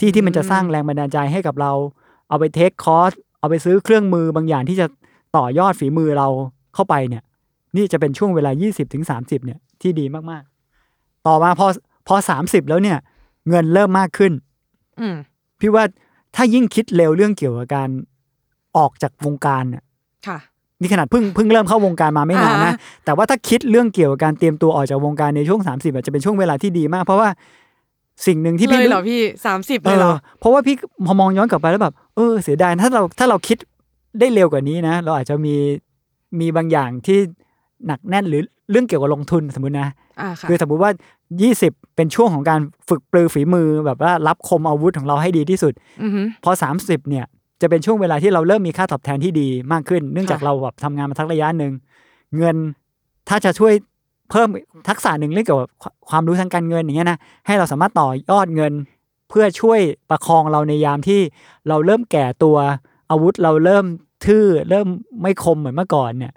[0.00, 1.72] ที่ที่มันจะสร้างแรงบันดาลใจให้กับเรา
[2.28, 4.86] เอาไปเทคคอร์สเอาไปซื้อเครื่องมือบางอย่างที่จะ
[5.36, 6.28] ต่อยอดฝีมือเรา
[6.74, 7.22] เข้าไปเนี่ย
[7.76, 11.66] นี่จะเป็นช่วงเวลา 20ถึง30เนี่ยที่ดีมากๆ ต่อมาพอ
[12.08, 12.98] พอ 30 แล้วเนี่ย
[13.48, 14.32] เงินเริ่มมากขึ้น
[15.00, 15.16] อืม
[15.60, 15.84] พี่ว่า
[16.36, 17.88] ถ้ายิ่งคิดเร็วเรื่องเกี่ยวกับการ
[18.76, 19.84] ออกจากวงการเนี่ย
[20.26, 20.38] ค่ะ
[20.80, 27.28] นี่ขนาดเพิ่งเพิ่งเริ่มเข้าวงการมาไม่นานนะอ่าแต่ว่าถ้าคิดเรื่องเกี่ยวกับการเตรียมตัวออกจากวงการในช่วง 30อาจจะเป็นช่วงเวลาที่ดีมาก เพราะว่า
[28.26, 33.58] สิ่งหนึ่งที่เลพี่ยเหรอพี่สามสิบเอเลยเหรออเพราะว่าพี่พอมองย้อนกลับไปแล้วแบบเออเสียดายถ้าเราถ้าเราคิด
[34.20, 35.54] ได้เร็วกว่านี้นะ เราอาจจะมี
[36.40, 37.18] มีบางอย่างที่
[37.86, 39.88] หนักแน่นหรือเรื่องเกี่ยวกับลงทุนสมมตินะ
[40.20, 40.90] อ่าค่ะคือสมมติว่า
[41.42, 45.72] 20 เป็นช่วงของการฝึกปรือฝีมือแบบว่ารับคมอาวุธของเราให้ดีที่สุด
[46.02, 47.24] อือฮึพอ 30 เนี่ย
[47.60, 51.72] จะเป็นช่วงเวลาที่เราเริ่มมีค่าตอบแทนที่ดีมากขึ้น เนื่องจากค่ะเราแบบทำงานมาทักระยะหนึ่ง
[52.36, 52.56] เงิน
[53.28, 53.72] ถ้าจะช่วย
[54.30, 54.48] เพิ่ม
[54.88, 55.70] ทักษะหนึ่งเรื่องเกี่ยวกับ
[56.10, 58.72] ความรู้ทางการเงินอย่างเงี้ยนะให้เราสามารถต่อยอดเงิน
[59.28, 59.80] เพื่อช่วย
[60.10, 61.20] ประคองเราในยามที่
[61.68, 62.56] เราเริ่มแก่ตัว
[63.10, 63.84] อาวุธเราเริ่ม
[64.26, 64.86] ทื่อเริ่ม
[65.22, 66.32] ไม่คมเหมือนเมื่อก่อนเนี่ย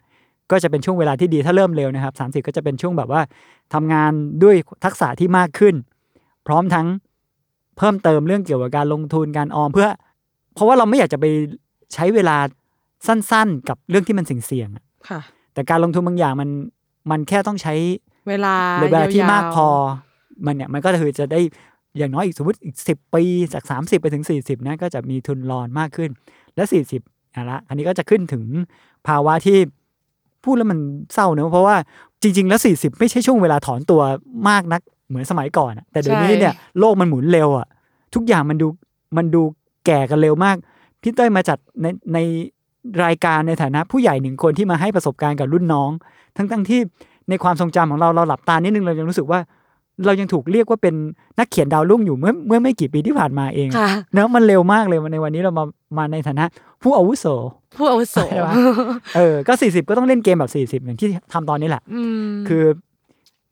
[0.51, 3.21] ก็จะเป็นช่วงเวลาที่ดีถ้าเริ่มเร็วนะครับ 30 ก็จะเป็นช่วงแบบว่า
[3.73, 4.11] ทำงาน
[4.43, 5.75] ด้วยทักษะที่มากขึ้น
[6.47, 6.87] พร้อมทั้ง
[7.77, 9.89] เพิ่มเติมเรื่องเกี่ยวกับการลงทุนการออมเพื่อ
[10.53, 11.25] เพราะว่าเราไม่อยากจะไป
[11.93, 12.37] ใช้เวลา
[13.07, 15.19] สั้นๆ กับเรื่องที่มันเสี่ยงๆอะค่ะ
[15.53, 16.49] แต่การลงทุนบางอย่างมัน
[17.11, 17.73] มันแค่ต้องใช้
[18.27, 19.67] เวลาเวลาที่ยวๆมากพอ
[20.45, 21.39] มันเนี่ยมันก็คือจะได้
[21.97, 23.23] อย่างน้อยอีกสมมติอีกสิบปี
[23.53, 26.09] จากสามสิบไปถึงสี่สิบนะก็จะมีทุนรอนมากขึ้น
[26.55, 27.01] และสี่สิบ
[27.35, 28.45] อะละอันนี้ก็จะขึ้นถึง
[29.07, 29.57] ภาวะที่
[30.45, 30.79] พูดแล้วมัน
[31.13, 31.75] เศร้าเนอะเพราะว่า
[32.21, 34.01] จริง ๆ แล้วสี่สิบไม่ใช่ช่วงเวลาถอนตัว
[34.49, 37.67] มากนักเหมือนสมัยก่อนอะแต่เดี๋ยวนี้เนี่ยโลกมันหมุนเร็วอะ
[38.15, 38.67] ทุกอย่างมันดู
[39.17, 39.41] มันดู
[39.85, 40.55] แก่กันเร็วมาก
[41.01, 42.17] พี่เต้ยมาจัดในใน
[43.05, 45.91] รายการในฐานะผู้ใหญ่หนึ่งคนที่มาให้ประสบการณ์กับรุ่นน้อง
[46.37, 46.79] ทั้งทั้งที่
[47.29, 49.39] ในความทรงจำของเราเราหลับตานิดนึงเรายังรู้สึกว่า
[50.05, 50.95] เรายังถูกเรียกว่าเป็น
[51.39, 55.65] นักเขียนดาวรุ่งอยู่เมื่อเมื่อไม่กี่ปีที่ผ่านมาเองค่ะเนอะมันเร็วมากเลยในวันนี้เรามา
[55.97, 56.45] มาในฐานะ
[56.83, 57.25] ผู้อาวุโส
[57.77, 58.53] ผู้อาวุโสใช่ปะ
[59.15, 62.63] เออก็สี่สิบก็ต้องเล่นเกมแบบสี่สิบอย่างที่ทำตอนนี้แหละอืมคือ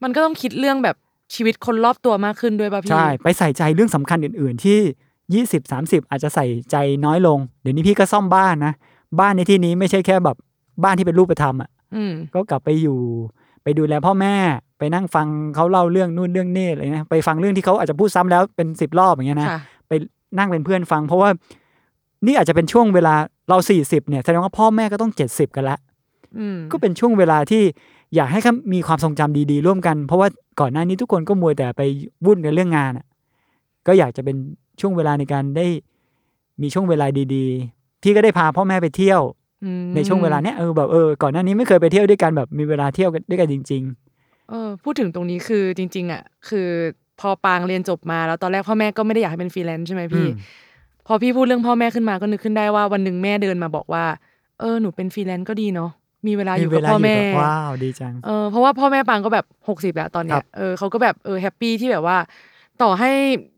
[0.04, 0.96] มันก็ต้องคิดเรื่องแบบ
[1.36, 4.80] ชีวิตคนรอบตัวมากขึ้นด้วยป่ะพี่ใช่ไปใส่ใจเรื่องสำคัญอื่น ๆ ที่
[5.34, 6.76] ยี่สิบสามสิบอาจจะใส่ใจ
[7.06, 8.74] น้อยลง เดี๋ยวนี้พี่ก็ซ่อมบ้านนะ
[9.20, 10.38] บ้านในที่นี้ไม่ใช่แค่แบบ
[10.84, 12.98] บ้านที่เป็นรูปธรรมอะอืมก็กลับไปอยู่
[13.64, 14.36] ไปดูแลพ่อแม่
[14.80, 19.92] ไปนั่งฟังเขาเล่าเรื่องนู่นเรื่องนี่อะไรนะไปฟังเรื่องที่เขาอาจจะพูดซ้ำแล้วเป็นสิบรอบอย่างเงี้ยนะค่ะไป
[20.38, 21.30] นั่งเป็นเพื่อนฟัง เพราะว่า
[22.26, 23.14] นี่อาจจะเป็นช่วงเวลา
[23.50, 25.78] เราสี่สิบเนี่ยแสดงว่าพ่อแม่ก็ต้องเจ็ดสิบกันละ
[26.38, 27.64] อืมก็เป็นช่วงเวลาที่
[28.16, 30.28] อยากให้เขามีความทรงจำดีๆ ร่วมกัน เพราะว่า
[30.60, 31.82] ก่อนหน้านี้ทุกคนก็มัวแต่ไป
[32.26, 33.06] วุ่นกันเรื่องงานอะ
[33.88, 34.36] ก็อยากจะเป็น
[34.80, 35.68] ช่วงเวลาในการได้
[36.62, 37.06] มีช่วงเวลา
[37.36, 39.43] ดีๆพี่ก็ได้พาพ่อแม่ไปเที่ยวอืม
[39.96, 43.84] ในช่วงเวลาเนี้ยเออแบบเออก่อนหน้านี้ไม่เคยไปเที่ยวด้วยกันแบบมีเวลาเที่ยวกันด้วยกันจริง
[44.50, 46.68] เออ พูดถึงตรงนี้คือจริง ๆ อะ คือ
[47.20, 50.64] พอปางเรียนจบมาแล้วตอนแรกพ่อแม่ก็ไม่ได้อยากให้เป็นฟรีแลนซ์ใช่ไหมๆพี่อืม
[51.08, 54.06] พอพี่พูดเรื่องพ่อแม่ขึ้นมาก็นึกขึ้นได้ว่าวันหนึ่งแม่เดินมาบอกว่า
[54.60, 55.92] เออหนูเป็นฟรีแลนซ์ก็ดีเนาะ
[56.28, 62.18] มีเวลาอยู่มีกับเวลาพ่ออยู่แม่กับว้าวดีจังเออเพราะว่าพ่อแม่ปางก็แบบหกสิบแล้วตอนเนี้ครัยบเออเขาก็แบบเออ happy ที่แบบว่า
[62.82, 63.12] ต่อให้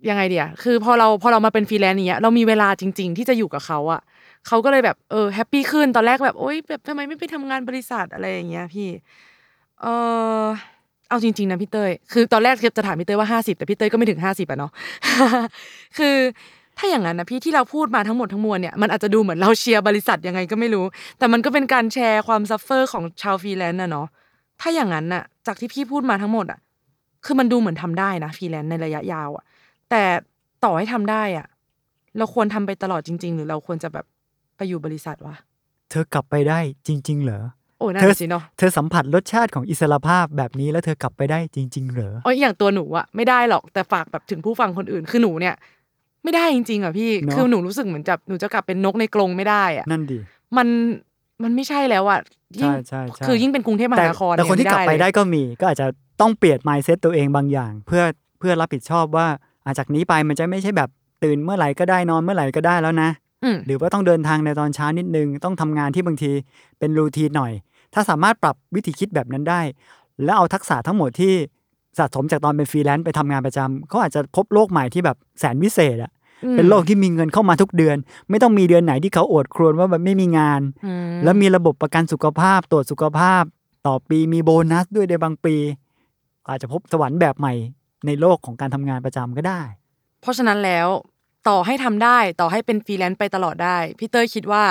[0.09, 4.01] ยังไงเดียคือพอเราพอเรามาเป็นฟรีแลนซ์อย่างเงี้ยเรามีเวลาจริง ๆ ที่จะอยู่กับเขาอะ
[4.47, 8.89] เขาก็เลยแบบเออ happy ขึ้นตอนแรกแบบโอ๊ยแบบทำไมไม่ไปทำงานบริษัทอะไรอย่างเงี้ยพี่
[9.81, 9.85] เอ
[10.43, 10.45] อ
[11.09, 14.71] เอาจริงๆนะพี่เต้ยคือตอนแรกจะถามพี่เต้ยว่าห้าสิบแต่พี่เต้ยก็ไม่ถึงห้าสิบอะเนาะ
[15.97, 16.15] คือ
[16.77, 20.85] ถ้าอย่างนั้นนะพี่ที่เราพูดมาทั้งหมดทั้งมวลเนี่ยมันอาจจะดูเหมือนเราเชียร์บริษัทยังไงก็ไม่รู้
[21.17, 24.07] แต่มันก็เป็นการแชร์ความ suffer ของชาวฟรีแลนซ์นะเนาะ
[24.61, 26.59] ถ้าอย่างนั้นน่ะ จากที่พี่พูดมาทั้งหมดอะ
[27.25, 29.43] คือมันดูเหมือนทำได้นะฟรีแลนซ์ในระยะยาวอะ
[29.89, 30.03] แต่
[30.63, 31.45] ต่อให้ทำได้อะ
[32.17, 34.05] เราควรทำไปตลอดจริง ๆ หรือเราควรจะแบบ
[34.57, 35.35] ไปอยู่บริษัทวะ
[35.91, 37.41] เธอกลับไปได้จริง ๆ เหรอ
[37.79, 45.55] โอ้นั่นเธอนะสิเนาะ เธอสัมผัสรสชาติของอิสรภาพแบบนี้แล้วเธอกลับไปได้จริง ๆ เหรอ อ๋ออย่างตัวหนูอะไม่ได้หรอกแต่ฝากแบบถึงผู้ฟังคนอื่นคือหนูเนี่ย
[46.23, 50.19] ไม่ได้จริงๆอะพี่ เนอะ คือหนูรู้สึกเหมือนจะหนูจะกลับเป็นนกในกรงไม่ได้อะนั่นดิ
[50.57, 50.67] มัน
[51.43, 52.19] มันไม่ใช่แล้วอะ
[52.59, 55.87] ยิ่งใช่ใช่ใช่คือยิ่งเป็นกรุงเทพมแต่หานครแต่คนที่เยกลับไปม่ได้เลยก็มี ก็อาจจะ
[56.21, 58.03] ต้องเปลี่ยน mindset ตัวเองบางอย่าง เพื่อ
[58.39, 59.27] เพื่อรับผิดชอบว่า
[59.65, 60.89] อาจากนี้ไปมันจะไม่ใช่แบบ
[61.23, 63.24] ตื่นเมื่อไหร่ก็ได้นอนเมื่อไหร่ก็ได้แล้วนะอืม
[63.65, 66.31] หรือว่าต้องเดินทางในตอนเช้านิดนึง ต้องทำงานที่บางที
[66.79, 67.51] เป็นรูทีนหน่อย
[67.93, 69.61] ถ้าสามารถปรับวิธีคิดแบบนั้นได้
[70.23, 71.33] แล้วเอาทักษะทั้งหมดที่
[71.97, 76.11] สะสมจากตอนเป็นฟรีแลนซ์ไปทำงานประจำเขาอาจจะพบโลกใหม่ที่แบบแสนวิเศษอะ
[76.43, 77.97] อืมเป็นโลกที่มีเงินเข้ามาทุกเดือน
[78.29, 83.43] ไม่ต้องมีเดือนไหนที่เขาโอดครวญว่าแบบไม่มีงานอืมแล้วมีระบบประกันสุขภาพตรวจสุขภาพ
[83.87, 85.55] ต่อปีมีโบนัสด้วยในบางปี
[86.49, 87.53] อาจจะพบสวรรค์แบบใหม่
[88.05, 89.61] ในโลกของการทำงานประจำก็ได้
[90.21, 90.87] เพราะฉะนั้นแล้ว
[91.47, 94.63] ต่อให้ทำได้ต่อให้เป็นฟรีแลนซ์ไปตลอดได้พี่เต้ยคิดว่า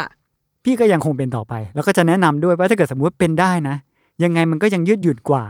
[0.64, 3.76] พี่ก็ยังคงเป็นต่อไป แล้วก็จะแนะนำด้วยว่าถ้าเกิดสมมติเป็นได้นะ
[4.24, 5.44] ยังไงมันก็ยังยืดหยุ่นกว่า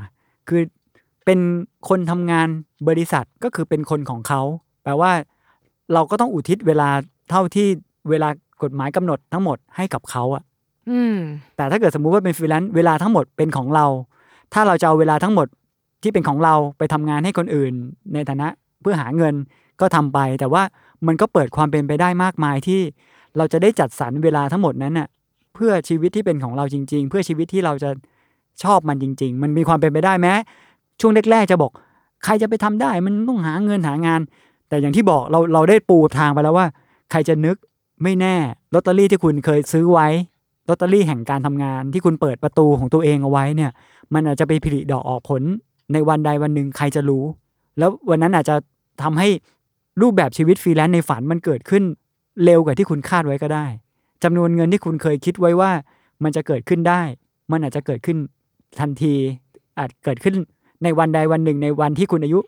[0.49, 0.61] คือ
[1.25, 1.39] เป็น
[1.89, 2.49] คนทำงาน
[2.89, 4.43] บริษัทก็คือเป็นคนของเขา
[4.83, 5.11] แปลว่า
[5.93, 6.89] เราก็ต้องอุทิศเวลา
[7.31, 7.67] เท่าที่
[8.11, 8.29] เวลา
[8.63, 10.43] กฎหมายกำหนดทั้งหมดให้กับเขาอะ
[10.91, 11.17] อืม
[11.57, 13.87] แต่ถ้าเกิดสมมุติว่าเป็นฟรีแลนซ์เวลาทั้งหมดเป็นของเรา
[14.53, 15.47] ถ้าเราจะเอาเวลาทั้งหมด
[16.03, 17.73] ที่เป็นของเราไปทำงานให้คนอื่น
[18.15, 18.49] ในฐานะ
[18.81, 19.35] เพื่อหาเงิน
[19.81, 20.63] ก็ทำไป แต่ว่า
[21.09, 22.81] มันก็เปิดความเป็นไปได้มากมายที่
[23.37, 25.09] เราจะได้จัดสรรเวลาทั้งหมดนั้นน่ะ
[25.55, 27.91] เพื่อชีวิตที่เป็นของเราจริง ๆ เพื่อชีวิตที่เราจะ
[28.63, 30.35] ชอบมันจริง ๆ มันมีความเป็นไปได้แม้
[31.01, 31.73] ช่วงแรกๆจะบอก
[32.25, 34.21] ใครจะไปทำได้ มันต้องหาเงินหางาน
[34.69, 36.67] แต่อย่างที่บอกเราเราได้ปูทางไปแล้วว่า
[37.11, 37.57] ใครจะนึก
[38.03, 38.37] ไม่แน่
[38.75, 40.09] ลอตเตอรี่ที่คุณเคยซื้อไว้
[40.69, 43.71] ลอตเตอรี่แห่งการทำงานที่คุณเปิดประตูของตัวเองเอาไว้เนี่ย
[44.15, 45.43] มันอาจจะไปผลิดอกออกผล
[45.93, 47.25] ในวันใดวันหนึ่งใครจะรู้
[47.79, 48.57] แล้ววันนั้นอาจจะ
[49.03, 49.29] ทำให้
[50.01, 51.83] รูปแบบชีวิตฟรีแลนซ์ในฝันมันเกิดขึ้น
[52.45, 53.67] เร็วกว่าที่คุณคาดไว้ก็ได้
[54.25, 55.73] จำนวนเงินที่คุณเคยคิดไว้ว่า
[56.25, 57.03] มันจะเกิดขึ้นได้
[57.53, 58.19] มันอาจจะเกิดขึ้น
[58.81, 59.15] ทันที
[59.79, 60.35] อาจเกิดขึ้น
[60.83, 62.39] ในวันใดวันหนึ่งในวันที่คุณอายุ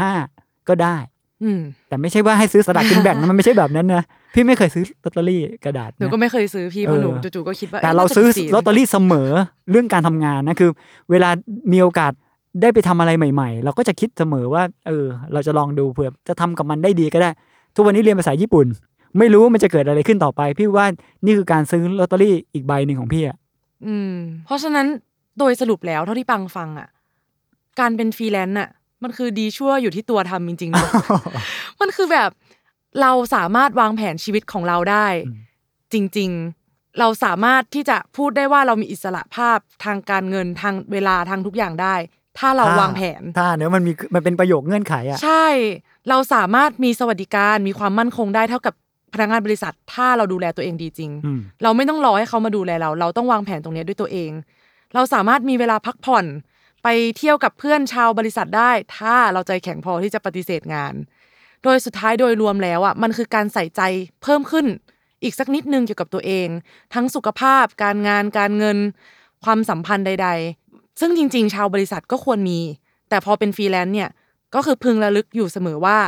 [0.00, 0.96] 45ก็ได้
[1.42, 9.30] อืมแต่ไม่ใช่ว่าให้ซื้อสลากกินแบ่งนะมันไม่ใช่แบบนั้นนะพี่ไม่เคยซื้อลอตเตอรี่กระดาษหนูนะก็ไม่เคยซื้อพี่เพราะหนูเออจู่ๆก็คิดว่าแต่อ๊ะเราน่าจะซื้อสี่ลอตเตอรี่เสมอ
[9.70, 10.70] เรื่องการทำงานนะคือ
[11.10, 11.30] เวลา
[11.72, 12.12] มีโอกาส
[12.60, 17.30] ได้ไปทำอะไรใหม่ ๆ เราก็จะคิดเสมอว่า เออ เราจะลองดูเผื่อจะทำกับมันได้ดีก็ได้
[17.74, 18.66] ทุกวันนี้เรียนภาษาญี่ปุ่น
[19.18, 20.86] ไม่รู้ว่ามันจะเกิดอะไรขึ้นต่อไป พี่ว่า
[21.24, 23.36] นี่คือการซื้อลอตเตอรี่อีกใบหนึ่งของพี่อะ
[23.86, 24.12] อืม
[24.44, 24.86] เพราะฉะนั้น
[25.38, 26.88] โดยสรุปแล้วเท่าที่ปางฟังอะ
[27.80, 28.68] การเป็นฟรีแลนซ์อะ
[29.02, 30.88] มันคือดีชั่วอยู่ที่ตัวทำจริงๆนะ
[31.80, 32.30] มันคือแบบ
[33.00, 35.38] เราสามารถวางแผนชีวิตของเราได้อืม
[35.92, 36.30] จริง
[36.64, 41.94] ๆ เราสามารถที่จะพูดได้ว่าเรามีอิสระภาพทางการเงินทางเวลาทางทุกอย่างได้
[42.38, 45.46] ถ้าเราวางแผนถ้าเนื้อะมันมีมันเป็นประโยคเงื่อนไขอะใช่
[46.08, 48.74] เราสามารถมีสวัสดิการมีความมั่นคงได้เท่ากับ
[49.12, 54.30] พนักงานบริษัท ถ้าเราดูแลตัวเองดีจริงอืมเราไม่ต้องรอให้เขามาดูแลเรา เราต้องวางแผนตรงนี้ด้วยตัวเอง
[54.94, 56.24] เราสามารถมีเวลาพักผ่อน
[56.82, 60.94] ไปเที่ยวกับเพื่อนชาวบริษัทได้ ถ้าเราใจแข็งพอที่จะปฏิเสธงาน
[61.64, 63.82] โดยสุดท้ายโดยรวมแล้วอะมันคือการใส่ใจ
[64.22, 64.66] เพิ่มขึ้น
[65.22, 66.48] อีกสักนิดนึงเกี่ยวกับตัวเอง
[66.94, 68.78] ทั้งสุขภาพ การงานการเงิน
[69.44, 70.59] ความสัมพันธ์ใดๆ
[71.00, 72.58] ซึ่งจริง ๆ ชาวบริษัทก็ควรมี
[73.08, 74.10] แต่พอเป็นฟรีแลนซ์เนี่ย
[74.54, 75.98] ก็คือพึงระลึกอยู่เสมอว่า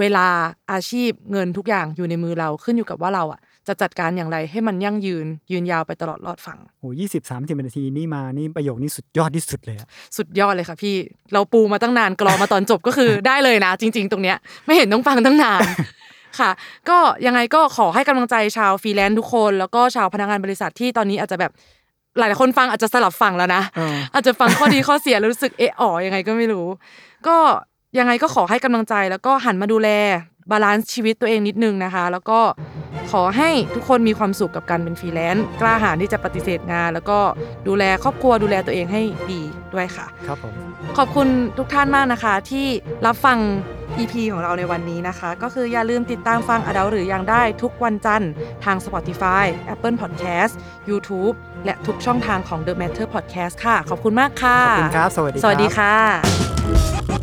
[0.00, 0.26] เวลา
[0.72, 10.94] อาชีพเงินทุกอย่างอยู่ในมือเราขึ้นอยู่กับว่าเราอะจะจัดการอย่างไรให้มันยั่งยืนยืนยาวไปตลอดรอดฝั่งโอ้ยี่สิบสามสิบนาทีนี่มานี่ประโยคนี้สุดยอดที่สุดเลยอะสุดยอดเลยค่ะพี่
[11.32, 15.60] เราปูมาตั้งนานกรอมาตอนจบก็คือได้เลยนะ จริง ๆ ตรงเนี้ยไม่เห็นต้องฟังตั้งนาน
[16.38, 16.50] ค่ะ
[16.88, 21.52] ก็ยังไงก็ขอให้กำลังใจชาวฟรีแลนซ์ทุกคน แล้วก็ชาวพนักงานบริษัทที่ตอนนี้อาจจะแบบ
[22.18, 26.66] หลายๆคนฟังอาจจะสลับฝั่งแล้วนะเอออาจจะฟังข้อดีข้อเสียแล้วรู้สึกเอะอ๋อยังไงก็ไม่รู้
[27.26, 27.36] ก็
[27.98, 29.88] ยังไงก็ขอให้กำลังใจแล้วก็หันมาดูแล
[30.50, 32.38] balance ชีวิตตัวเองนิดนึงนะคะ แล้วก็
[33.12, 37.18] ขอให้ทุกคนมีความสุขกับการเป็นฟรีแลนซ์กล้าหาญที่จะปฏิเสธงาน แล้วก็
[37.68, 39.02] ดูแลครอบครัวดูแลตัวเองให้
[39.32, 39.40] ดี
[39.74, 40.54] ด้วยค่ะ ครับผม
[40.98, 42.66] ขอบคุณทุกท่านมากนะคะ ที่
[43.06, 43.38] รับฟัง
[43.98, 48.30] EP ของเราในวันนี้นะคะ ก็คืออย่าลืมติดตามฟังอดาหรือยังได้ทุกวันจันทร์
[48.64, 50.52] ทาง Spotify Apple Podcast
[50.90, 51.34] YouTube
[51.64, 57.21] และทุกช่องทางของ The Matter Podcast ค่ะ ขอบคุณมากค่ะ ขอบคุณครับ สวัสดีสวัสดีรับค่ะ